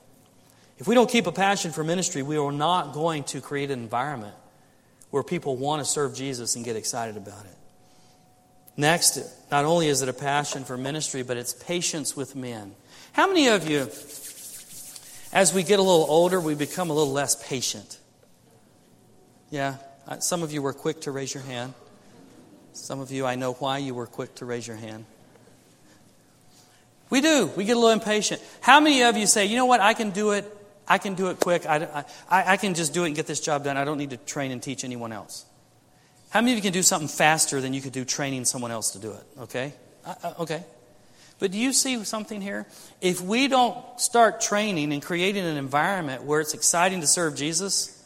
If 0.78 0.88
we 0.88 0.93
don't 0.93 1.09
keep 1.09 1.26
a 1.26 1.32
passion 1.32 1.72
for 1.72 1.84
ministry, 1.84 2.22
we 2.22 2.38
are 2.38 2.51
not 2.51 2.93
going 2.93 3.24
to 3.26 3.41
create 3.41 3.72
an 3.72 3.80
environment 3.80 4.36
where 5.09 5.24
people 5.24 5.57
want 5.57 5.80
to 5.84 5.86
serve 5.86 6.14
Jesus 6.14 6.55
and 6.55 6.64
get 6.64 6.76
excited 6.76 7.18
about 7.18 7.45
it. 7.45 7.57
Next, 8.78 9.18
not 9.49 9.66
only 9.66 9.88
is 9.88 10.03
it 10.03 10.09
a 10.09 10.14
passion 10.14 10.66
for 10.66 10.78
ministry, 10.78 11.24
but 11.24 11.38
it's 11.38 11.53
patience 11.53 12.16
with 12.16 12.36
men. 12.36 12.76
How 13.14 13.26
many 13.26 13.47
of 13.47 13.68
you, 13.68 13.89
as 15.34 15.51
we 15.51 15.64
get 15.64 15.80
a 15.80 15.82
little 15.82 16.05
older, 16.07 16.39
we 16.39 16.53
become 16.53 16.91
a 16.91 16.93
little 16.93 17.11
less 17.11 17.47
patient? 17.47 17.97
Yeah, 19.54 19.76
some 20.18 20.41
of 20.41 20.51
you 20.51 20.64
were 20.64 20.74
quick 20.74 21.01
to 21.01 21.12
raise 21.12 21.32
your 21.32 21.43
hand. 21.43 21.76
Some 22.74 22.99
of 22.99 23.12
you, 23.12 23.28
I 23.28 23.36
know 23.36 23.54
why 23.54 23.78
you 23.78 23.93
were 23.93 24.08
quick 24.08 24.34
to 24.38 24.45
raise 24.45 24.66
your 24.66 24.78
hand. 24.78 25.06
We 27.12 27.22
do. 27.22 27.51
We 27.56 27.64
get 27.64 27.78
a 27.78 27.80
little 27.80 27.91
impatient. 27.91 28.41
How 28.62 28.80
many 28.80 29.04
of 29.04 29.16
you 29.16 29.28
say, 29.28 29.45
you 29.45 29.56
know 29.56 29.68
what, 29.68 29.80
I 29.80 29.93
can 29.93 30.10
do 30.10 30.32
it, 30.32 30.51
I 30.88 30.97
can 30.97 31.14
do 31.14 31.28
it 31.28 31.39
quick, 31.39 31.68
I, 31.68 32.04
I, 32.28 32.54
I 32.54 32.58
can 32.58 32.74
just 32.74 32.95
do 32.95 33.04
it 33.04 33.08
and 33.08 33.16
get 33.16 33.28
this 33.28 33.39
job 33.39 33.64
done, 33.64 33.78
I 33.78 33.86
don't 33.86 33.99
need 33.99 34.10
to 34.10 34.18
train 34.18 34.51
and 34.51 34.60
teach 34.60 34.84
anyone 34.84 35.12
else? 35.12 35.45
How 36.32 36.41
many 36.41 36.54
of 36.54 36.58
you 36.58 36.64
can 36.64 36.74
do 36.74 36.82
something 36.82 37.08
faster 37.08 37.62
than 37.62 37.76
you 37.76 37.82
could 37.82 37.93
do 37.93 38.06
training 38.06 38.45
someone 38.45 38.72
else 38.72 38.93
to 38.93 38.99
do 38.99 39.12
it? 39.12 39.24
Okay? 39.41 39.74
Uh, 40.04 40.34
okay. 40.39 40.64
But 41.38 41.51
do 41.51 41.60
you 41.60 41.74
see 41.74 42.04
something 42.06 42.41
here? 42.41 42.66
If 43.01 43.22
we 43.22 43.47
don't 43.47 43.78
start 44.01 44.41
training 44.41 44.91
and 44.93 44.99
creating 45.04 45.45
an 45.45 45.58
environment 45.58 46.24
where 46.24 46.41
it's 46.41 46.56
exciting 46.56 47.01
to 47.01 47.08
serve 47.08 47.36
Jesus, 47.36 47.99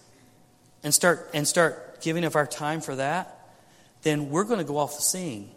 and 0.88 0.94
start 0.94 1.30
and 1.34 1.46
start 1.46 2.00
giving 2.00 2.24
up 2.24 2.34
our 2.38 2.48
time 2.48 2.80
for 2.80 2.96
that, 2.96 3.50
then 4.04 4.30
we're 4.30 4.46
going 4.46 4.60
to 4.60 4.64
go 4.64 4.78
off 4.78 4.96
the 4.96 5.02
scene. 5.02 5.52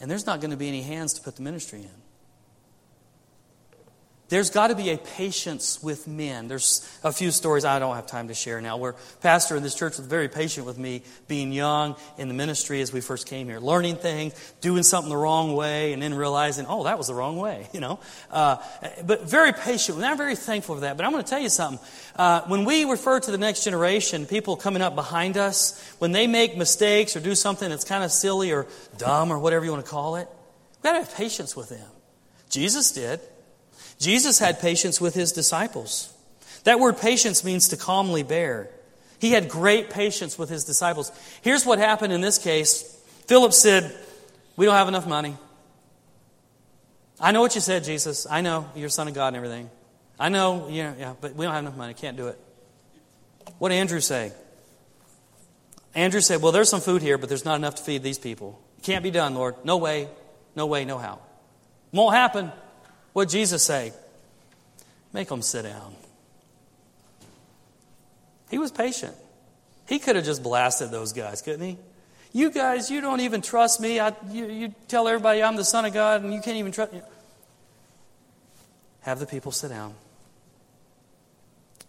And 0.00 0.10
there's 0.10 0.26
not 0.26 0.40
going 0.40 0.50
to 0.50 0.56
be 0.56 0.66
any 0.66 0.82
hands 0.82 1.14
to 1.14 1.22
put 1.22 1.36
the 1.36 1.42
ministry 1.42 1.82
in. 1.82 2.05
There's 4.28 4.50
got 4.50 4.68
to 4.68 4.74
be 4.74 4.90
a 4.90 4.98
patience 4.98 5.80
with 5.80 6.08
men. 6.08 6.48
There's 6.48 6.84
a 7.04 7.12
few 7.12 7.30
stories 7.30 7.64
I 7.64 7.78
don't 7.78 7.94
have 7.94 8.08
time 8.08 8.26
to 8.26 8.34
share 8.34 8.60
now 8.60 8.76
where 8.76 8.96
pastor 9.20 9.56
in 9.56 9.62
this 9.62 9.76
church 9.76 9.98
was 9.98 10.06
very 10.06 10.28
patient 10.28 10.66
with 10.66 10.78
me 10.78 11.02
being 11.28 11.52
young 11.52 11.94
in 12.18 12.26
the 12.26 12.34
ministry 12.34 12.80
as 12.80 12.92
we 12.92 13.00
first 13.00 13.28
came 13.28 13.46
here, 13.46 13.60
learning 13.60 13.96
things, 13.96 14.34
doing 14.60 14.82
something 14.82 15.10
the 15.10 15.16
wrong 15.16 15.54
way, 15.54 15.92
and 15.92 16.02
then 16.02 16.12
realizing, 16.12 16.66
oh, 16.68 16.84
that 16.84 16.98
was 16.98 17.06
the 17.06 17.14
wrong 17.14 17.36
way, 17.36 17.68
you 17.72 17.78
know. 17.78 18.00
Uh, 18.28 18.56
but 19.04 19.28
very 19.28 19.52
patient. 19.52 20.02
I'm 20.02 20.16
very 20.16 20.34
thankful 20.34 20.74
for 20.74 20.80
that. 20.80 20.96
But 20.96 21.06
I'm 21.06 21.12
going 21.12 21.22
to 21.22 21.30
tell 21.30 21.40
you 21.40 21.48
something. 21.48 21.78
Uh, 22.16 22.40
when 22.48 22.64
we 22.64 22.84
refer 22.84 23.20
to 23.20 23.30
the 23.30 23.38
next 23.38 23.62
generation, 23.62 24.26
people 24.26 24.56
coming 24.56 24.82
up 24.82 24.96
behind 24.96 25.36
us, 25.36 25.80
when 25.98 26.10
they 26.10 26.26
make 26.26 26.56
mistakes 26.56 27.14
or 27.14 27.20
do 27.20 27.36
something 27.36 27.70
that's 27.70 27.84
kind 27.84 28.02
of 28.02 28.10
silly 28.10 28.50
or 28.50 28.66
dumb 28.98 29.30
or 29.30 29.38
whatever 29.38 29.64
you 29.64 29.70
want 29.70 29.84
to 29.84 29.90
call 29.90 30.16
it, 30.16 30.26
we've 30.72 30.82
got 30.82 30.92
to 30.92 30.98
have 30.98 31.14
patience 31.14 31.54
with 31.54 31.68
them. 31.68 31.88
Jesus 32.50 32.90
did. 32.90 33.20
Jesus 33.98 34.38
had 34.38 34.60
patience 34.60 35.00
with 35.00 35.14
his 35.14 35.32
disciples. 35.32 36.12
That 36.64 36.80
word 36.80 36.98
patience 36.98 37.44
means 37.44 37.68
to 37.68 37.76
calmly 37.76 38.22
bear. 38.22 38.68
He 39.18 39.32
had 39.32 39.48
great 39.48 39.90
patience 39.90 40.38
with 40.38 40.50
his 40.50 40.64
disciples. 40.64 41.10
Here's 41.42 41.64
what 41.64 41.78
happened 41.78 42.12
in 42.12 42.20
this 42.20 42.38
case 42.38 42.82
Philip 43.26 43.52
said, 43.52 43.96
We 44.56 44.66
don't 44.66 44.74
have 44.74 44.88
enough 44.88 45.06
money. 45.06 45.36
I 47.20 47.32
know 47.32 47.40
what 47.40 47.54
you 47.54 47.60
said, 47.60 47.84
Jesus. 47.84 48.26
I 48.28 48.42
know 48.42 48.70
you're 48.74 48.90
Son 48.90 49.08
of 49.08 49.14
God 49.14 49.28
and 49.28 49.36
everything. 49.36 49.70
I 50.18 50.28
know, 50.28 50.68
yeah, 50.68 50.92
yeah, 50.98 51.14
but 51.20 51.34
we 51.34 51.44
don't 51.44 51.54
have 51.54 51.64
enough 51.64 51.76
money. 51.76 51.94
Can't 51.94 52.16
do 52.16 52.28
it. 52.28 52.38
What 53.58 53.70
did 53.70 53.76
Andrew 53.76 54.00
say? 54.00 54.32
Andrew 55.94 56.20
said, 56.20 56.42
Well, 56.42 56.52
there's 56.52 56.68
some 56.68 56.80
food 56.80 57.00
here, 57.00 57.16
but 57.16 57.28
there's 57.28 57.44
not 57.44 57.56
enough 57.56 57.76
to 57.76 57.82
feed 57.82 58.02
these 58.02 58.18
people. 58.18 58.60
It 58.78 58.84
can't 58.84 59.02
be 59.02 59.10
done, 59.10 59.34
Lord. 59.34 59.54
No 59.64 59.78
way, 59.78 60.08
no 60.54 60.66
way, 60.66 60.84
no 60.84 60.98
how. 60.98 61.20
Won't 61.92 62.14
happen. 62.14 62.52
What 63.16 63.30
Jesus 63.30 63.62
say? 63.62 63.94
Make 65.14 65.28
them 65.28 65.40
sit 65.40 65.62
down. 65.62 65.94
He 68.50 68.58
was 68.58 68.70
patient. 68.70 69.14
He 69.88 69.98
could 69.98 70.16
have 70.16 70.24
just 70.26 70.42
blasted 70.42 70.90
those 70.90 71.14
guys, 71.14 71.40
couldn't 71.40 71.66
he? 71.66 71.78
You 72.34 72.50
guys, 72.50 72.90
you 72.90 73.00
don't 73.00 73.20
even 73.20 73.40
trust 73.40 73.80
me. 73.80 74.00
I, 74.00 74.12
you, 74.30 74.48
you 74.48 74.74
tell 74.86 75.08
everybody 75.08 75.42
I'm 75.42 75.56
the 75.56 75.64
Son 75.64 75.86
of 75.86 75.94
God 75.94 76.24
and 76.24 76.34
you 76.34 76.42
can't 76.42 76.58
even 76.58 76.72
trust 76.72 76.92
me. 76.92 77.00
Have 79.00 79.18
the 79.18 79.26
people 79.26 79.50
sit 79.50 79.70
down. 79.70 79.94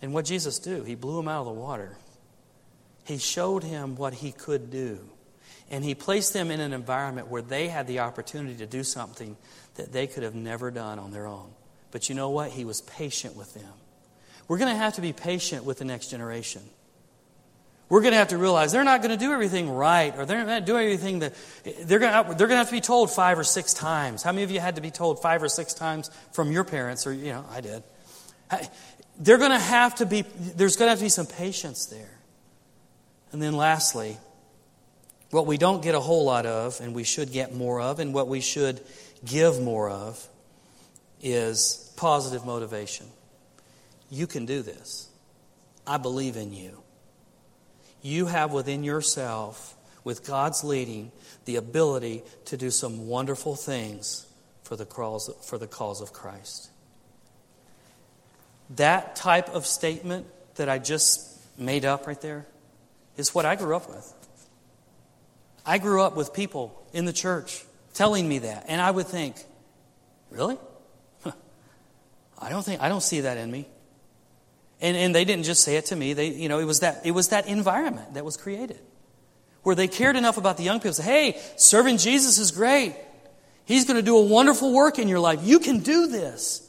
And 0.01 0.13
what 0.13 0.23
Jesus 0.23 0.59
do? 0.59 0.84
He 0.84 0.95
blew 0.95 1.17
them 1.17 1.28
out 1.28 1.41
of 1.41 1.47
the 1.47 1.59
water. 1.59 1.97
He 3.03 3.17
showed 3.17 3.65
him 3.65 3.97
what 3.97 4.13
he 4.13 4.32
could 4.32 4.71
do. 4.71 5.01
And 5.69 5.84
he 5.84 5.93
placed 5.93 6.32
them 6.32 6.51
in 6.51 6.61
an 6.61 6.71
environment 6.71 7.28
where 7.28 7.41
they 7.41 7.67
had 7.67 7.86
the 7.86 7.99
opportunity 7.99 8.55
to 8.59 8.65
do 8.65 8.86
something 8.86 9.36
that 9.78 9.91
they 9.91 10.05
could 10.07 10.23
have 10.23 10.36
never 10.36 10.69
done 10.69 10.99
on 10.99 11.11
their 11.11 11.25
own. 11.25 11.49
But 11.91 12.09
you 12.09 12.15
know 12.15 12.30
what? 12.30 12.51
He 12.51 12.65
was 12.65 12.82
patient 12.82 13.36
with 13.36 13.53
them. 13.53 13.73
We're 14.47 14.57
going 14.57 14.71
to 14.71 14.78
have 14.78 14.95
to 14.95 15.01
be 15.01 15.13
patient 15.13 15.63
with 15.63 15.80
the 15.80 15.86
next 15.86 16.09
generation. 16.09 16.61
We're 17.89 18.01
going 18.01 18.11
to 18.11 18.17
have 18.17 18.30
to 18.30 18.38
realize 18.38 18.73
they're 18.73 18.84
not 18.84 19.01
going 19.01 19.17
to 19.17 19.25
do 19.25 19.32
everything 19.32 19.69
right, 19.69 20.13
or 20.17 20.25
they're 20.25 20.45
not 20.45 20.65
doing 20.65 20.86
everything 20.86 21.19
that 21.19 21.34
they're 21.84 21.99
going, 21.99 22.11
to, 22.11 22.30
they're 22.36 22.47
going 22.47 22.49
to 22.49 22.57
have 22.57 22.67
to 22.67 22.73
be 22.73 22.82
told 22.82 23.09
five 23.11 23.39
or 23.39 23.45
six 23.45 23.73
times. 23.73 24.23
How 24.23 24.34
many 24.34 24.43
of 24.43 24.51
you 24.51 24.59
had 24.59 24.75
to 24.75 24.82
be 24.82 24.91
told 24.91 25.21
five 25.21 25.41
or 25.41 25.47
six 25.47 25.73
times 25.73 26.11
from 26.34 26.51
your 26.51 26.65
parents, 26.65 27.07
or 27.07 27.13
you 27.13 27.32
know, 27.32 27.45
I 27.49 27.61
did. 27.61 27.84
They're 29.19 29.38
going 29.38 29.51
to 29.51 29.59
have 29.59 29.95
to 29.95 30.05
be. 30.05 30.23
There's 30.38 30.75
going 30.75 30.88
to 30.88 30.89
have 30.91 30.99
to 30.99 31.05
be 31.05 31.09
some 31.09 31.28
patience 31.28 31.86
there. 31.86 32.19
And 33.32 33.41
then, 33.41 33.55
lastly, 33.55 34.17
what 35.32 35.45
we 35.45 35.57
don't 35.57 35.82
get 35.82 35.95
a 35.95 35.99
whole 35.99 36.25
lot 36.25 36.45
of, 36.45 36.80
and 36.82 36.93
we 36.93 37.03
should 37.03 37.32
get 37.32 37.53
more 37.53 37.80
of, 37.80 37.99
and 37.99 38.13
what 38.13 38.28
we 38.28 38.41
should 38.41 38.82
give 39.28 39.61
more 39.61 39.89
of 39.89 40.28
is 41.21 41.91
positive 41.97 42.45
motivation. 42.45 43.05
You 44.09 44.28
can 44.28 44.45
do 44.45 44.61
this. 44.61 45.09
I 45.86 45.97
believe 45.97 46.38
in 46.38 46.53
you. 46.53 46.82
You 48.01 48.28
have 48.28 48.53
within 48.53 48.84
yourself, 48.84 49.75
with 50.03 50.25
God's 50.25 50.63
leading, 50.63 51.11
the 51.45 51.57
ability 51.57 52.23
to 52.45 52.57
do 52.57 52.71
some 52.71 53.07
wonderful 53.07 53.55
things 53.55 54.25
for 54.63 54.75
the 54.75 54.86
cause, 54.86 55.30
for 55.45 55.57
the 55.57 55.67
cause 55.67 56.01
of 56.01 56.13
Christ. 56.13 56.69
That 58.75 59.15
type 59.15 59.49
of 59.49 59.65
statement 59.65 60.28
that 60.55 60.69
I 60.69 60.78
just 60.78 61.38
made 61.57 61.86
up 61.86 62.05
right 62.05 62.19
there 62.21 62.45
is 63.15 63.34
what 63.34 63.45
I 63.45 63.55
grew 63.55 63.75
up 63.75 63.89
with. 63.89 64.13
I 65.65 65.78
grew 65.80 66.01
up 66.01 66.15
with 66.15 66.34
people 66.34 66.86
in 66.93 67.05
the 67.05 67.13
church 67.13 67.65
telling 67.98 68.28
me 68.28 68.39
that. 68.39 68.66
And 68.68 68.80
I 68.82 68.91
would 68.91 69.08
think, 69.08 69.36
really? 70.30 70.58
I 72.39 72.50
don't 72.50 72.64
think 72.64 72.82
I 72.82 72.89
don't 72.89 73.02
see 73.02 73.22
that 73.22 73.38
in 73.38 73.50
me. 73.50 73.68
And, 74.80 74.95
and 74.95 75.16
they 75.16 75.26
didn't 75.26 75.45
just 75.45 75.64
say 75.64 75.78
it 75.78 75.86
to 75.88 75.95
me. 75.95 76.14
They, 76.14 76.28
you 76.28 76.50
know, 76.50 76.60
it 76.60 76.66
was 76.66 76.82
that 76.82 77.02
it 77.06 77.12
was 77.12 77.30
that 77.30 77.48
environment 77.48 78.14
that 78.14 78.24
was 78.24 78.38
created. 78.38 78.80
Where 79.64 79.76
they 79.76 79.88
cared 79.88 80.16
enough 80.16 80.38
about 80.38 80.58
the 80.58 80.64
young 80.64 80.80
people 80.80 80.93
say, 80.93 81.04
hey, 81.04 81.41
serving 81.58 81.98
Jesus 81.98 82.38
is 82.38 82.52
great. 82.52 82.95
He's 83.66 83.86
going 83.86 83.98
to 83.98 84.04
do 84.04 84.16
a 84.16 84.22
wonderful 84.22 84.72
work 84.72 84.98
in 84.98 85.10
your 85.10 85.20
life. 85.20 85.39
You 85.43 85.60
can 85.60 85.80
do 85.80 86.08
this. 86.08 86.64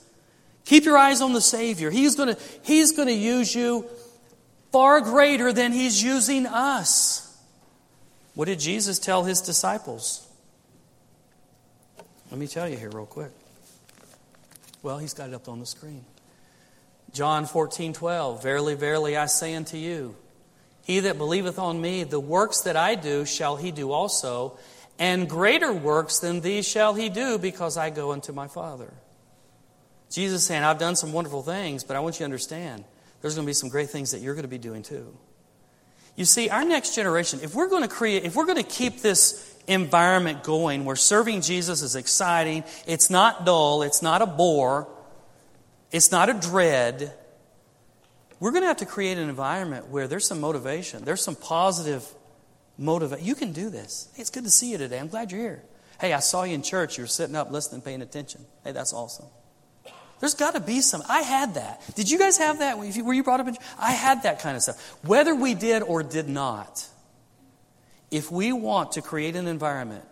Keep 0.64 0.85
your 0.85 0.99
eyes 0.99 1.20
on 1.20 1.33
the 1.33 1.41
Savior. 1.41 1.91
He's 1.91 2.16
going 2.16 2.35
to, 2.35 2.41
he's 2.62 2.93
going 2.93 3.07
to 3.07 3.14
use 3.14 3.55
you 3.55 3.89
far 4.72 5.01
greater 5.01 5.53
than 5.53 5.72
He's 5.72 6.03
using 6.03 6.47
us. 6.47 7.24
What 8.35 8.47
did 8.47 8.61
Jesus 8.61 8.99
tell 8.99 9.24
His 9.24 9.41
disciples? 9.41 10.28
Let 12.31 12.39
me 12.39 12.47
tell 12.47 12.68
you 12.68 12.76
here, 12.76 12.91
real 12.91 13.07
quick. 13.07 13.31
Well, 14.83 14.99
he's 14.99 15.14
got 15.14 15.31
it 15.31 15.35
up 15.35 15.49
on 15.49 15.61
the 15.61 15.66
screen. 15.66 16.05
John 17.12 17.47
14, 17.47 17.95
12. 17.95 18.43
Verily, 18.43 18.74
verily, 18.74 19.16
I 19.16 19.26
say 19.26 19.55
unto 19.55 19.76
you, 19.76 20.14
he 20.83 21.01
that 21.01 21.18
believeth 21.18 21.59
on 21.59 21.81
me, 21.81 22.05
the 22.05 22.20
works 22.20 22.61
that 22.62 22.76
I 22.76 22.95
do 22.95 23.24
shall 23.24 23.57
he 23.57 23.70
do 23.70 23.93
also, 23.93 24.59
and 24.99 25.29
greater 25.29 25.72
works 25.72 26.18
than 26.18 26.41
these 26.41 26.68
shall 26.68 26.95
he 26.95 27.09
do, 27.09 27.39
because 27.39 27.76
I 27.76 27.91
go 27.91 28.12
unto 28.12 28.33
my 28.33 28.47
Father. 28.47 28.93
Jesus 30.11 30.45
saying, 30.45 30.64
I've 30.64 30.79
done 30.79 30.97
some 30.97 31.12
wonderful 31.12 31.43
things, 31.43 31.85
but 31.85 31.97
I 31.97 32.01
want 32.01 32.16
you 32.16 32.18
to 32.18 32.24
understand 32.24 32.85
there's 33.20 33.35
going 33.35 33.47
to 33.47 33.51
be 33.51 33.55
some 33.55 33.68
great 33.68 33.91
things 33.91 34.12
that 34.12 34.20
you're 34.20 34.35
going 34.35 34.45
to 34.45 34.49
be 34.49 34.59
doing 34.59 34.83
too. 34.83 35.16
You 36.16 36.24
see, 36.24 36.49
our 36.51 36.64
next 36.64 36.95
generation, 36.95 37.41
if 37.43 37.55
we're 37.55 37.68
going 37.68 37.83
to 37.83 37.89
create, 37.89 38.24
if 38.24 38.35
we're 38.35 38.47
going 38.47 38.57
to 38.57 38.64
keep 38.64 39.03
this 39.03 39.47
environment 39.69 40.43
going 40.43 40.85
where 40.85 40.97
serving 40.97 41.43
Jesus 41.43 41.83
is 41.83 41.95
exciting. 41.95 42.64
It's 42.87 43.11
not 43.11 43.47
dull. 43.47 43.83
It's 43.83 44.03
not 44.03 44.23
a 44.23 44.27
bore. 44.27 44.89
It's 45.93 46.11
not 46.11 46.29
a 46.29 46.35
dread. 46.35 47.14
We're 48.41 48.51
going 48.51 48.62
to 48.62 48.69
have 48.69 48.79
to 48.79 48.87
create 48.87 49.19
an 49.19 49.29
environment 49.29 49.89
where 49.89 50.09
there's 50.09 50.27
some 50.27 50.41
motivation. 50.41 51.05
There's 51.05 51.23
some 51.23 51.37
positive 51.37 52.07
motivation. 52.77 53.25
You 53.25 53.35
can 53.35 53.53
do 53.53 53.71
this. 53.71 54.09
Hey, 54.14 54.23
it's 54.23 54.31
good 54.31 54.45
to 54.45 54.51
see 54.51 54.71
you 54.71 54.79
today. 54.79 54.99
I'm 54.99 55.09
glad 55.09 55.33
you're 55.33 55.41
here. 55.41 55.62
Hey, 56.01 56.12
I 56.12 56.21
saw 56.21 56.45
you 56.45 56.55
in 56.55 56.62
church. 56.62 56.97
You 56.97 57.05
were 57.05 57.09
sitting 57.09 57.35
up, 57.35 57.51
listening, 57.51 57.81
paying 57.81 58.03
attention. 58.03 58.47
Hey, 58.64 58.73
that's 58.73 58.93
awesome. 58.93 59.27
There's 60.21 60.35
got 60.35 60.55
to 60.55 60.61
be 60.61 60.81
some. 60.81 61.03
I 61.09 61.21
had 61.23 61.55
that. 61.55 61.83
Did 61.95 62.11
you 62.11 62.19
guys 62.19 62.39
have 62.39 62.61
that? 62.61 62.79
Were 62.79 63.12
you 63.14 63.23
brought 63.23 63.41
up 63.41 63.49
in? 63.49 63.57
I 63.79 63.93
had 63.93 64.25
that 64.25 64.41
kind 64.41 64.57
of 64.57 64.62
stuff. 64.62 64.99
Whether 65.05 65.35
we 65.35 65.55
did 65.55 65.83
or 65.83 66.03
did 66.03 66.29
not, 66.29 66.85
if 68.11 68.30
we 68.30 68.52
want 68.52 68.92
to 68.92 69.02
create 69.02 69.36
an 69.36 69.46
environment 69.46 70.04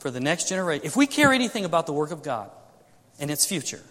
for 0.00 0.10
the 0.10 0.20
next 0.20 0.48
generation, 0.48 0.84
if 0.84 0.96
we 0.96 1.06
care 1.06 1.32
anything 1.32 1.64
about 1.64 1.86
the 1.86 1.92
work 1.92 2.10
of 2.10 2.22
God 2.22 2.50
and 3.18 3.30
its 3.30 3.46
future, 3.46 3.82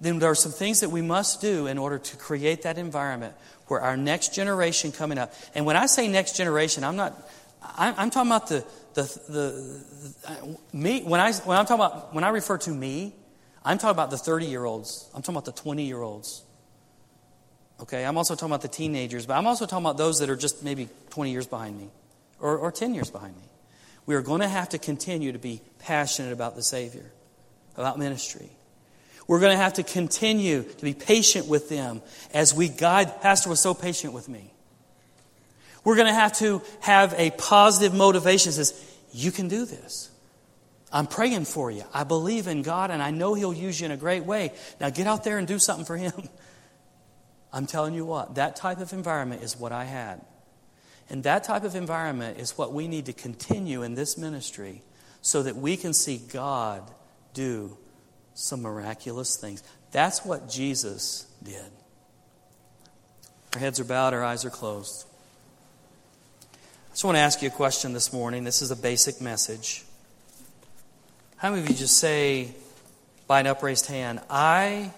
then 0.00 0.18
there 0.18 0.30
are 0.30 0.34
some 0.34 0.52
things 0.52 0.80
that 0.80 0.90
we 0.90 1.00
must 1.00 1.40
do 1.40 1.66
in 1.66 1.78
order 1.78 1.98
to 1.98 2.16
create 2.16 2.62
that 2.62 2.76
environment 2.76 3.34
where 3.68 3.80
our 3.80 3.96
next 3.96 4.34
generation 4.34 4.90
coming 4.90 5.16
up. 5.16 5.32
And 5.54 5.64
when 5.64 5.76
I 5.76 5.86
say 5.86 6.08
next 6.08 6.36
generation, 6.36 6.84
I'm 6.84 6.96
not. 6.96 7.14
I'm, 7.78 8.10
talking 8.10 8.30
about 8.30 8.48
the 8.48 8.64
the, 8.94 9.02
the, 9.28 10.58
me 10.72 11.02
when 11.02 11.20
I 11.20 11.32
when 11.32 11.56
I'm 11.56 11.64
talking 11.64 11.84
about 11.84 12.12
when 12.12 12.24
I 12.24 12.30
refer 12.30 12.58
to 12.58 12.70
me, 12.70 13.14
I'm 13.64 13.78
talking 13.78 13.92
about 13.92 14.10
the 14.10 14.18
30 14.18 14.46
year 14.46 14.64
olds. 14.64 15.08
I'm 15.14 15.22
talking 15.22 15.36
about 15.36 15.44
the 15.44 15.52
20 15.52 15.84
year 15.84 16.02
olds. 16.02 16.42
Okay, 17.82 18.04
I'm 18.04 18.16
also 18.16 18.36
talking 18.36 18.50
about 18.50 18.62
the 18.62 18.68
teenagers, 18.68 19.26
but 19.26 19.34
I'm 19.34 19.46
also 19.48 19.66
talking 19.66 19.84
about 19.84 19.96
those 19.96 20.20
that 20.20 20.30
are 20.30 20.36
just 20.36 20.62
maybe 20.62 20.88
20 21.10 21.32
years 21.32 21.48
behind 21.48 21.76
me 21.76 21.88
or, 22.38 22.56
or 22.56 22.70
10 22.70 22.94
years 22.94 23.10
behind 23.10 23.36
me. 23.36 23.42
We 24.06 24.14
are 24.14 24.22
going 24.22 24.40
to 24.40 24.48
have 24.48 24.68
to 24.68 24.78
continue 24.78 25.32
to 25.32 25.38
be 25.38 25.60
passionate 25.80 26.32
about 26.32 26.54
the 26.54 26.62
Savior, 26.62 27.10
about 27.76 27.98
ministry. 27.98 28.50
We're 29.26 29.40
going 29.40 29.50
to 29.50 29.62
have 29.62 29.74
to 29.74 29.82
continue 29.82 30.62
to 30.62 30.84
be 30.84 30.94
patient 30.94 31.48
with 31.48 31.68
them 31.68 32.02
as 32.32 32.54
we 32.54 32.68
guide. 32.68 33.20
Pastor 33.20 33.50
was 33.50 33.58
so 33.58 33.74
patient 33.74 34.12
with 34.12 34.28
me. 34.28 34.52
We're 35.84 35.96
going 35.96 36.06
to 36.06 36.14
have 36.14 36.34
to 36.34 36.62
have 36.80 37.14
a 37.18 37.32
positive 37.32 37.92
motivation 37.92 38.50
that 38.50 38.64
says, 38.64 38.96
You 39.12 39.32
can 39.32 39.48
do 39.48 39.64
this. 39.64 40.08
I'm 40.92 41.08
praying 41.08 41.46
for 41.46 41.70
you. 41.70 41.82
I 41.92 42.04
believe 42.04 42.46
in 42.46 42.62
God 42.62 42.92
and 42.92 43.02
I 43.02 43.10
know 43.10 43.34
He'll 43.34 43.52
use 43.52 43.80
you 43.80 43.86
in 43.86 43.92
a 43.92 43.96
great 43.96 44.24
way. 44.24 44.52
Now 44.80 44.90
get 44.90 45.08
out 45.08 45.24
there 45.24 45.38
and 45.38 45.48
do 45.48 45.58
something 45.58 45.84
for 45.84 45.96
Him. 45.96 46.12
I'm 47.52 47.66
telling 47.66 47.94
you 47.94 48.04
what, 48.04 48.36
that 48.36 48.56
type 48.56 48.80
of 48.80 48.92
environment 48.92 49.42
is 49.42 49.56
what 49.56 49.72
I 49.72 49.84
had. 49.84 50.20
And 51.10 51.24
that 51.24 51.44
type 51.44 51.64
of 51.64 51.74
environment 51.74 52.38
is 52.38 52.56
what 52.56 52.72
we 52.72 52.88
need 52.88 53.06
to 53.06 53.12
continue 53.12 53.82
in 53.82 53.94
this 53.94 54.16
ministry 54.16 54.82
so 55.20 55.42
that 55.42 55.56
we 55.56 55.76
can 55.76 55.92
see 55.92 56.16
God 56.16 56.90
do 57.34 57.76
some 58.34 58.62
miraculous 58.62 59.36
things. 59.36 59.62
That's 59.90 60.24
what 60.24 60.48
Jesus 60.48 61.26
did. 61.42 61.70
Our 63.54 63.60
heads 63.60 63.78
are 63.78 63.84
bowed, 63.84 64.14
our 64.14 64.24
eyes 64.24 64.46
are 64.46 64.50
closed. 64.50 65.06
I 66.52 66.92
just 66.92 67.04
want 67.04 67.16
to 67.16 67.20
ask 67.20 67.42
you 67.42 67.48
a 67.48 67.52
question 67.52 67.92
this 67.92 68.12
morning. 68.12 68.44
This 68.44 68.62
is 68.62 68.70
a 68.70 68.76
basic 68.76 69.20
message. 69.20 69.84
How 71.36 71.50
many 71.50 71.62
of 71.62 71.68
you 71.68 71.74
just 71.74 71.98
say, 71.98 72.54
by 73.26 73.40
an 73.40 73.46
upraised 73.46 73.86
hand, 73.86 74.20
I 74.30 74.92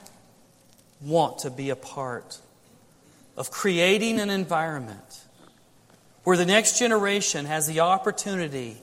want 1.05 1.38
to 1.40 1.50
be 1.50 1.70
a 1.70 1.76
part 1.76 2.38
of 3.36 3.50
creating 3.50 4.20
an 4.20 4.30
environment 4.30 5.22
where 6.24 6.36
the 6.36 6.46
next 6.46 6.78
generation 6.78 7.44
has 7.46 7.66
the 7.66 7.80
opportunity 7.80 8.76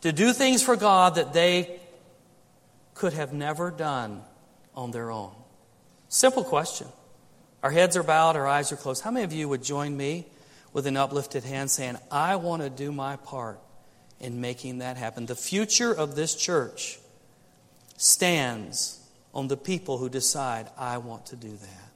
to 0.00 0.12
do 0.12 0.32
things 0.32 0.62
for 0.62 0.76
God 0.76 1.16
that 1.16 1.32
they 1.32 1.78
could 2.94 3.12
have 3.12 3.32
never 3.32 3.70
done 3.70 4.22
on 4.74 4.90
their 4.90 5.10
own? 5.10 5.32
Simple 6.08 6.44
question. 6.44 6.86
Our 7.62 7.70
heads 7.70 7.96
are 7.96 8.02
bowed, 8.02 8.36
our 8.36 8.46
eyes 8.46 8.72
are 8.72 8.76
closed. 8.76 9.02
How 9.02 9.10
many 9.10 9.24
of 9.24 9.32
you 9.32 9.48
would 9.48 9.62
join 9.62 9.96
me 9.96 10.26
with 10.72 10.86
an 10.86 10.96
uplifted 10.96 11.42
hand 11.42 11.70
saying, 11.70 11.96
I 12.10 12.36
want 12.36 12.62
to 12.62 12.70
do 12.70 12.92
my 12.92 13.16
part 13.16 13.58
in 14.20 14.40
making 14.40 14.78
that 14.78 14.96
happen. 14.96 15.26
The 15.26 15.34
future 15.34 15.92
of 15.92 16.16
this 16.16 16.34
church 16.34 16.98
stands 17.96 19.00
on 19.36 19.48
the 19.48 19.56
people 19.56 19.98
who 19.98 20.08
decide, 20.08 20.66
I 20.78 20.96
want 20.96 21.26
to 21.26 21.36
do 21.36 21.50
that. 21.50 21.92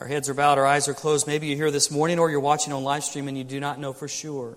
Our 0.00 0.06
heads 0.06 0.30
are 0.30 0.34
bowed, 0.34 0.56
our 0.56 0.64
eyes 0.64 0.88
are 0.88 0.94
closed. 0.94 1.26
Maybe 1.26 1.48
you're 1.48 1.56
here 1.56 1.70
this 1.70 1.90
morning 1.90 2.18
or 2.18 2.30
you're 2.30 2.40
watching 2.40 2.72
on 2.72 2.82
live 2.82 3.04
stream 3.04 3.28
and 3.28 3.36
you 3.36 3.44
do 3.44 3.60
not 3.60 3.78
know 3.78 3.92
for 3.92 4.08
sure. 4.08 4.56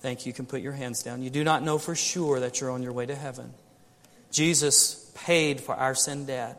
Thank 0.00 0.26
you. 0.26 0.30
You 0.30 0.34
can 0.34 0.44
put 0.44 0.60
your 0.60 0.74
hands 0.74 1.02
down. 1.02 1.22
You 1.22 1.30
do 1.30 1.42
not 1.42 1.62
know 1.62 1.78
for 1.78 1.94
sure 1.94 2.38
that 2.40 2.60
you're 2.60 2.70
on 2.70 2.82
your 2.82 2.92
way 2.92 3.06
to 3.06 3.14
heaven. 3.14 3.54
Jesus 4.30 5.10
paid 5.14 5.62
for 5.62 5.74
our 5.74 5.94
sin 5.94 6.26
debt. 6.26 6.58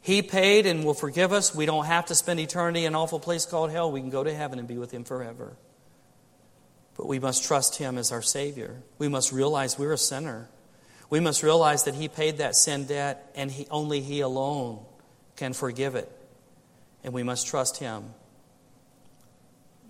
He 0.00 0.22
paid 0.22 0.66
and 0.66 0.84
will 0.84 0.94
forgive 0.94 1.32
us. 1.32 1.52
We 1.52 1.66
don't 1.66 1.86
have 1.86 2.06
to 2.06 2.14
spend 2.14 2.38
eternity 2.38 2.84
in 2.84 2.92
an 2.92 2.94
awful 2.94 3.18
place 3.18 3.46
called 3.46 3.72
hell. 3.72 3.90
We 3.90 4.00
can 4.00 4.10
go 4.10 4.22
to 4.22 4.32
heaven 4.32 4.60
and 4.60 4.68
be 4.68 4.78
with 4.78 4.92
Him 4.92 5.02
forever. 5.02 5.56
But 6.96 7.08
we 7.08 7.18
must 7.18 7.42
trust 7.42 7.78
Him 7.78 7.98
as 7.98 8.12
our 8.12 8.22
Savior. 8.22 8.80
We 8.98 9.08
must 9.08 9.32
realize 9.32 9.76
we're 9.76 9.92
a 9.92 9.98
sinner. 9.98 10.48
We 11.08 11.20
must 11.20 11.42
realize 11.42 11.84
that 11.84 11.94
He 11.94 12.08
paid 12.08 12.38
that 12.38 12.56
sin 12.56 12.84
debt 12.84 13.30
and 13.34 13.50
he, 13.50 13.66
only 13.70 14.00
He 14.00 14.20
alone 14.20 14.80
can 15.36 15.52
forgive 15.52 15.94
it. 15.94 16.10
And 17.04 17.12
we 17.12 17.22
must 17.22 17.46
trust 17.46 17.78
Him. 17.78 18.04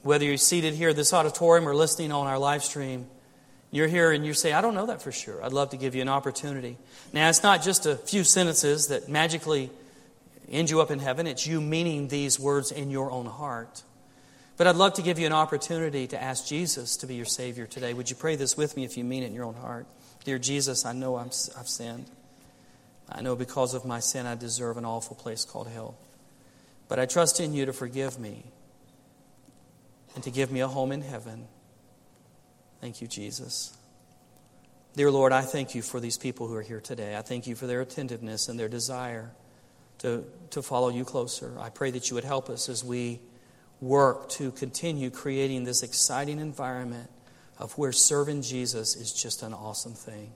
Whether 0.03 0.25
you're 0.25 0.37
seated 0.37 0.75
here 0.75 0.91
in 0.91 0.97
this 0.97 1.13
auditorium 1.13 1.69
or 1.69 1.75
listening 1.75 2.13
on 2.13 2.27
our 2.27 2.39
live 2.39 2.63
stream, 2.63 3.07
you're 3.71 3.89
here 3.89 4.13
and 4.13 4.25
you 4.25 4.35
say, 4.35 4.53
I 4.53 4.61
don't 4.61 4.75
know 4.75 4.87
that 4.87 5.03
for 5.03 5.11
sure. 5.11 5.43
I'd 5.45 5.53
love 5.53 5.71
to 5.71 5.77
give 5.77 5.95
you 5.95 6.03
an 6.03 6.09
opportunity. 6.09 6.79
Now, 7.13 7.29
it's 7.29 7.43
not 7.43 7.63
just 7.63 7.87
a 7.87 7.97
few 7.97 8.23
sentences 8.23 8.89
that 8.89 9.09
magically 9.09 9.71
end 10.49 10.71
you 10.71 10.81
up 10.81 10.91
in 10.91 10.99
heaven. 10.99 11.27
It's 11.27 11.47
you 11.47 11.61
meaning 11.61 12.09
these 12.09 12.39
words 12.39 12.71
in 12.71 12.91
your 12.91 13.11
own 13.11 13.27
heart. 13.27 13.83
But 14.57 14.67
I'd 14.67 14.77
love 14.77 14.95
to 14.95 15.03
give 15.03 15.19
you 15.19 15.27
an 15.27 15.33
opportunity 15.33 16.07
to 16.07 16.23
ask 16.23 16.47
Jesus 16.47 16.97
to 16.99 17.07
be 17.07 17.17
your 17.17 17.27
Savior 17.27 17.67
today. 17.67 17.93
Would 17.93 18.09
you 18.09 18.17
pray 18.17 18.37
this 18.37 18.57
with 18.57 18.77
me 18.77 18.85
if 18.85 18.97
you 18.97 19.05
mean 19.05 19.23
it 19.23 19.27
in 19.27 19.35
your 19.35 19.45
own 19.45 19.55
heart? 19.55 19.87
Dear 20.27 20.41
Jesus, 20.41 20.85
I 20.85 20.93
know 20.93 21.15
i 21.15 21.23
have 21.23 21.69
sinned. 21.69 22.11
I 23.09 23.23
know 23.23 23.37
because 23.37 23.75
of 23.75 23.85
my 23.85 24.01
sin 24.01 24.27
I 24.27 24.35
deserve 24.35 24.77
an 24.77 24.85
awful 24.85 25.15
place 25.15 25.45
called 25.45 25.69
hell. 25.69 25.97
But 26.89 26.99
I 26.99 27.07
trust 27.07 27.39
in 27.39 27.55
you 27.55 27.65
to 27.67 27.73
forgive 27.73 28.19
me 28.19 28.43
and 30.17 30.25
to 30.25 30.33
give 30.33 30.51
me 30.51 30.59
a 30.59 30.67
home 30.67 30.91
in 30.91 31.03
heaven. 31.03 31.47
Thank 32.81 33.01
you, 33.01 33.07
Jesus. 33.07 33.79
Dear 34.97 35.13
Lord, 35.13 35.31
I 35.31 35.43
thank 35.43 35.77
you 35.77 35.83
for 35.83 36.01
these 36.01 36.19
people 36.19 36.49
who 36.49 36.57
are 36.57 36.63
here 36.63 36.81
today. 36.81 37.17
I 37.17 37.23
thank 37.23 37.47
you 37.47 37.55
for 37.55 37.69
their 37.69 37.81
attentiveness 37.81 38.49
and 38.49 38.59
their 38.59 38.69
desire 38.69 39.31
to, 39.99 40.25
to 40.51 40.61
follow 40.61 40.89
you 40.89 41.05
closer. 41.05 41.57
I 41.61 41.69
pray 41.69 41.93
that 41.93 42.11
you 42.11 42.17
would 42.17 42.25
help 42.25 42.51
us 42.51 42.69
as 42.69 42.83
we 42.83 43.21
work 43.81 44.29
to 44.31 44.51
continue 44.51 45.09
creating 45.09 45.63
this 45.63 45.85
exciting 45.85 46.41
environment 46.41 47.11
of 47.59 47.77
where 47.79 47.93
serving 47.93 48.43
Jesus 48.43 48.97
is 48.97 49.13
just 49.13 49.43
an 49.43 49.55
awesome 49.55 49.95
thing. 49.95 50.33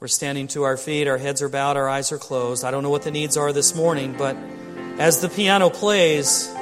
We're 0.00 0.08
standing 0.08 0.46
to 0.48 0.62
our 0.62 0.76
feet, 0.76 1.08
our 1.08 1.18
heads 1.18 1.42
are 1.42 1.48
bowed, 1.48 1.76
our 1.76 1.88
eyes 1.88 2.12
are 2.12 2.18
closed. 2.18 2.64
I 2.64 2.70
don't 2.70 2.82
know 2.82 2.90
what 2.90 3.02
the 3.02 3.10
needs 3.10 3.36
are 3.36 3.52
this 3.52 3.74
morning, 3.74 4.14
but 4.16 4.36
as 4.98 5.20
the 5.20 5.28
piano 5.28 5.70
plays, 5.70 6.52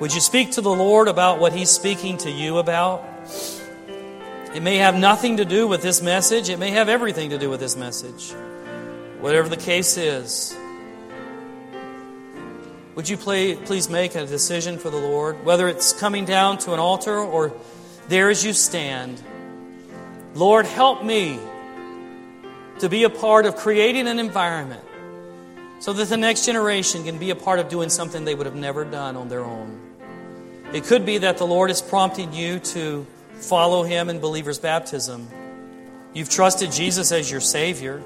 would 0.00 0.14
you 0.14 0.20
speak 0.20 0.52
to 0.52 0.62
the 0.62 0.70
Lord 0.70 1.08
about 1.08 1.38
what 1.38 1.52
He's 1.52 1.68
speaking 1.68 2.16
to 2.18 2.30
you 2.30 2.56
about? 2.56 3.04
It 4.54 4.62
may 4.62 4.78
have 4.78 4.96
nothing 4.96 5.36
to 5.36 5.44
do 5.44 5.68
with 5.68 5.82
this 5.82 6.00
message, 6.00 6.48
it 6.48 6.58
may 6.58 6.70
have 6.70 6.88
everything 6.88 7.30
to 7.30 7.38
do 7.38 7.50
with 7.50 7.60
this 7.60 7.76
message. 7.76 8.32
Whatever 9.20 9.50
the 9.50 9.58
case 9.58 9.98
is, 9.98 10.56
would 12.94 13.08
you 13.08 13.16
please 13.16 13.88
make 13.88 14.14
a 14.14 14.26
decision 14.26 14.78
for 14.78 14.90
the 14.90 14.98
Lord? 14.98 15.44
Whether 15.44 15.68
it's 15.68 15.92
coming 15.92 16.24
down 16.24 16.58
to 16.58 16.72
an 16.72 16.80
altar 16.80 17.16
or 17.16 17.52
there 18.08 18.28
as 18.28 18.44
you 18.44 18.52
stand. 18.52 19.22
Lord, 20.34 20.66
help 20.66 21.04
me 21.04 21.38
to 22.80 22.88
be 22.88 23.04
a 23.04 23.10
part 23.10 23.46
of 23.46 23.56
creating 23.56 24.08
an 24.08 24.18
environment 24.18 24.82
so 25.78 25.92
that 25.92 26.08
the 26.08 26.16
next 26.16 26.44
generation 26.44 27.04
can 27.04 27.18
be 27.18 27.30
a 27.30 27.36
part 27.36 27.58
of 27.60 27.68
doing 27.68 27.88
something 27.88 28.24
they 28.24 28.34
would 28.34 28.46
have 28.46 28.56
never 28.56 28.84
done 28.84 29.16
on 29.16 29.28
their 29.28 29.44
own. 29.44 29.80
It 30.72 30.84
could 30.84 31.06
be 31.06 31.18
that 31.18 31.38
the 31.38 31.46
Lord 31.46 31.70
is 31.70 31.80
prompting 31.80 32.32
you 32.32 32.58
to 32.58 33.06
follow 33.34 33.82
Him 33.82 34.08
in 34.08 34.20
believer's 34.20 34.58
baptism. 34.58 35.28
You've 36.12 36.28
trusted 36.28 36.72
Jesus 36.72 37.12
as 37.12 37.30
your 37.30 37.40
Savior. 37.40 38.02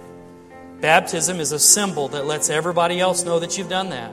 Baptism 0.81 1.41
is 1.41 1.53
a 1.53 1.59
symbol 1.59 2.09
that 2.09 2.27
lets 2.27 2.51
everybody 2.51 3.01
else 3.01 3.25
know 3.25 3.39
that 3.39 3.57
you've 3.57 3.69
done 3.71 3.91
that. 3.91 4.13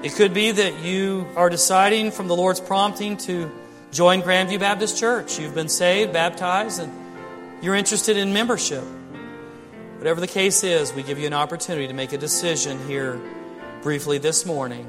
It 0.00 0.14
could 0.14 0.32
be 0.32 0.52
that 0.52 0.78
you 0.78 1.26
are 1.34 1.50
deciding 1.50 2.12
from 2.12 2.28
the 2.28 2.36
Lord's 2.36 2.60
prompting 2.60 3.16
to 3.18 3.50
join 3.90 4.22
Grandview 4.22 4.60
Baptist 4.60 4.96
Church. 4.96 5.40
You've 5.40 5.56
been 5.56 5.68
saved, 5.68 6.12
baptized, 6.12 6.80
and 6.80 6.92
you're 7.64 7.74
interested 7.74 8.16
in 8.16 8.32
membership. 8.32 8.84
Whatever 9.96 10.20
the 10.20 10.28
case 10.28 10.62
is, 10.62 10.92
we 10.92 11.02
give 11.02 11.18
you 11.18 11.26
an 11.26 11.32
opportunity 11.32 11.88
to 11.88 11.94
make 11.94 12.12
a 12.12 12.18
decision 12.18 12.78
here 12.86 13.20
briefly 13.82 14.18
this 14.18 14.46
morning. 14.46 14.86